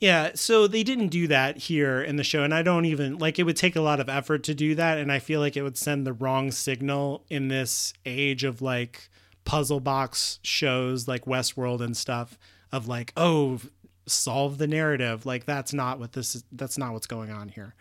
Yeah, 0.00 0.30
so 0.34 0.66
they 0.66 0.82
didn't 0.84 1.08
do 1.08 1.28
that 1.28 1.58
here 1.58 2.02
in 2.02 2.16
the 2.16 2.24
show 2.24 2.44
and 2.44 2.54
I 2.54 2.62
don't 2.62 2.84
even 2.86 3.18
like 3.18 3.38
it 3.38 3.42
would 3.44 3.56
take 3.56 3.76
a 3.76 3.80
lot 3.80 4.00
of 4.00 4.08
effort 4.08 4.42
to 4.44 4.54
do 4.54 4.74
that 4.74 4.96
and 4.96 5.12
I 5.12 5.18
feel 5.18 5.40
like 5.40 5.56
it 5.56 5.62
would 5.62 5.76
send 5.76 6.06
the 6.06 6.12
wrong 6.14 6.50
signal 6.50 7.24
in 7.28 7.48
this 7.48 7.92
age 8.06 8.42
of 8.42 8.60
like 8.62 9.08
puzzle 9.44 9.80
box 9.80 10.38
shows 10.42 11.06
like 11.06 11.24
Westworld 11.24 11.80
and 11.80 11.96
stuff 11.96 12.38
of 12.72 12.88
like 12.88 13.12
oh 13.16 13.60
solve 14.06 14.58
the 14.58 14.66
narrative 14.66 15.24
like 15.24 15.46
that's 15.46 15.72
not 15.72 15.98
what 15.98 16.12
this 16.12 16.34
is 16.34 16.44
that's 16.52 16.76
not 16.78 16.92
what's 16.92 17.06
going 17.06 17.30
on 17.30 17.48
here. 17.48 17.74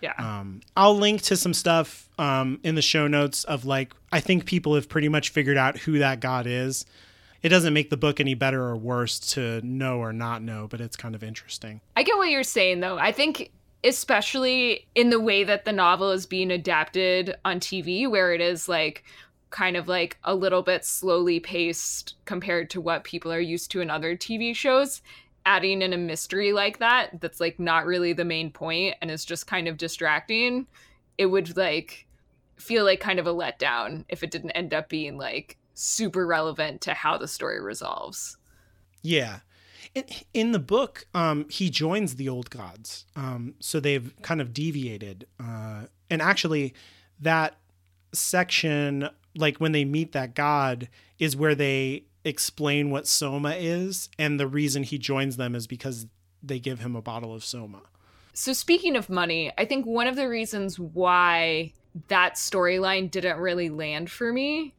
Yeah. 0.00 0.14
Um, 0.16 0.62
I'll 0.76 0.96
link 0.96 1.22
to 1.22 1.36
some 1.36 1.52
stuff 1.52 2.08
um, 2.18 2.58
in 2.62 2.74
the 2.74 2.82
show 2.82 3.06
notes 3.06 3.44
of 3.44 3.64
like 3.64 3.92
I 4.12 4.20
think 4.20 4.46
people 4.46 4.74
have 4.74 4.88
pretty 4.88 5.08
much 5.08 5.30
figured 5.30 5.56
out 5.56 5.78
who 5.78 5.98
that 5.98 6.20
god 6.20 6.46
is. 6.46 6.86
It 7.42 7.48
doesn't 7.48 7.72
make 7.72 7.88
the 7.88 7.96
book 7.96 8.20
any 8.20 8.34
better 8.34 8.62
or 8.62 8.76
worse 8.76 9.18
to 9.34 9.62
know 9.62 9.98
or 9.98 10.12
not 10.12 10.42
know, 10.42 10.68
but 10.68 10.80
it's 10.80 10.96
kind 10.96 11.14
of 11.14 11.22
interesting. 11.22 11.80
I 11.96 12.02
get 12.02 12.16
what 12.16 12.28
you're 12.28 12.42
saying 12.42 12.80
though. 12.80 12.98
I 12.98 13.12
think 13.12 13.50
especially 13.82 14.86
in 14.94 15.10
the 15.10 15.20
way 15.20 15.44
that 15.44 15.64
the 15.64 15.72
novel 15.72 16.10
is 16.10 16.26
being 16.26 16.50
adapted 16.50 17.34
on 17.44 17.60
TV 17.60 18.08
where 18.10 18.34
it 18.34 18.40
is 18.40 18.68
like 18.68 19.04
kind 19.50 19.76
of 19.76 19.88
like 19.88 20.18
a 20.24 20.34
little 20.34 20.62
bit 20.62 20.84
slowly 20.84 21.40
paced 21.40 22.14
compared 22.24 22.70
to 22.70 22.80
what 22.80 23.04
people 23.04 23.32
are 23.32 23.40
used 23.40 23.70
to 23.72 23.80
in 23.80 23.90
other 23.90 24.16
TV 24.16 24.54
shows, 24.54 25.02
adding 25.44 25.82
in 25.82 25.92
a 25.92 25.98
mystery 25.98 26.52
like 26.52 26.78
that 26.78 27.20
that's 27.20 27.40
like 27.40 27.58
not 27.58 27.86
really 27.86 28.12
the 28.12 28.24
main 28.24 28.50
point 28.50 28.94
and 29.00 29.10
is 29.10 29.24
just 29.24 29.46
kind 29.46 29.68
of 29.68 29.76
distracting, 29.76 30.66
it 31.18 31.26
would 31.26 31.56
like 31.56 32.06
feel 32.56 32.84
like 32.84 33.00
kind 33.00 33.18
of 33.18 33.26
a 33.26 33.34
letdown 33.34 34.04
if 34.08 34.22
it 34.22 34.30
didn't 34.30 34.50
end 34.50 34.72
up 34.74 34.88
being 34.88 35.16
like 35.16 35.56
super 35.74 36.26
relevant 36.26 36.80
to 36.82 36.94
how 36.94 37.16
the 37.16 37.28
story 37.28 37.60
resolves. 37.60 38.36
Yeah. 39.02 39.40
In, 39.94 40.04
in 40.34 40.52
the 40.52 40.58
book, 40.58 41.06
um, 41.14 41.46
he 41.48 41.70
joins 41.70 42.16
the 42.16 42.28
old 42.28 42.50
gods. 42.50 43.06
Um, 43.16 43.54
so 43.58 43.80
they've 43.80 44.14
kind 44.22 44.40
of 44.40 44.52
deviated. 44.52 45.26
Uh, 45.42 45.84
and 46.10 46.20
actually, 46.20 46.74
that 47.18 47.56
section, 48.12 49.08
like 49.36 49.58
when 49.58 49.72
they 49.72 49.84
meet 49.84 50.12
that 50.12 50.34
god, 50.34 50.88
is 51.18 51.36
where 51.36 51.54
they 51.54 52.04
explain 52.24 52.90
what 52.90 53.06
Soma 53.06 53.50
is. 53.50 54.08
And 54.18 54.38
the 54.38 54.46
reason 54.46 54.82
he 54.82 54.98
joins 54.98 55.36
them 55.36 55.54
is 55.54 55.66
because 55.66 56.06
they 56.42 56.58
give 56.58 56.80
him 56.80 56.96
a 56.96 57.02
bottle 57.02 57.34
of 57.34 57.44
Soma. 57.44 57.82
So, 58.32 58.52
speaking 58.52 58.96
of 58.96 59.10
money, 59.10 59.52
I 59.58 59.64
think 59.64 59.86
one 59.86 60.06
of 60.06 60.16
the 60.16 60.28
reasons 60.28 60.78
why 60.78 61.72
that 62.08 62.34
storyline 62.34 63.10
didn't 63.10 63.38
really 63.38 63.68
land 63.68 64.10
for 64.10 64.32
me 64.32 64.74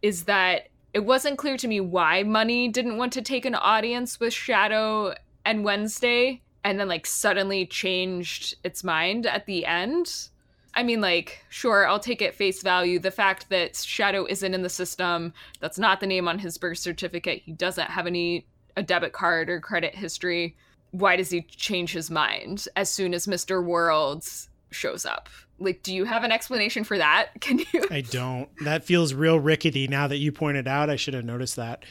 is 0.00 0.24
that 0.24 0.68
it 0.94 1.04
wasn't 1.04 1.38
clear 1.38 1.56
to 1.56 1.68
me 1.68 1.80
why 1.80 2.22
money 2.22 2.68
didn't 2.68 2.96
want 2.96 3.12
to 3.14 3.22
take 3.22 3.44
an 3.44 3.54
audience 3.54 4.20
with 4.20 4.32
Shadow 4.32 5.14
and 5.44 5.64
Wednesday 5.64 6.42
and 6.64 6.78
then 6.78 6.88
like 6.88 7.06
suddenly 7.06 7.66
changed 7.66 8.54
its 8.62 8.84
mind 8.84 9.26
at 9.26 9.46
the 9.46 9.66
end. 9.66 10.28
I 10.74 10.82
mean, 10.82 11.00
like, 11.00 11.44
sure, 11.48 11.86
I'll 11.86 12.00
take 12.00 12.22
it 12.22 12.34
face 12.34 12.62
value. 12.62 12.98
The 12.98 13.10
fact 13.10 13.50
that 13.50 13.76
Shadow 13.76 14.26
isn't 14.26 14.54
in 14.54 14.62
the 14.62 14.68
system, 14.68 15.34
that's 15.60 15.78
not 15.78 16.00
the 16.00 16.06
name 16.06 16.28
on 16.28 16.38
his 16.38 16.56
birth 16.56 16.78
certificate. 16.78 17.42
He 17.44 17.52
doesn't 17.52 17.90
have 17.90 18.06
any 18.06 18.46
a 18.76 18.82
debit 18.82 19.12
card 19.12 19.50
or 19.50 19.60
credit 19.60 19.94
history. 19.94 20.56
Why 20.92 21.16
does 21.16 21.30
he 21.30 21.42
change 21.42 21.92
his 21.92 22.10
mind 22.10 22.66
as 22.76 22.90
soon 22.90 23.12
as 23.12 23.26
Mr. 23.26 23.64
Worlds 23.64 24.48
shows 24.70 25.04
up? 25.04 25.28
Like, 25.58 25.82
do 25.82 25.94
you 25.94 26.04
have 26.04 26.24
an 26.24 26.32
explanation 26.32 26.84
for 26.84 26.98
that? 26.98 27.30
Can 27.40 27.58
you? 27.58 27.86
I 27.90 28.00
don't. 28.00 28.48
That 28.64 28.84
feels 28.84 29.14
real 29.14 29.38
rickety 29.38 29.88
now 29.88 30.06
that 30.08 30.18
you 30.18 30.32
pointed 30.32 30.66
out. 30.66 30.90
I 30.90 30.96
should 30.96 31.14
have 31.14 31.24
noticed 31.24 31.56
that. 31.56 31.84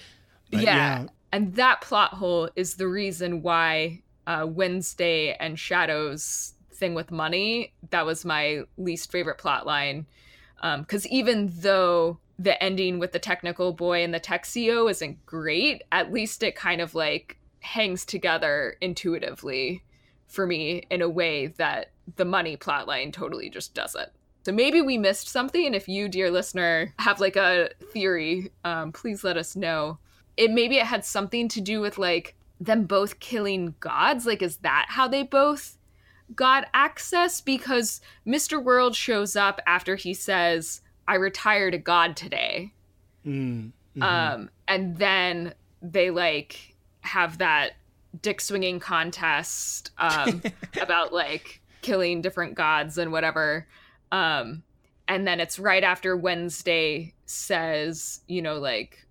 But 0.50 0.62
yeah. 0.62 0.76
yeah. 0.76 1.08
And 1.32 1.56
that 1.56 1.82
plot 1.82 2.14
hole 2.16 2.50
is 2.56 2.76
the 2.76 2.88
reason 2.88 3.42
why 3.42 4.02
uh, 4.28 4.46
Wednesday 4.50 5.36
and 5.40 5.58
Shadow's 5.58 6.54
thing 6.82 6.94
with 6.94 7.12
money, 7.12 7.74
that 7.92 8.06
was 8.06 8.26
my 8.26 8.64
least 8.78 9.10
favorite 9.10 9.38
plot 9.38 9.66
line. 9.66 10.06
Because 10.62 11.06
um, 11.06 11.12
even 11.12 11.50
though 11.60 12.20
the 12.38 12.62
ending 12.62 13.00
with 13.00 13.14
the 13.14 13.20
technical 13.20 13.72
boy 13.72 14.04
and 14.04 14.14
the 14.14 14.20
tech 14.20 14.44
CEO 14.44 14.92
isn't 14.92 15.26
great, 15.26 15.84
at 15.94 16.12
least 16.12 16.44
it 16.44 16.56
kind 16.56 16.82
of 16.82 16.94
like 16.94 17.38
hangs 17.60 18.04
together 18.04 18.76
intuitively 18.82 19.84
for 20.28 20.46
me 20.46 20.84
in 20.90 21.02
a 21.02 21.10
way 21.10 21.48
that 21.48 21.92
the 22.16 22.26
money 22.26 22.58
plotline 22.58 23.14
totally 23.14 23.50
just 23.50 23.74
doesn't. 23.74 24.10
So 24.44 24.52
maybe 24.52 24.82
we 24.82 24.98
missed 24.98 25.30
something. 25.30 25.74
If 25.74 25.88
you, 25.88 26.10
dear 26.10 26.32
listener, 26.32 26.94
have 26.98 27.20
like 27.20 27.36
a 27.36 27.70
theory, 27.92 28.52
um, 28.66 28.92
please 28.92 29.24
let 29.24 29.38
us 29.38 29.56
know. 29.56 30.00
It 30.36 30.52
maybe 30.52 30.78
it 30.78 30.88
had 30.88 31.06
something 31.06 31.48
to 31.50 31.62
do 31.62 31.80
with 31.80 32.00
like 32.00 32.36
them 32.60 32.86
both 32.86 33.20
killing 33.20 33.76
gods. 33.80 34.26
Like, 34.26 34.42
is 34.42 34.58
that 34.58 34.88
how 34.90 35.08
they 35.08 35.24
both 35.24 35.78
got 36.36 36.68
access? 36.74 37.42
Because 37.42 38.02
Mr. 38.26 38.62
World 38.62 38.96
shows 38.96 39.36
up 39.36 39.62
after 39.66 39.96
he 39.96 40.14
says, 40.14 40.82
I 41.08 41.16
retired 41.16 41.74
a 41.74 41.78
god 41.78 42.16
today. 42.16 42.74
Mm, 43.26 43.72
mm-hmm. 43.98 44.04
Um, 44.04 44.50
and 44.68 44.98
then 44.98 45.54
they 45.82 46.10
like 46.10 46.76
have 47.02 47.40
that 47.40 47.72
dick 48.22 48.42
swinging 48.42 48.80
contest 48.80 49.92
um, 49.98 50.42
about 50.82 51.14
like 51.14 51.62
killing 51.82 52.22
different 52.22 52.56
gods 52.56 52.98
and 52.98 53.12
whatever. 53.12 53.68
Um, 54.12 54.64
and 55.08 55.28
then 55.28 55.40
it's 55.40 55.60
right 55.60 55.84
after 55.84 56.16
Wednesday 56.16 57.14
says, 57.26 58.22
you 58.28 58.42
know, 58.42 58.60
like, 58.60 59.06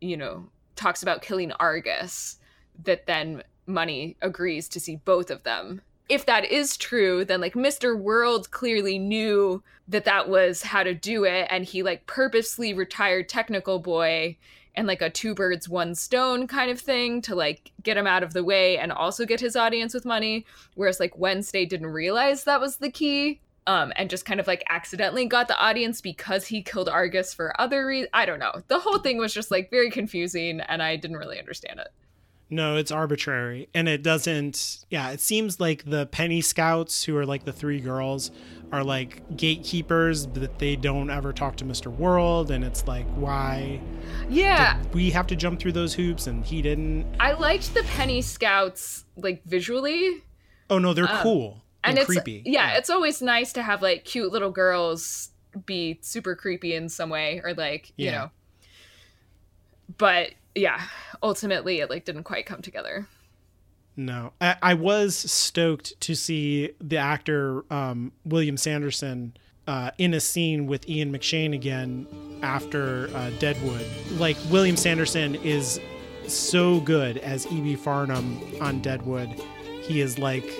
you 0.00 0.16
know, 0.16 0.48
talks 0.76 1.02
about 1.02 1.22
killing 1.22 1.52
Argus, 1.52 2.38
that 2.84 3.06
then 3.06 3.42
Money 3.66 4.16
agrees 4.22 4.68
to 4.68 4.80
see 4.80 4.96
both 4.96 5.30
of 5.30 5.42
them. 5.42 5.82
If 6.08 6.26
that 6.26 6.44
is 6.44 6.76
true, 6.76 7.24
then 7.24 7.40
like 7.40 7.54
Mr. 7.54 7.98
World 7.98 8.50
clearly 8.50 8.98
knew 8.98 9.62
that 9.88 10.04
that 10.04 10.28
was 10.28 10.62
how 10.62 10.82
to 10.82 10.94
do 10.94 11.24
it, 11.24 11.46
and 11.50 11.64
he 11.64 11.82
like 11.82 12.06
purposely 12.06 12.72
retired 12.72 13.28
Technical 13.28 13.78
Boy 13.78 14.36
and 14.76 14.86
like 14.86 15.02
a 15.02 15.10
two 15.10 15.34
birds 15.34 15.68
one 15.68 15.94
stone 15.94 16.46
kind 16.46 16.70
of 16.70 16.78
thing 16.78 17.22
to 17.22 17.34
like 17.34 17.72
get 17.82 17.96
him 17.96 18.06
out 18.06 18.22
of 18.22 18.32
the 18.32 18.44
way 18.44 18.78
and 18.78 18.92
also 18.92 19.24
get 19.24 19.40
his 19.40 19.56
audience 19.56 19.94
with 19.94 20.04
money 20.04 20.44
whereas 20.74 21.00
like 21.00 21.16
wednesday 21.16 21.64
didn't 21.64 21.86
realize 21.88 22.44
that 22.44 22.60
was 22.60 22.76
the 22.76 22.90
key 22.90 23.40
um 23.66 23.92
and 23.96 24.10
just 24.10 24.26
kind 24.26 24.38
of 24.38 24.46
like 24.46 24.62
accidentally 24.68 25.26
got 25.26 25.48
the 25.48 25.58
audience 25.58 26.00
because 26.00 26.46
he 26.46 26.62
killed 26.62 26.88
argus 26.88 27.32
for 27.32 27.58
other 27.60 27.86
reasons 27.86 28.10
i 28.12 28.26
don't 28.26 28.38
know 28.38 28.62
the 28.68 28.78
whole 28.78 28.98
thing 28.98 29.18
was 29.18 29.32
just 29.34 29.50
like 29.50 29.70
very 29.70 29.90
confusing 29.90 30.60
and 30.60 30.82
i 30.82 30.94
didn't 30.94 31.16
really 31.16 31.38
understand 31.38 31.80
it 31.80 31.88
no, 32.48 32.76
it's 32.76 32.92
arbitrary. 32.92 33.68
And 33.74 33.88
it 33.88 34.02
doesn't, 34.02 34.84
yeah, 34.88 35.10
it 35.10 35.20
seems 35.20 35.58
like 35.58 35.84
the 35.84 36.06
penny 36.06 36.40
scouts, 36.40 37.02
who 37.02 37.16
are 37.16 37.26
like 37.26 37.44
the 37.44 37.52
three 37.52 37.80
girls, 37.80 38.30
are 38.70 38.84
like 38.84 39.36
gatekeepers, 39.36 40.26
that 40.28 40.58
they 40.58 40.76
don't 40.76 41.10
ever 41.10 41.32
talk 41.32 41.56
to 41.56 41.64
Mr. 41.64 41.88
World. 41.88 42.52
And 42.52 42.62
it's 42.62 42.86
like, 42.86 43.06
why? 43.16 43.80
Yeah. 44.28 44.80
we 44.92 45.10
have 45.10 45.26
to 45.28 45.36
jump 45.36 45.58
through 45.58 45.72
those 45.72 45.92
hoops 45.94 46.28
and 46.28 46.44
he 46.44 46.62
didn't? 46.62 47.06
I 47.18 47.32
liked 47.32 47.74
the 47.74 47.82
penny 47.82 48.22
scouts, 48.22 49.04
like 49.16 49.42
visually. 49.44 50.22
Oh, 50.70 50.78
no, 50.78 50.94
they're 50.94 51.10
um, 51.10 51.22
cool. 51.22 51.62
And, 51.82 51.90
and 51.90 51.98
it's 51.98 52.06
creepy. 52.06 52.42
Yeah, 52.44 52.72
yeah, 52.72 52.78
it's 52.78 52.90
always 52.90 53.20
nice 53.22 53.52
to 53.54 53.62
have 53.62 53.82
like 53.82 54.04
cute 54.04 54.32
little 54.32 54.50
girls 54.50 55.30
be 55.64 55.98
super 56.02 56.36
creepy 56.36 56.74
in 56.74 56.88
some 56.88 57.10
way 57.10 57.40
or 57.42 57.54
like, 57.54 57.92
yeah. 57.96 58.04
you 58.04 58.10
know. 58.12 58.30
But 59.98 60.30
yeah, 60.56 60.82
ultimately 61.22 61.80
it 61.80 61.90
like 61.90 62.04
didn't 62.04 62.24
quite 62.24 62.46
come 62.46 62.62
together. 62.62 63.06
No, 63.96 64.32
I, 64.40 64.56
I 64.62 64.74
was 64.74 65.16
stoked 65.16 65.98
to 66.02 66.14
see 66.14 66.72
the 66.80 66.98
actor 66.98 67.64
um, 67.72 68.12
William 68.24 68.56
Sanderson 68.58 69.34
uh, 69.66 69.90
in 69.98 70.14
a 70.14 70.20
scene 70.20 70.66
with 70.66 70.88
Ian 70.88 71.12
McShane 71.12 71.54
again 71.54 72.06
after 72.42 73.08
uh, 73.14 73.30
Deadwood. 73.38 73.86
Like 74.12 74.36
William 74.50 74.76
Sanderson 74.76 75.34
is 75.36 75.80
so 76.26 76.80
good 76.80 77.18
as 77.18 77.46
E.B. 77.46 77.76
Farnum 77.76 78.40
on 78.60 78.80
Deadwood. 78.80 79.28
He 79.82 80.00
is 80.00 80.18
like 80.18 80.50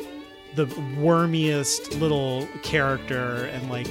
the 0.55 0.67
wormiest 0.99 1.95
little 1.97 2.49
character 2.63 3.47
and 3.47 3.69
like 3.69 3.89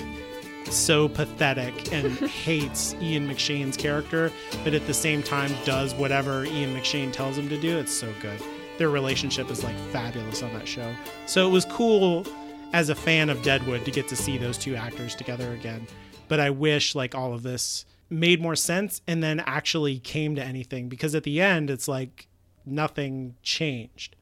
so 0.71 1.07
pathetic 1.07 1.93
and 1.93 2.11
hates 2.29 2.95
Ian 3.01 3.27
McShane's 3.27 3.77
character, 3.77 4.31
but 4.63 4.73
at 4.73 4.85
the 4.87 4.93
same 4.93 5.23
time 5.23 5.51
does 5.65 5.93
whatever 5.93 6.45
Ian 6.45 6.75
McShane 6.75 7.11
tells 7.11 7.37
him 7.37 7.49
to 7.49 7.59
do. 7.59 7.77
It's 7.77 7.93
so 7.93 8.11
good. 8.21 8.41
Their 8.77 8.89
relationship 8.89 9.49
is 9.49 9.63
like 9.63 9.77
fabulous 9.91 10.43
on 10.43 10.53
that 10.53 10.67
show. 10.67 10.93
So 11.25 11.47
it 11.47 11.51
was 11.51 11.65
cool 11.65 12.25
as 12.73 12.89
a 12.89 12.95
fan 12.95 13.29
of 13.29 13.41
Deadwood 13.41 13.85
to 13.85 13.91
get 13.91 14.07
to 14.09 14.15
see 14.15 14.37
those 14.37 14.57
two 14.57 14.75
actors 14.75 15.15
together 15.15 15.53
again. 15.53 15.87
But 16.27 16.39
I 16.39 16.49
wish 16.49 16.95
like 16.95 17.15
all 17.15 17.33
of 17.33 17.43
this 17.43 17.85
made 18.09 18.41
more 18.41 18.55
sense 18.55 19.01
and 19.07 19.23
then 19.23 19.39
actually 19.41 19.99
came 19.99 20.35
to 20.35 20.43
anything 20.43 20.89
because 20.89 21.15
at 21.15 21.23
the 21.23 21.41
end 21.41 21.69
it's 21.69 21.87
like 21.87 22.27
nothing 22.65 23.35
changed. 23.41 24.15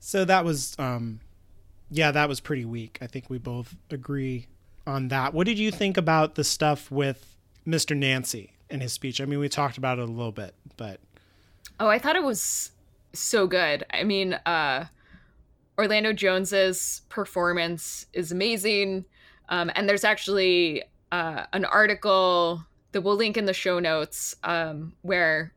So 0.00 0.24
that 0.24 0.44
was 0.44 0.74
um 0.78 1.20
yeah, 1.90 2.10
that 2.10 2.28
was 2.28 2.40
pretty 2.40 2.64
weak. 2.64 2.98
I 3.02 3.06
think 3.06 3.28
we 3.28 3.38
both 3.38 3.76
agree 3.90 4.46
on 4.86 5.08
that. 5.08 5.34
What 5.34 5.46
did 5.46 5.58
you 5.58 5.70
think 5.70 5.96
about 5.96 6.34
the 6.34 6.44
stuff 6.44 6.90
with 6.90 7.36
Mr. 7.66 7.96
Nancy 7.96 8.52
and 8.70 8.82
his 8.82 8.92
speech? 8.92 9.20
I 9.20 9.24
mean, 9.24 9.38
we 9.38 9.48
talked 9.48 9.78
about 9.78 9.98
it 9.98 10.08
a 10.08 10.12
little 10.12 10.32
bit, 10.32 10.54
but 10.76 11.00
oh, 11.80 11.88
I 11.88 11.98
thought 11.98 12.16
it 12.16 12.22
was 12.22 12.72
so 13.12 13.46
good. 13.46 13.84
I 13.92 14.04
mean, 14.04 14.34
uh, 14.46 14.86
Orlando 15.78 16.12
Jones's 16.12 17.02
performance 17.08 18.06
is 18.12 18.32
amazing, 18.32 19.04
um, 19.48 19.70
and 19.74 19.88
there's 19.88 20.04
actually 20.04 20.82
uh, 21.10 21.44
an 21.52 21.64
article 21.64 22.64
that 22.92 23.02
we'll 23.02 23.16
link 23.16 23.36
in 23.36 23.46
the 23.46 23.54
show 23.54 23.78
notes 23.78 24.36
um, 24.44 24.92
where 25.02 25.52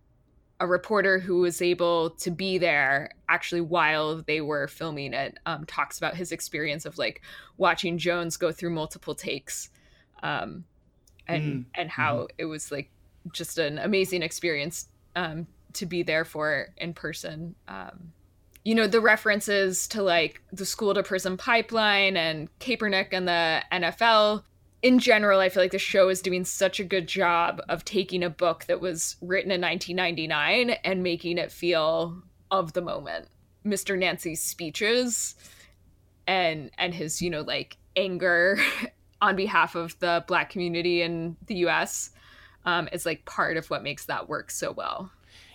a 0.59 0.67
reporter 0.67 1.19
who 1.19 1.39
was 1.39 1.61
able 1.61 2.11
to 2.11 2.31
be 2.31 2.57
there 2.57 3.11
actually 3.27 3.61
while 3.61 4.23
they 4.25 4.39
were 4.39 4.67
filming 4.67 5.13
it 5.13 5.37
um, 5.45 5.65
talks 5.65 5.97
about 5.97 6.15
his 6.15 6.31
experience 6.31 6.85
of 6.85 6.97
like 6.97 7.21
watching 7.57 7.97
Jones 7.97 8.37
go 8.37 8.51
through 8.51 8.69
multiple 8.69 9.15
takes 9.15 9.69
um, 10.23 10.63
and 11.27 11.43
mm. 11.43 11.65
and 11.75 11.89
how 11.89 12.19
mm. 12.19 12.27
it 12.37 12.45
was 12.45 12.71
like 12.71 12.89
just 13.33 13.57
an 13.57 13.77
amazing 13.79 14.21
experience 14.21 14.87
um, 15.15 15.47
to 15.73 15.85
be 15.85 16.03
there 16.03 16.25
for 16.25 16.67
in 16.77 16.93
person. 16.93 17.55
Um, 17.67 18.11
you 18.63 18.73
know 18.73 18.87
the 18.87 19.01
references 19.01 19.87
to 19.89 20.01
like 20.01 20.41
the 20.51 20.65
school 20.65 20.93
to 20.93 21.03
prison 21.03 21.37
pipeline 21.37 22.17
and 22.17 22.49
Kaepernick 22.59 23.09
and 23.11 23.27
the 23.27 23.61
NFL 23.71 24.43
in 24.85 24.99
general, 24.99 25.39
I 25.39 25.49
feel 25.49 25.63
like 25.63 25.71
the 25.71 25.79
show 25.79 26.09
is 26.09 26.21
doing 26.21 26.45
such 26.45 26.79
a 26.79 26.83
good 26.83 27.07
job 27.07 27.59
of 27.69 27.83
taking 27.85 28.23
a 28.23 28.29
book 28.29 28.65
that 28.65 28.81
was 28.81 29.15
written 29.19 29.49
in 29.49 29.59
1999 29.59 30.77
and 30.83 31.01
making 31.01 31.39
it 31.39 31.51
feel 31.51 32.21
of 32.51 32.73
the 32.73 32.83
moment. 32.83 33.27
Mr. 33.65 33.97
Nancy's 33.97 34.43
speeches 34.43 35.33
and 36.27 36.69
and 36.77 36.93
his, 36.93 37.19
you 37.19 37.31
know, 37.31 37.41
like 37.41 37.77
anger 37.95 38.59
on 39.23 39.35
behalf 39.35 39.73
of 39.73 39.97
the 40.01 40.23
black 40.27 40.51
community 40.51 41.01
in 41.01 41.35
the 41.47 41.55
US 41.65 42.11
um, 42.63 42.87
is 42.93 43.07
like 43.07 43.25
part 43.25 43.57
of 43.57 43.67
what 43.71 43.81
makes 43.81 44.05
that 44.05 44.29
work 44.29 44.51
so 44.51 44.71
well. 44.71 45.09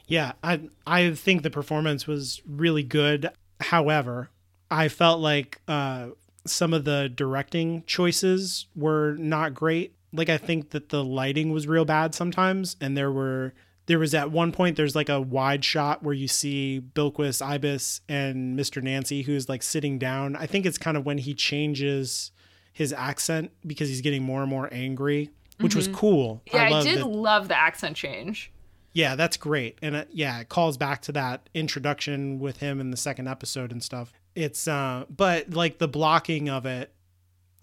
Yeah, 0.08 0.32
I 0.42 0.62
I 0.88 1.12
think 1.12 1.44
the 1.44 1.50
performance 1.50 2.04
was 2.04 2.42
really 2.48 2.82
good. 2.82 3.30
However, 3.60 4.28
I 4.72 4.88
felt 4.88 5.20
like 5.20 5.60
uh, 5.68 6.08
some 6.46 6.72
of 6.72 6.84
the 6.84 7.10
directing 7.14 7.84
choices 7.86 8.66
were 8.74 9.14
not 9.18 9.54
great. 9.54 9.94
Like 10.12 10.28
I 10.28 10.38
think 10.38 10.70
that 10.70 10.88
the 10.88 11.04
lighting 11.04 11.52
was 11.52 11.66
real 11.66 11.84
bad 11.84 12.14
sometimes, 12.14 12.76
and 12.80 12.96
there 12.96 13.12
were 13.12 13.54
there 13.86 13.98
was 13.98 14.14
at 14.14 14.30
one 14.30 14.52
point 14.52 14.76
there's 14.76 14.94
like 14.94 15.08
a 15.08 15.20
wide 15.20 15.64
shot 15.64 16.02
where 16.02 16.14
you 16.14 16.28
see 16.28 16.80
Bilquis 16.94 17.44
Ibis 17.44 18.00
and 18.08 18.58
Mr. 18.58 18.82
Nancy 18.82 19.22
who's 19.22 19.48
like 19.48 19.62
sitting 19.62 19.98
down. 19.98 20.36
I 20.36 20.46
think 20.46 20.66
it's 20.66 20.78
kind 20.78 20.96
of 20.96 21.04
when 21.04 21.18
he 21.18 21.34
changes 21.34 22.30
his 22.72 22.92
accent 22.92 23.50
because 23.66 23.88
he's 23.88 24.00
getting 24.00 24.22
more 24.22 24.42
and 24.42 24.50
more 24.50 24.68
angry, 24.72 25.30
which 25.60 25.74
was 25.74 25.86
mm-hmm. 25.86 25.96
cool. 25.96 26.42
Yeah, 26.52 26.64
I, 26.64 26.68
love 26.70 26.84
did 26.84 26.98
that- 27.00 27.06
love 27.06 27.48
the 27.48 27.58
accent 27.58 27.96
change. 27.96 28.52
yeah, 28.92 29.16
that's 29.16 29.36
great. 29.36 29.78
And 29.82 29.96
it, 29.96 30.08
yeah, 30.12 30.40
it 30.40 30.48
calls 30.48 30.76
back 30.76 31.02
to 31.02 31.12
that 31.12 31.48
introduction 31.54 32.38
with 32.38 32.58
him 32.58 32.80
in 32.80 32.90
the 32.90 32.96
second 32.96 33.28
episode 33.28 33.72
and 33.72 33.82
stuff. 33.82 34.12
It's 34.34 34.68
uh 34.68 35.04
but 35.08 35.50
like 35.50 35.78
the 35.78 35.88
blocking 35.88 36.48
of 36.48 36.66
it, 36.66 36.92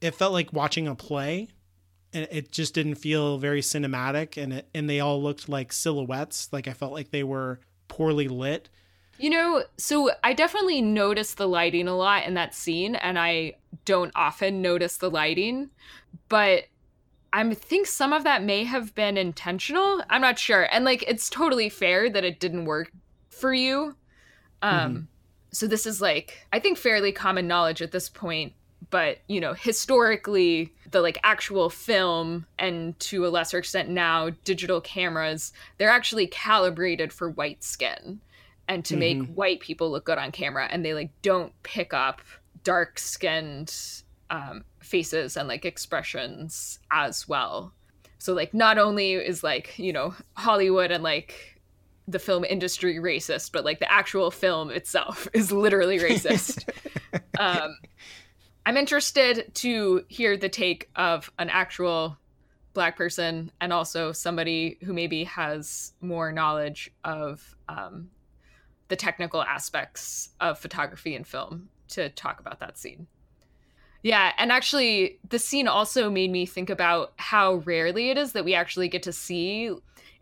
it 0.01 0.15
felt 0.15 0.33
like 0.33 0.53
watching 0.53 0.87
a 0.87 0.95
play 0.95 1.49
and 2.13 2.27
it 2.31 2.51
just 2.51 2.73
didn't 2.73 2.95
feel 2.95 3.37
very 3.37 3.61
cinematic 3.61 4.41
and 4.41 4.53
it 4.53 4.69
and 4.73 4.89
they 4.89 4.99
all 4.99 5.21
looked 5.21 5.49
like 5.49 5.71
silhouettes. 5.71 6.49
Like 6.51 6.67
I 6.67 6.73
felt 6.73 6.93
like 6.93 7.11
they 7.11 7.23
were 7.23 7.59
poorly 7.87 8.27
lit. 8.27 8.69
You 9.19 9.31
know, 9.31 9.63
so 9.77 10.11
I 10.23 10.33
definitely 10.33 10.81
noticed 10.81 11.37
the 11.37 11.47
lighting 11.47 11.87
a 11.87 11.95
lot 11.95 12.25
in 12.25 12.35
that 12.35 12.53
scene, 12.53 12.93
and 12.95 13.17
I 13.17 13.53
don't 13.83 14.11
often 14.15 14.61
notice 14.61 14.97
the 14.97 15.09
lighting, 15.09 15.71
but 16.29 16.65
I 17.33 17.53
think 17.55 17.87
some 17.87 18.13
of 18.13 18.23
that 18.25 18.43
may 18.43 18.63
have 18.63 18.93
been 18.93 19.17
intentional. 19.17 20.03
I'm 20.09 20.21
not 20.21 20.37
sure. 20.37 20.67
And 20.71 20.85
like, 20.85 21.03
it's 21.07 21.31
totally 21.31 21.69
fair 21.69 22.11
that 22.11 22.23
it 22.23 22.39
didn't 22.39 22.65
work 22.65 22.91
for 23.29 23.53
you. 23.53 23.95
Um, 24.61 25.07
So 25.51 25.67
this 25.67 25.85
is 25.85 26.01
like, 26.01 26.45
I 26.51 26.59
think 26.59 26.77
fairly 26.77 27.11
common 27.11 27.47
knowledge 27.47 27.81
at 27.81 27.91
this 27.91 28.09
point, 28.09 28.53
but 28.89 29.19
you 29.27 29.39
know, 29.39 29.53
historically, 29.53 30.73
the 30.91 31.01
like 31.01 31.17
actual 31.23 31.69
film 31.69 32.45
and 32.59 32.97
to 33.01 33.25
a 33.25 33.29
lesser 33.29 33.57
extent 33.57 33.89
now 33.89 34.31
digital 34.43 34.81
cameras, 34.81 35.51
they're 35.77 35.89
actually 35.89 36.27
calibrated 36.27 37.11
for 37.11 37.29
white 37.29 37.63
skin 37.63 38.21
and 38.67 38.83
to 38.85 38.97
make 38.97 39.25
white 39.33 39.61
people 39.61 39.89
look 39.89 40.05
good 40.05 40.17
on 40.17 40.31
camera. 40.31 40.67
And 40.69 40.83
they 40.83 40.93
like 40.93 41.11
don't 41.21 41.51
pick 41.63 41.93
up 41.93 42.21
dark 42.63 42.99
skinned 42.99 43.73
um, 44.29 44.65
faces 44.79 45.37
and 45.37 45.47
like 45.47 45.65
expressions 45.65 46.79
as 46.91 47.27
well. 47.27 47.73
So 48.19 48.33
like 48.33 48.53
not 48.53 48.77
only 48.77 49.13
is 49.13 49.43
like 49.43 49.77
you 49.77 49.93
know 49.93 50.15
hollywood 50.35 50.91
and 50.91 51.03
like 51.03 51.56
the 52.07 52.19
film 52.19 52.43
industry 52.43 52.95
racist 52.95 53.51
but 53.51 53.65
like 53.65 53.79
the 53.79 53.91
actual 53.91 54.31
film 54.31 54.69
itself 54.69 55.27
is 55.33 55.51
literally 55.51 55.99
racist 56.09 56.67
um, 57.39 57.77
i'm 58.65 58.77
interested 58.77 59.51
to 59.53 60.03
hear 60.07 60.37
the 60.37 60.49
take 60.49 60.89
of 60.95 61.31
an 61.39 61.49
actual 61.49 62.17
black 62.77 62.95
person 62.95 63.51
and 63.59 63.73
also 63.73 64.11
somebody 64.11 64.77
who 64.83 64.93
maybe 64.93 65.23
has 65.23 65.93
more 65.99 66.31
knowledge 66.31 66.91
of 67.03 67.55
um, 67.67 68.07
the 68.87 68.95
technical 68.95 69.41
aspects 69.41 70.29
of 70.39 70.59
photography 70.59 71.15
and 71.15 71.25
film 71.25 71.69
to 71.87 72.09
talk 72.09 72.39
about 72.39 72.59
that 72.59 72.77
scene. 72.77 73.07
Yeah, 74.03 74.31
and 74.37 74.51
actually, 74.51 75.19
the 75.27 75.39
scene 75.39 75.67
also 75.67 76.09
made 76.09 76.31
me 76.31 76.45
think 76.45 76.69
about 76.69 77.13
how 77.17 77.55
rarely 77.65 78.11
it 78.11 78.17
is 78.17 78.33
that 78.33 78.45
we 78.45 78.53
actually 78.53 78.89
get 78.89 79.03
to 79.03 79.11
see 79.11 79.71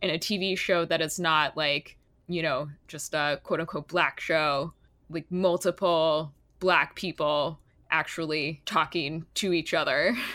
in 0.05 0.11
a 0.11 0.19
TV 0.19 0.57
show 0.57 0.85
that 0.85 1.01
is 1.01 1.19
not 1.19 1.57
like, 1.57 1.97
you 2.27 2.41
know, 2.41 2.69
just 2.87 3.13
a 3.13 3.39
quote 3.43 3.59
unquote 3.59 3.87
black 3.87 4.19
show, 4.19 4.73
like 5.09 5.29
multiple 5.31 6.31
black 6.59 6.95
people 6.95 7.59
actually 7.91 8.61
talking 8.65 9.25
to 9.35 9.51
each 9.53 9.73
other. 9.73 10.15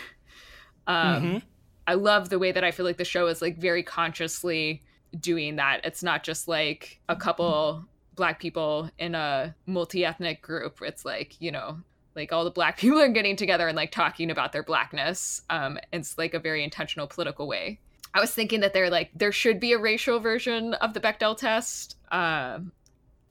Um, 0.87 1.43
I 1.87 1.93
love 1.93 2.29
the 2.29 2.39
way 2.39 2.51
that 2.51 2.63
I 2.63 2.71
feel 2.71 2.85
like 2.85 2.97
the 2.97 3.05
show 3.05 3.27
is 3.27 3.41
like 3.41 3.57
very 3.57 3.83
consciously 3.83 4.83
doing 5.17 5.55
that. 5.57 5.81
It's 5.83 6.03
not 6.03 6.23
just 6.23 6.47
like 6.47 6.99
a 7.07 7.15
couple 7.15 7.85
black 8.15 8.39
people 8.39 8.89
in 8.97 9.15
a 9.15 9.55
multi-ethnic 9.67 10.41
group. 10.41 10.79
It's 10.81 11.05
like 11.05 11.39
you 11.39 11.51
know 11.51 11.77
like 12.15 12.33
all 12.33 12.43
the 12.43 12.51
black 12.51 12.77
people 12.79 12.99
are 12.99 13.07
getting 13.09 13.35
together 13.35 13.67
and 13.67 13.75
like 13.75 13.91
talking 13.91 14.31
about 14.31 14.51
their 14.51 14.63
blackness. 14.63 15.43
Um 15.49 15.77
it's 15.93 16.17
like 16.17 16.33
a 16.33 16.39
very 16.39 16.63
intentional 16.63 17.07
political 17.07 17.47
way 17.47 17.79
i 18.13 18.19
was 18.19 18.31
thinking 18.33 18.59
that 18.61 18.73
there 18.73 18.89
like 18.89 19.09
there 19.15 19.31
should 19.31 19.59
be 19.59 19.73
a 19.73 19.77
racial 19.79 20.19
version 20.19 20.73
of 20.75 20.93
the 20.93 20.99
bechdel 20.99 21.35
test 21.37 21.95
um 22.11 22.71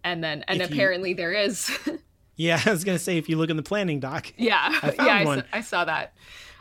and 0.05 0.23
then 0.25 0.45
and 0.49 0.61
If 0.63 0.71
you- 0.71 0.75
apparently 0.77 1.13
there 1.15 1.33
is 1.33 1.71
Yeah, 2.37 2.59
I 2.65 2.71
was 2.71 2.85
gonna 2.85 2.99
say 2.99 3.19
if 3.19 3.29
you 3.29 3.37
look 3.37 3.51
in 3.51 3.59
the 3.59 3.63
planning 3.63 4.01
doc. 4.01 4.33
yeah 4.39 4.79
I 4.83 4.95
yeah 4.99 5.05
I, 5.17 5.25
one. 5.27 5.45
Saw, 5.53 5.61
saw 5.61 5.85
that 5.85 6.15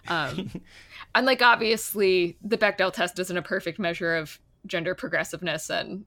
um 0.09 0.49
and 1.15 1.25
like 1.25 1.41
obviously 1.41 2.37
the 2.43 2.57
bechdel 2.57 2.91
test 2.91 3.17
isn't 3.19 3.37
a 3.37 3.41
perfect 3.41 3.79
measure 3.79 4.15
of 4.17 4.39
gender 4.65 4.93
progressiveness 4.93 5.69
and 5.69 6.03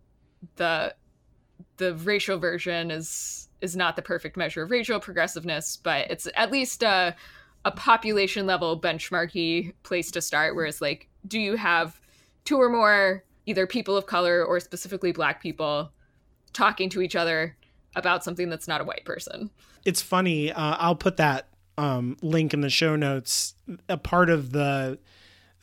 the 0.56 0.94
the 1.78 1.94
racial 1.94 2.38
version 2.38 2.90
is 2.90 3.48
is 3.62 3.74
not 3.74 3.96
the 3.96 4.02
perfect 4.02 4.36
measure 4.36 4.62
of 4.62 4.70
racial 4.70 5.00
progressiveness 5.00 5.78
but 5.78 6.10
it's 6.10 6.28
at 6.34 6.50
least 6.52 6.82
a 6.82 7.16
a 7.64 7.70
population 7.70 8.44
level 8.44 8.78
benchmarky 8.78 9.72
place 9.84 10.10
to 10.10 10.20
start 10.20 10.54
whereas 10.54 10.82
like 10.82 11.08
do 11.26 11.38
you 11.40 11.56
have 11.56 11.98
two 12.44 12.56
or 12.58 12.68
more 12.68 13.24
either 13.46 13.66
people 13.66 13.96
of 13.96 14.06
color 14.06 14.44
or 14.44 14.60
specifically 14.60 15.12
black 15.12 15.42
people 15.42 15.90
talking 16.52 16.88
to 16.90 17.00
each 17.02 17.16
other 17.16 17.56
about 17.96 18.22
something 18.24 18.48
that's 18.48 18.68
not 18.68 18.80
a 18.80 18.84
white 18.84 19.04
person 19.04 19.50
it's 19.84 20.00
funny. 20.00 20.52
Uh, 20.52 20.76
I'll 20.78 20.94
put 20.94 21.16
that 21.16 21.48
um, 21.76 22.16
link 22.22 22.54
in 22.54 22.60
the 22.60 22.70
show 22.70 22.94
notes. 22.94 23.56
A 23.88 23.96
part 23.96 24.30
of 24.30 24.52
the 24.52 25.00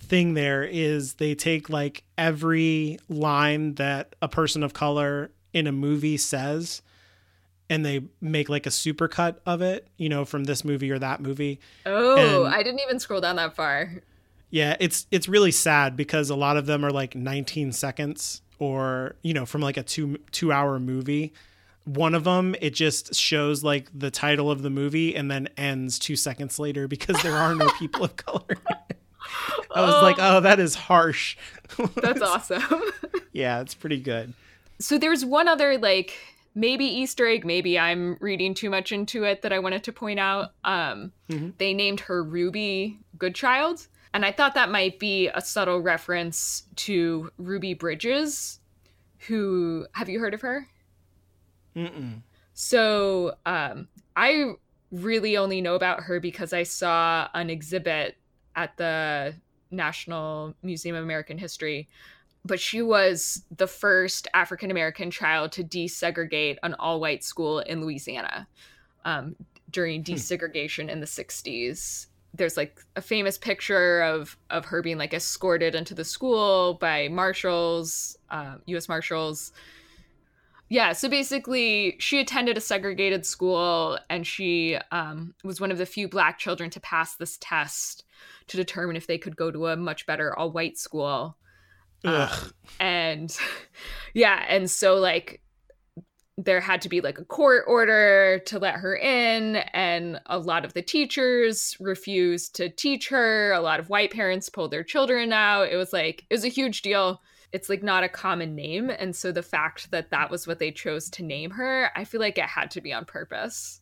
thing 0.01 0.33
there 0.33 0.61
is 0.65 1.13
they 1.13 1.35
take 1.35 1.69
like 1.69 2.03
every 2.17 2.97
line 3.07 3.75
that 3.75 4.17
a 4.21 4.27
person 4.27 4.61
of 4.61 4.73
color 4.73 5.31
in 5.53 5.67
a 5.67 5.71
movie 5.71 6.17
says 6.17 6.81
and 7.69 7.85
they 7.85 8.01
make 8.19 8.49
like 8.49 8.65
a 8.65 8.69
supercut 8.71 9.37
of 9.45 9.61
it, 9.61 9.87
you 9.95 10.09
know, 10.09 10.25
from 10.25 10.43
this 10.43 10.65
movie 10.65 10.91
or 10.91 10.99
that 10.99 11.21
movie. 11.21 11.61
oh 11.85 12.43
And- 12.43 12.53
i 12.53 12.61
didn't 12.61 12.81
even 12.81 12.99
scroll 12.99 13.21
down 13.21 13.37
that 13.37 13.55
far 13.55 14.01
Yeah, 14.51 14.75
it's 14.79 15.05
it's 15.11 15.27
really 15.27 15.51
sad 15.51 15.95
because 15.95 16.29
a 16.29 16.35
lot 16.35 16.57
of 16.57 16.65
them 16.65 16.83
are 16.83 16.91
like 16.91 17.15
19 17.15 17.71
seconds 17.71 18.41
or, 18.57 19.15
you 19.21 19.33
know, 19.33 19.45
from 19.45 19.61
like 19.61 19.77
a 19.77 19.83
2 19.83 20.17
2 20.31 20.51
hour 20.51 20.79
movie. 20.79 21.33
One 21.85 22.13
of 22.15 22.23
them 22.23 22.55
it 22.61 22.71
just 22.73 23.15
shows 23.15 23.63
like 23.63 23.89
the 23.97 24.11
title 24.11 24.49
of 24.51 24.61
the 24.61 24.69
movie 24.69 25.15
and 25.15 25.29
then 25.29 25.49
ends 25.57 25.97
2 25.99 26.15
seconds 26.15 26.59
later 26.59 26.87
because 26.87 27.21
there 27.21 27.35
are 27.35 27.53
no 27.55 27.69
people 27.77 28.03
of 28.03 28.15
color. 28.15 28.57
I 29.75 29.81
was 29.81 30.01
like, 30.01 30.15
"Oh, 30.19 30.39
that 30.39 30.59
is 30.59 30.73
harsh." 30.75 31.37
that's 32.01 32.21
awesome 32.21 32.63
yeah, 33.31 33.61
it's 33.61 33.75
pretty 33.75 33.99
good. 33.99 34.33
so 34.79 34.97
there's 34.97 35.23
one 35.23 35.47
other 35.47 35.77
like 35.77 36.15
maybe 36.55 36.83
easter 36.85 37.27
egg 37.27 37.45
maybe 37.45 37.77
i'm 37.77 38.17
reading 38.19 38.55
too 38.55 38.71
much 38.71 38.91
into 38.91 39.23
it 39.23 39.43
that 39.43 39.53
i 39.53 39.59
wanted 39.59 39.83
to 39.83 39.93
point 39.93 40.19
out 40.19 40.53
um 40.63 41.11
they 41.59 41.73
named 41.75 41.99
her 41.99 42.23
ruby 42.23 42.97
goodchild 43.19 43.87
and 44.19 44.25
i 44.25 44.31
thought 44.31 44.53
that 44.53 44.69
might 44.69 44.99
be 44.99 45.29
a 45.29 45.39
subtle 45.39 45.79
reference 45.79 46.63
to 46.75 47.31
ruby 47.37 47.73
bridges 47.73 48.59
who 49.27 49.85
have 49.93 50.09
you 50.09 50.19
heard 50.19 50.33
of 50.33 50.41
her 50.41 50.67
Mm-mm. 51.75 52.21
so 52.53 53.35
um, 53.45 53.87
I 54.19 54.55
really 54.91 55.37
only 55.37 55.61
know 55.61 55.75
about 55.75 56.01
her 56.01 56.19
because 56.19 56.51
I 56.51 56.63
saw 56.63 57.29
an 57.33 57.49
exhibit 57.49 58.17
at 58.55 58.75
the 58.75 59.33
National 59.71 60.53
Museum 60.61 60.95
of 60.95 61.03
American 61.03 61.37
History. 61.37 61.87
But 62.43 62.59
she 62.59 62.81
was 62.81 63.43
the 63.55 63.67
first 63.67 64.27
African 64.33 64.71
American 64.71 65.09
child 65.11 65.53
to 65.53 65.63
desegregate 65.63 66.57
an 66.63 66.73
all 66.75 66.99
white 66.99 67.23
school 67.23 67.59
in 67.59 67.81
Louisiana 67.81 68.47
um, 69.05 69.35
during 69.69 70.03
desegregation 70.03 70.89
in 70.89 70.99
the 70.99 71.05
60s. 71.05 72.07
There's 72.33 72.57
like 72.57 72.79
a 72.95 73.01
famous 73.01 73.37
picture 73.37 74.01
of, 74.01 74.37
of 74.49 74.65
her 74.65 74.81
being 74.81 74.97
like 74.97 75.13
escorted 75.13 75.75
into 75.75 75.93
the 75.93 76.05
school 76.05 76.75
by 76.75 77.07
marshals, 77.07 78.17
uh, 78.29 78.55
U.S. 78.65 78.87
Marshals. 78.87 79.51
Yeah, 80.69 80.93
so 80.93 81.09
basically, 81.09 81.95
she 81.99 82.19
attended 82.19 82.55
a 82.55 82.61
segregated 82.61 83.25
school 83.25 83.97
and 84.09 84.25
she 84.25 84.77
um, 84.91 85.33
was 85.43 85.59
one 85.59 85.71
of 85.71 85.79
the 85.79 85.85
few 85.87 86.07
black 86.07 86.37
children 86.37 86.69
to 86.69 86.79
pass 86.79 87.15
this 87.15 87.39
test 87.41 88.03
to 88.47 88.57
determine 88.57 88.95
if 88.95 89.07
they 89.07 89.17
could 89.17 89.35
go 89.35 89.49
to 89.49 89.67
a 89.67 89.75
much 89.75 90.05
better 90.05 90.37
all 90.37 90.51
white 90.51 90.77
school. 90.77 91.37
Ugh. 92.05 92.53
And 92.79 93.35
yeah, 94.13 94.45
and 94.47 94.69
so 94.69 94.95
like 94.95 95.41
there 96.45 96.61
had 96.61 96.81
to 96.81 96.89
be 96.89 97.01
like 97.01 97.19
a 97.19 97.25
court 97.25 97.65
order 97.67 98.39
to 98.45 98.59
let 98.59 98.75
her 98.75 98.95
in 98.95 99.57
and 99.73 100.21
a 100.27 100.39
lot 100.39 100.63
of 100.63 100.73
the 100.73 100.81
teachers 100.81 101.75
refused 101.81 102.55
to 102.55 102.69
teach 102.69 103.09
her. 103.09 103.51
A 103.51 103.59
lot 103.59 103.81
of 103.81 103.89
white 103.89 104.11
parents 104.11 104.47
pulled 104.47 104.71
their 104.71 104.83
children 104.83 105.33
out. 105.33 105.69
It 105.69 105.75
was 105.75 105.91
like 105.91 106.25
it 106.29 106.33
was 106.33 106.45
a 106.45 106.49
huge 106.49 106.81
deal. 106.81 107.21
It's 107.51 107.67
like 107.67 107.83
not 107.83 108.05
a 108.05 108.09
common 108.09 108.55
name 108.55 108.89
and 108.89 109.13
so 109.13 109.31
the 109.33 109.43
fact 109.43 109.91
that 109.91 110.11
that 110.11 110.31
was 110.31 110.47
what 110.47 110.59
they 110.59 110.71
chose 110.71 111.09
to 111.09 111.23
name 111.23 111.49
her 111.51 111.91
i 111.95 112.03
feel 112.03 112.21
like 112.21 112.37
it 112.37 112.45
had 112.45 112.71
to 112.71 112.81
be 112.81 112.93
on 112.93 113.05
purpose. 113.05 113.81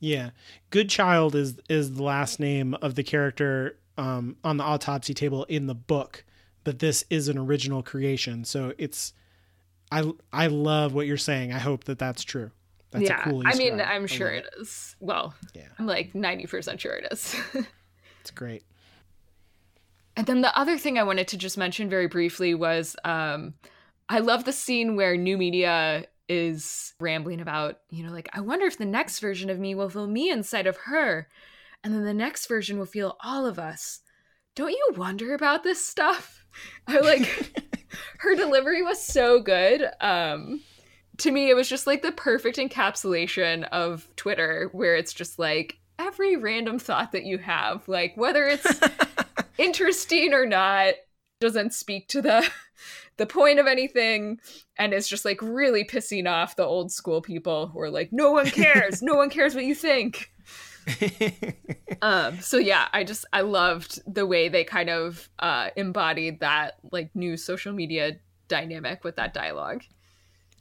Yeah, 0.00 0.30
good 0.70 0.90
child 0.90 1.34
is 1.34 1.56
is 1.70 1.94
the 1.94 2.02
last 2.02 2.38
name 2.38 2.74
of 2.74 2.94
the 2.94 3.02
character 3.02 3.78
um, 3.96 4.36
on 4.44 4.58
the 4.58 4.64
autopsy 4.64 5.14
table 5.14 5.44
in 5.44 5.66
the 5.66 5.74
book, 5.74 6.24
but 6.64 6.80
this 6.80 7.04
is 7.08 7.28
an 7.28 7.38
original 7.38 7.82
creation, 7.82 8.44
so 8.44 8.74
it's. 8.76 9.12
I 9.90 10.10
I 10.32 10.46
love 10.48 10.94
what 10.94 11.06
you're 11.06 11.16
saying. 11.16 11.52
I 11.52 11.58
hope 11.58 11.84
that 11.84 11.98
that's 11.98 12.24
true. 12.24 12.50
That's 12.90 13.04
yeah 13.08 13.20
a 13.20 13.30
cool. 13.30 13.42
i 13.44 13.54
mean 13.56 13.80
i'm 13.80 14.04
I 14.04 14.06
sure 14.06 14.28
it 14.28 14.46
is 14.58 14.94
well 15.00 15.34
Yeah. 15.54 15.66
i'm 15.78 15.86
like 15.86 16.12
90% 16.14 16.78
sure 16.78 16.92
it 16.94 17.08
is 17.10 17.34
It's 18.20 18.30
great. 18.30 18.64
And 20.16 20.26
then 20.26 20.40
the 20.40 20.56
other 20.58 20.78
thing 20.78 20.98
I 20.98 21.02
wanted 21.04 21.28
to 21.28 21.36
just 21.36 21.56
mention 21.58 21.88
very 21.88 22.08
briefly 22.08 22.54
was 22.54 22.96
um, 23.04 23.54
I 24.08 24.18
love 24.20 24.44
the 24.44 24.52
scene 24.52 24.96
where 24.96 25.16
new 25.16 25.36
media 25.38 26.06
is 26.28 26.94
rambling 26.98 27.40
about, 27.40 27.80
you 27.90 28.02
know, 28.04 28.10
like, 28.12 28.28
I 28.32 28.40
wonder 28.40 28.66
if 28.66 28.78
the 28.78 28.84
next 28.84 29.20
version 29.20 29.48
of 29.50 29.58
me 29.60 29.74
will 29.76 29.90
feel 29.90 30.06
me 30.08 30.30
inside 30.30 30.66
of 30.66 30.76
her. 30.76 31.28
And 31.84 31.94
then 31.94 32.02
the 32.04 32.14
next 32.14 32.46
version 32.46 32.78
will 32.78 32.86
feel 32.86 33.16
all 33.22 33.46
of 33.46 33.58
us. 33.60 34.00
Don't 34.56 34.70
you 34.72 34.88
wonder 34.96 35.34
about 35.34 35.62
this 35.62 35.84
stuff? 35.86 36.46
I 36.88 36.98
like 37.00 37.52
her 38.18 38.34
delivery 38.34 38.82
was 38.82 39.02
so 39.02 39.40
good. 39.40 39.88
Um, 40.00 40.62
to 41.18 41.30
me, 41.30 41.48
it 41.50 41.54
was 41.54 41.68
just 41.68 41.86
like 41.86 42.02
the 42.02 42.12
perfect 42.12 42.58
encapsulation 42.58 43.64
of 43.68 44.08
Twitter, 44.16 44.68
where 44.72 44.96
it's 44.96 45.14
just 45.14 45.38
like 45.38 45.78
every 45.98 46.36
random 46.36 46.78
thought 46.78 47.12
that 47.12 47.24
you 47.24 47.38
have, 47.38 47.88
like 47.88 48.16
whether 48.16 48.44
it's 48.46 48.80
interesting 49.58 50.34
or 50.34 50.46
not 50.46 50.94
doesn't 51.40 51.74
speak 51.74 52.08
to 52.08 52.22
the 52.22 52.48
the 53.16 53.26
point 53.26 53.58
of 53.58 53.66
anything. 53.66 54.38
And 54.78 54.92
is 54.92 55.08
just 55.08 55.24
like 55.24 55.40
really 55.40 55.84
pissing 55.84 56.30
off 56.30 56.56
the 56.56 56.64
old 56.64 56.92
school 56.92 57.22
people 57.22 57.68
who 57.68 57.80
are 57.80 57.90
like 57.90 58.12
no 58.12 58.30
one 58.30 58.50
cares. 58.50 59.00
No 59.02 59.14
one 59.14 59.30
cares 59.30 59.54
what 59.54 59.64
you 59.64 59.74
think 59.74 60.30
um 62.02 62.38
so 62.40 62.58
yeah 62.58 62.88
i 62.92 63.02
just 63.02 63.24
i 63.32 63.40
loved 63.40 64.00
the 64.12 64.26
way 64.26 64.48
they 64.48 64.62
kind 64.62 64.88
of 64.88 65.28
uh 65.40 65.68
embodied 65.76 66.40
that 66.40 66.76
like 66.92 67.10
new 67.14 67.36
social 67.36 67.72
media 67.72 68.16
dynamic 68.48 69.02
with 69.02 69.16
that 69.16 69.34
dialogue 69.34 69.82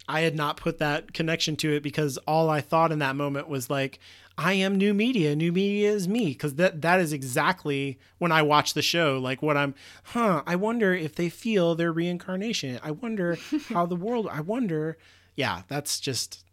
I 0.07 0.21
had 0.21 0.35
not 0.35 0.57
put 0.57 0.77
that 0.79 1.13
connection 1.13 1.55
to 1.57 1.73
it 1.73 1.83
because 1.83 2.17
all 2.27 2.49
I 2.49 2.61
thought 2.61 2.91
in 2.91 2.99
that 2.99 3.15
moment 3.15 3.49
was 3.49 3.69
like, 3.69 3.99
I 4.37 4.53
am 4.53 4.75
new 4.75 4.93
media. 4.93 5.35
New 5.35 5.51
media 5.51 5.91
is 5.91 6.07
me. 6.07 6.27
Because 6.27 6.55
that 6.55 6.81
that 6.81 6.99
is 6.99 7.13
exactly 7.13 7.99
when 8.17 8.31
I 8.31 8.41
watch 8.41 8.73
the 8.73 8.81
show. 8.81 9.17
Like 9.17 9.41
what 9.41 9.57
I'm, 9.57 9.73
huh? 10.03 10.43
I 10.45 10.55
wonder 10.57 10.93
if 10.93 11.15
they 11.15 11.29
feel 11.29 11.75
their 11.75 11.91
reincarnation. 11.91 12.79
I 12.83 12.91
wonder 12.91 13.37
how 13.69 13.85
the 13.85 13.95
world. 13.95 14.27
I 14.29 14.41
wonder. 14.41 14.97
Yeah, 15.35 15.63
that's 15.67 15.99
just 15.99 16.44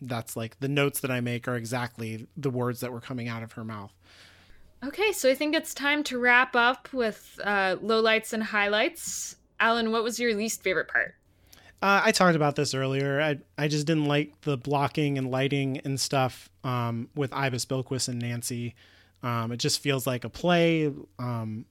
that's 0.00 0.36
like 0.36 0.58
the 0.60 0.68
notes 0.68 1.00
that 1.00 1.10
I 1.10 1.20
make 1.20 1.48
are 1.48 1.56
exactly 1.56 2.26
the 2.36 2.50
words 2.50 2.80
that 2.80 2.92
were 2.92 3.00
coming 3.00 3.28
out 3.28 3.42
of 3.42 3.52
her 3.52 3.64
mouth. 3.64 3.92
okay 4.84 5.10
so 5.12 5.28
i 5.28 5.34
think 5.34 5.56
it's 5.56 5.74
time 5.74 6.04
to 6.04 6.18
wrap 6.20 6.54
up 6.54 6.88
with 6.92 7.40
uh 7.42 7.74
lowlights 7.82 8.32
and 8.32 8.42
highlights 8.44 9.34
alan 9.58 9.90
what 9.90 10.04
was 10.04 10.20
your 10.20 10.32
least 10.34 10.62
favorite 10.62 10.86
part 10.88 11.14
Uh, 11.80 12.00
I 12.06 12.10
talked 12.12 12.34
about 12.36 12.56
this 12.56 12.74
earlier. 12.74 13.20
I 13.20 13.38
I 13.56 13.68
just 13.68 13.86
didn't 13.86 14.06
like 14.06 14.40
the 14.42 14.56
blocking 14.56 15.16
and 15.18 15.30
lighting 15.30 15.78
and 15.84 15.98
stuff 16.00 16.48
um, 16.64 17.08
with 17.14 17.32
Ibis 17.32 17.66
Bilquis 17.66 18.08
and 18.08 18.18
Nancy. 18.20 18.74
Um, 19.22 19.52
it 19.52 19.58
just 19.58 19.78
feels 19.80 20.04
like 20.04 20.24
a 20.24 20.28
play, 20.28 20.92
um, 21.20 21.66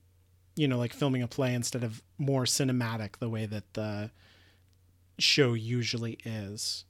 you 0.55 0.65
know, 0.69 0.77
like 0.77 0.93
filming 0.93 1.23
a 1.23 1.27
play 1.27 1.53
instead 1.53 1.83
of 1.83 2.01
more 2.17 2.45
cinematic 2.45 3.17
the 3.19 3.27
way 3.29 3.45
that 3.47 3.73
the 3.73 4.11
show 5.19 5.53
usually 5.55 6.17
is. 6.23 6.85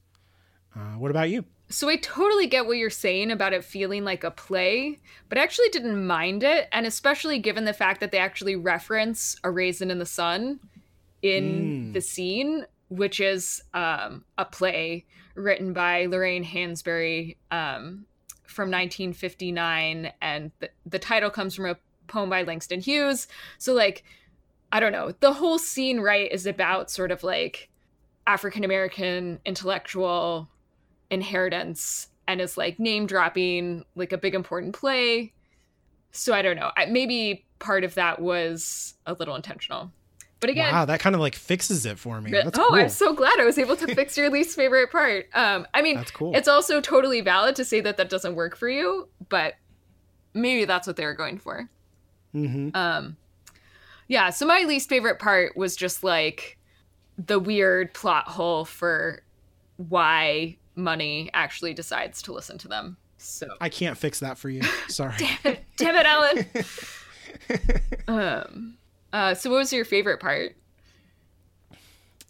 Uh, 0.74 0.98
what 0.98 1.10
about 1.10 1.30
you? 1.30 1.44
So 1.70 1.88
I 1.88 1.96
totally 1.96 2.46
get 2.46 2.66
what 2.66 2.78
you're 2.78 2.88
saying 2.88 3.30
about 3.30 3.52
it 3.52 3.62
feeling 3.62 4.04
like 4.04 4.24
a 4.24 4.30
play, 4.30 5.00
but 5.28 5.36
I 5.36 5.42
actually 5.42 5.68
didn't 5.68 6.06
mind 6.06 6.42
it, 6.42 6.66
and 6.72 6.86
especially 6.86 7.38
given 7.38 7.66
the 7.66 7.74
fact 7.74 8.00
that 8.00 8.10
they 8.10 8.18
actually 8.18 8.56
reference 8.56 9.36
A 9.44 9.50
Raisin 9.50 9.90
in 9.90 9.98
the 9.98 10.06
Sun 10.06 10.60
in 11.20 11.92
the 11.92 12.00
scene, 12.00 12.64
which 12.88 13.20
is 13.20 13.62
um, 13.74 14.24
a 14.38 14.44
play 14.44 15.04
written 15.34 15.72
by 15.72 16.06
Lorraine 16.06 16.44
Hansberry 16.44 17.36
um, 17.50 18.06
from 18.46 18.70
1959, 18.70 20.12
and 20.22 20.50
the, 20.60 20.70
the 20.86 20.98
title 20.98 21.28
comes 21.28 21.54
from 21.54 21.66
a 21.66 21.76
poem 22.06 22.30
by 22.30 22.42
Langston 22.42 22.80
Hughes. 22.80 23.28
So 23.58 23.74
like, 23.74 24.04
I 24.72 24.80
don't 24.80 24.92
know, 24.92 25.12
the 25.20 25.34
whole 25.34 25.58
scene, 25.58 26.00
right, 26.00 26.30
is 26.32 26.46
about 26.46 26.90
sort 26.90 27.10
of 27.10 27.22
like 27.22 27.68
African 28.26 28.64
American 28.64 29.40
intellectual 29.44 30.48
inheritance 31.10 32.08
and 32.26 32.40
is 32.40 32.56
like 32.56 32.78
name 32.78 33.06
dropping 33.06 33.84
like 33.94 34.12
a 34.12 34.18
big 34.18 34.34
important 34.34 34.74
play. 34.74 35.32
So 36.12 36.32
I 36.34 36.42
don't 36.42 36.56
know. 36.56 36.70
I, 36.76 36.86
maybe 36.86 37.46
part 37.58 37.84
of 37.84 37.94
that 37.94 38.20
was 38.20 38.94
a 39.06 39.14
little 39.14 39.34
intentional. 39.34 39.92
But 40.40 40.50
again, 40.50 40.72
wow, 40.72 40.84
that 40.84 41.00
kind 41.00 41.16
of 41.16 41.20
like 41.20 41.34
fixes 41.34 41.84
it 41.84 41.98
for 41.98 42.20
me. 42.20 42.30
That's 42.30 42.58
oh, 42.58 42.68
cool. 42.68 42.78
I'm 42.78 42.88
so 42.88 43.12
glad 43.12 43.40
I 43.40 43.44
was 43.44 43.58
able 43.58 43.76
to 43.76 43.92
fix 43.94 44.16
your 44.16 44.30
least 44.30 44.54
favorite 44.54 44.92
part. 44.92 45.26
Um, 45.34 45.66
I 45.74 45.82
mean, 45.82 45.96
That's 45.96 46.12
cool. 46.12 46.36
it's 46.36 46.46
also 46.46 46.80
totally 46.80 47.20
valid 47.20 47.56
to 47.56 47.64
say 47.64 47.80
that 47.80 47.96
that 47.96 48.08
doesn't 48.08 48.36
work 48.36 48.56
for 48.56 48.68
you, 48.68 49.08
but 49.28 49.54
maybe 50.34 50.64
that's 50.64 50.86
what 50.86 50.96
they 50.96 51.04
were 51.04 51.14
going 51.14 51.38
for. 51.38 51.68
hmm 52.32 52.68
Um, 52.74 53.16
yeah. 54.06 54.30
So 54.30 54.46
my 54.46 54.62
least 54.62 54.88
favorite 54.88 55.18
part 55.18 55.56
was 55.56 55.74
just 55.74 56.04
like 56.04 56.56
the 57.18 57.40
weird 57.40 57.92
plot 57.94 58.28
hole 58.28 58.64
for 58.64 59.22
why 59.76 60.57
money 60.78 61.30
actually 61.34 61.74
decides 61.74 62.22
to 62.22 62.32
listen 62.32 62.56
to 62.58 62.68
them. 62.68 62.96
So 63.18 63.48
I 63.60 63.68
can't 63.68 63.98
fix 63.98 64.20
that 64.20 64.38
for 64.38 64.48
you. 64.48 64.62
Sorry. 64.88 65.14
damn 65.76 65.96
it, 65.96 66.06
Ellen. 66.06 66.46
um. 68.08 68.78
Uh. 69.12 69.34
So 69.34 69.50
what 69.50 69.56
was 69.56 69.72
your 69.72 69.84
favorite 69.84 70.20
part? 70.20 70.56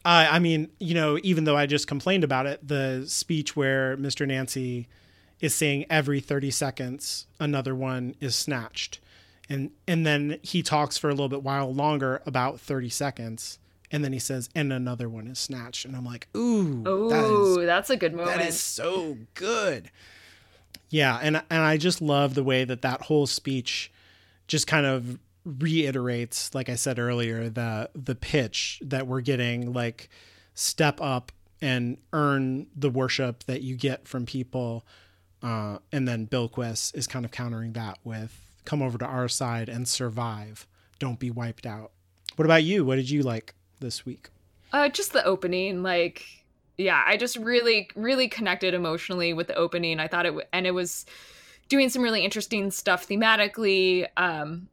Uh, 0.04 0.26
I 0.30 0.38
mean, 0.38 0.70
you 0.80 0.94
know, 0.94 1.18
even 1.22 1.44
though 1.44 1.56
I 1.56 1.66
just 1.66 1.86
complained 1.86 2.24
about 2.24 2.46
it, 2.46 2.66
the 2.66 3.04
speech 3.06 3.54
where 3.54 3.96
Mr. 3.96 4.26
Nancy 4.26 4.88
is 5.40 5.54
saying 5.54 5.84
every 5.90 6.20
30 6.20 6.50
seconds 6.50 7.26
another 7.38 7.74
one 7.74 8.14
is 8.20 8.34
snatched. 8.34 9.00
And 9.48 9.70
and 9.86 10.06
then 10.06 10.38
he 10.42 10.62
talks 10.62 10.98
for 10.98 11.08
a 11.08 11.12
little 11.12 11.28
bit 11.28 11.42
while 11.42 11.72
longer 11.72 12.22
about 12.26 12.60
30 12.60 12.88
seconds 12.88 13.58
and 13.90 14.04
then 14.04 14.12
he 14.12 14.18
says 14.18 14.48
and 14.54 14.72
another 14.72 15.08
one 15.08 15.26
is 15.26 15.38
snatched 15.38 15.84
and 15.84 15.96
I'm 15.96 16.04
like, 16.04 16.28
"Ooh, 16.36 16.82
that 16.84 16.90
Oh, 17.24 17.58
is 17.60 17.66
that's 17.66 17.90
a 17.90 17.96
good 17.96 18.14
moment. 18.14 18.36
that 18.38 18.46
is 18.46 18.60
so 18.60 19.16
good." 19.34 19.90
Yeah, 20.90 21.18
and 21.22 21.36
and 21.50 21.62
I 21.62 21.76
just 21.76 22.00
love 22.00 22.34
the 22.34 22.42
way 22.44 22.64
that 22.64 22.82
that 22.82 23.02
whole 23.02 23.26
speech 23.26 23.92
just 24.46 24.66
kind 24.66 24.86
of 24.86 25.18
reiterates 25.44 26.54
like 26.54 26.68
I 26.68 26.74
said 26.74 26.98
earlier 26.98 27.48
the 27.48 27.88
the 27.94 28.14
pitch 28.14 28.80
that 28.84 29.06
we're 29.06 29.20
getting 29.22 29.72
like 29.72 30.08
step 30.54 31.00
up 31.00 31.32
and 31.62 31.96
earn 32.12 32.66
the 32.76 32.90
worship 32.90 33.44
that 33.44 33.62
you 33.62 33.74
get 33.76 34.06
from 34.06 34.26
people 34.26 34.84
uh, 35.42 35.78
and 35.92 36.06
then 36.08 36.26
Bilquis 36.26 36.94
is 36.94 37.06
kind 37.06 37.24
of 37.24 37.30
countering 37.30 37.72
that 37.74 37.98
with 38.04 38.40
come 38.64 38.82
over 38.82 38.98
to 38.98 39.06
our 39.06 39.28
side 39.28 39.68
and 39.68 39.86
survive. 39.88 40.66
Don't 40.98 41.18
be 41.18 41.30
wiped 41.30 41.64
out. 41.64 41.92
What 42.36 42.44
about 42.44 42.64
you? 42.64 42.84
What 42.84 42.96
did 42.96 43.08
you 43.08 43.22
like 43.22 43.54
this 43.80 44.04
week 44.06 44.30
Uh, 44.72 44.88
just 44.88 45.12
the 45.12 45.24
opening, 45.24 45.82
like, 45.82 46.26
yeah, 46.76 47.02
I 47.06 47.16
just 47.16 47.36
really, 47.36 47.88
really 47.96 48.28
connected 48.28 48.74
emotionally 48.74 49.32
with 49.32 49.46
the 49.46 49.54
opening. 49.54 49.98
I 49.98 50.08
thought 50.08 50.26
it, 50.26 50.30
w- 50.30 50.46
and 50.52 50.66
it 50.66 50.72
was 50.72 51.06
doing 51.68 51.88
some 51.88 52.02
really 52.02 52.24
interesting 52.24 52.70
stuff 52.70 53.08
thematically, 53.08 54.06
um, 54.16 54.68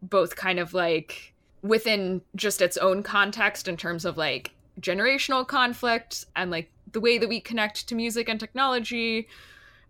both 0.00 0.36
kind 0.36 0.58
of 0.58 0.74
like 0.74 1.34
within 1.62 2.22
just 2.34 2.62
its 2.62 2.76
own 2.76 3.02
context 3.02 3.68
in 3.68 3.76
terms 3.76 4.04
of 4.04 4.16
like 4.16 4.52
generational 4.80 5.46
conflict 5.46 6.24
and 6.34 6.50
like 6.50 6.70
the 6.90 7.00
way 7.00 7.18
that 7.18 7.28
we 7.28 7.40
connect 7.40 7.88
to 7.88 7.94
music 7.94 8.28
and 8.28 8.40
technology, 8.40 9.28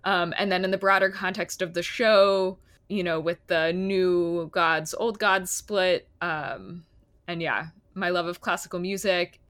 um, 0.05 0.35
and 0.39 0.51
then 0.51 0.65
in 0.65 0.71
the 0.71 0.79
broader 0.79 1.11
context 1.11 1.63
of 1.63 1.75
the 1.75 1.83
show, 1.83 2.59
you 2.89 3.03
know, 3.03 3.21
with 3.21 3.39
the 3.47 3.73
new 3.73 4.49
gods, 4.53 4.95
old 4.99 5.19
gods 5.19 5.51
split, 5.51 6.09
um, 6.21 6.85
and 7.29 7.41
yeah, 7.41 7.69
my 7.95 8.11
love 8.11 8.27
of 8.27 8.41
classical 8.41 8.79
music. 8.79 9.41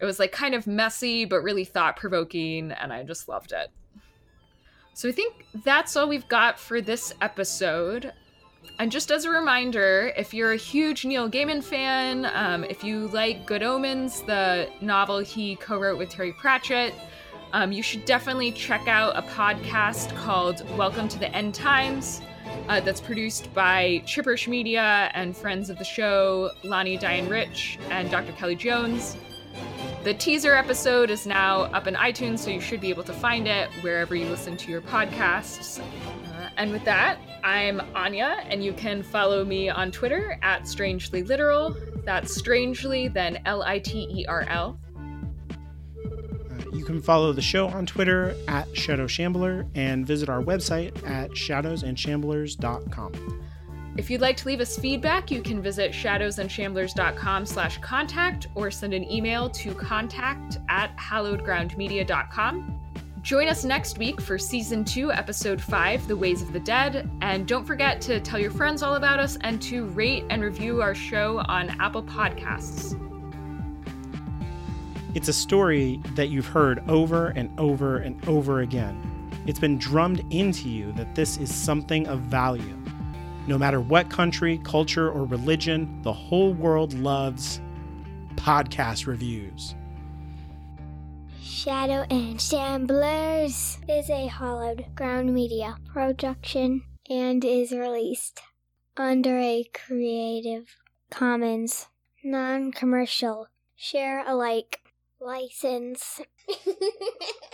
It 0.00 0.04
was 0.04 0.18
like 0.18 0.32
kind 0.32 0.54
of 0.54 0.66
messy, 0.66 1.24
but 1.24 1.42
really 1.42 1.64
thought 1.64 1.96
provoking, 1.96 2.72
and 2.72 2.92
I 2.92 3.02
just 3.04 3.28
loved 3.28 3.52
it. 3.52 3.70
So 4.94 5.08
I 5.08 5.12
think 5.12 5.46
that's 5.64 5.96
all 5.96 6.08
we've 6.08 6.28
got 6.28 6.58
for 6.58 6.80
this 6.80 7.14
episode. 7.20 8.12
And 8.78 8.92
just 8.92 9.10
as 9.10 9.24
a 9.24 9.30
reminder, 9.30 10.12
if 10.16 10.34
you're 10.34 10.52
a 10.52 10.56
huge 10.56 11.04
Neil 11.04 11.30
Gaiman 11.30 11.62
fan, 11.62 12.26
um, 12.34 12.64
if 12.64 12.84
you 12.84 13.08
like 13.08 13.46
Good 13.46 13.62
Omens, 13.62 14.22
the 14.22 14.68
novel 14.80 15.18
he 15.18 15.56
co 15.56 15.78
wrote 15.78 15.98
with 15.98 16.10
Terry 16.10 16.32
Pratchett, 16.32 16.94
Um, 17.54 17.70
you 17.70 17.82
should 17.82 18.06
definitely 18.06 18.50
check 18.50 18.88
out 18.88 19.14
a 19.14 19.20
podcast 19.20 20.16
called 20.16 20.66
Welcome 20.78 21.06
to 21.08 21.18
the 21.18 21.30
End 21.36 21.54
Times. 21.54 22.22
Uh, 22.68 22.80
that's 22.80 23.00
produced 23.00 23.52
by 23.54 24.02
Chipperish 24.06 24.46
Media 24.48 25.10
and 25.14 25.36
friends 25.36 25.68
of 25.68 25.78
the 25.78 25.84
show, 25.84 26.50
Lani 26.62 26.96
Diane 26.96 27.28
Rich 27.28 27.78
and 27.90 28.10
Dr. 28.10 28.32
Kelly 28.32 28.54
Jones. 28.54 29.16
The 30.04 30.14
teaser 30.14 30.54
episode 30.54 31.10
is 31.10 31.26
now 31.26 31.62
up 31.62 31.86
in 31.86 31.94
iTunes, 31.94 32.38
so 32.38 32.50
you 32.50 32.60
should 32.60 32.80
be 32.80 32.88
able 32.88 33.04
to 33.04 33.12
find 33.12 33.46
it 33.46 33.68
wherever 33.82 34.14
you 34.14 34.26
listen 34.26 34.56
to 34.56 34.70
your 34.70 34.80
podcasts. 34.80 35.80
Uh, 35.80 36.48
and 36.56 36.72
with 36.72 36.84
that, 36.84 37.18
I'm 37.44 37.80
Anya, 37.94 38.44
and 38.48 38.64
you 38.64 38.72
can 38.72 39.02
follow 39.02 39.44
me 39.44 39.68
on 39.68 39.90
Twitter 39.90 40.38
at 40.42 40.66
Strangely 40.66 41.22
Literal. 41.22 41.76
That's 42.04 42.34
strangely, 42.34 43.08
then 43.08 43.40
L 43.44 43.62
I 43.62 43.78
T 43.78 44.08
E 44.10 44.26
R 44.26 44.42
L. 44.48 44.78
You 46.72 46.84
can 46.84 47.02
follow 47.02 47.32
the 47.32 47.42
show 47.42 47.68
on 47.68 47.86
Twitter 47.86 48.34
at 48.48 48.74
Shadow 48.76 49.06
Shambler 49.06 49.66
and 49.74 50.06
visit 50.06 50.28
our 50.28 50.42
website 50.42 50.96
at 51.08 51.30
shadowsandshamblers.com. 51.32 53.42
If 53.98 54.10
you'd 54.10 54.22
like 54.22 54.38
to 54.38 54.48
leave 54.48 54.60
us 54.60 54.78
feedback, 54.78 55.30
you 55.30 55.42
can 55.42 55.60
visit 55.60 55.92
shadowsandshamblers.com 55.92 57.44
slash 57.44 57.76
contact 57.78 58.46
or 58.54 58.70
send 58.70 58.94
an 58.94 59.10
email 59.10 59.50
to 59.50 59.74
contact 59.74 60.58
at 60.70 60.96
hallowedgroundmedia.com. 60.96 62.78
Join 63.20 63.48
us 63.48 63.64
next 63.64 63.98
week 63.98 64.20
for 64.20 64.38
season 64.38 64.84
two, 64.84 65.12
episode 65.12 65.60
five, 65.60 66.08
The 66.08 66.16
Ways 66.16 66.42
of 66.42 66.52
the 66.52 66.60
Dead. 66.60 67.08
And 67.20 67.46
don't 67.46 67.66
forget 67.66 68.00
to 68.02 68.18
tell 68.18 68.40
your 68.40 68.50
friends 68.50 68.82
all 68.82 68.94
about 68.94 69.20
us 69.20 69.36
and 69.42 69.60
to 69.62 69.84
rate 69.88 70.24
and 70.30 70.42
review 70.42 70.80
our 70.80 70.94
show 70.94 71.38
on 71.46 71.68
Apple 71.78 72.02
Podcasts. 72.02 72.98
It's 75.14 75.28
a 75.28 75.32
story 75.32 76.00
that 76.14 76.30
you've 76.30 76.46
heard 76.46 76.82
over 76.88 77.28
and 77.28 77.50
over 77.60 77.98
and 77.98 78.26
over 78.26 78.60
again. 78.60 79.30
It's 79.46 79.58
been 79.58 79.76
drummed 79.76 80.24
into 80.32 80.70
you 80.70 80.92
that 80.92 81.14
this 81.14 81.36
is 81.36 81.54
something 81.54 82.06
of 82.06 82.20
value. 82.20 82.78
No 83.46 83.58
matter 83.58 83.80
what 83.80 84.08
country, 84.08 84.58
culture, 84.64 85.10
or 85.10 85.24
religion, 85.24 86.00
the 86.02 86.12
whole 86.12 86.54
world 86.54 86.94
loves 86.94 87.60
podcast 88.36 89.06
reviews. 89.06 89.74
Shadow 91.42 92.06
and 92.08 92.38
Shamblers 92.38 93.78
is 93.88 94.08
a 94.08 94.28
hallowed 94.28 94.86
ground 94.94 95.34
media 95.34 95.76
production 95.92 96.84
and 97.10 97.44
is 97.44 97.72
released 97.72 98.40
under 98.96 99.38
a 99.38 99.64
Creative 99.74 100.74
Commons 101.10 101.88
non 102.24 102.72
commercial 102.72 103.48
share 103.76 104.26
alike 104.26 104.81
license. 105.24 106.20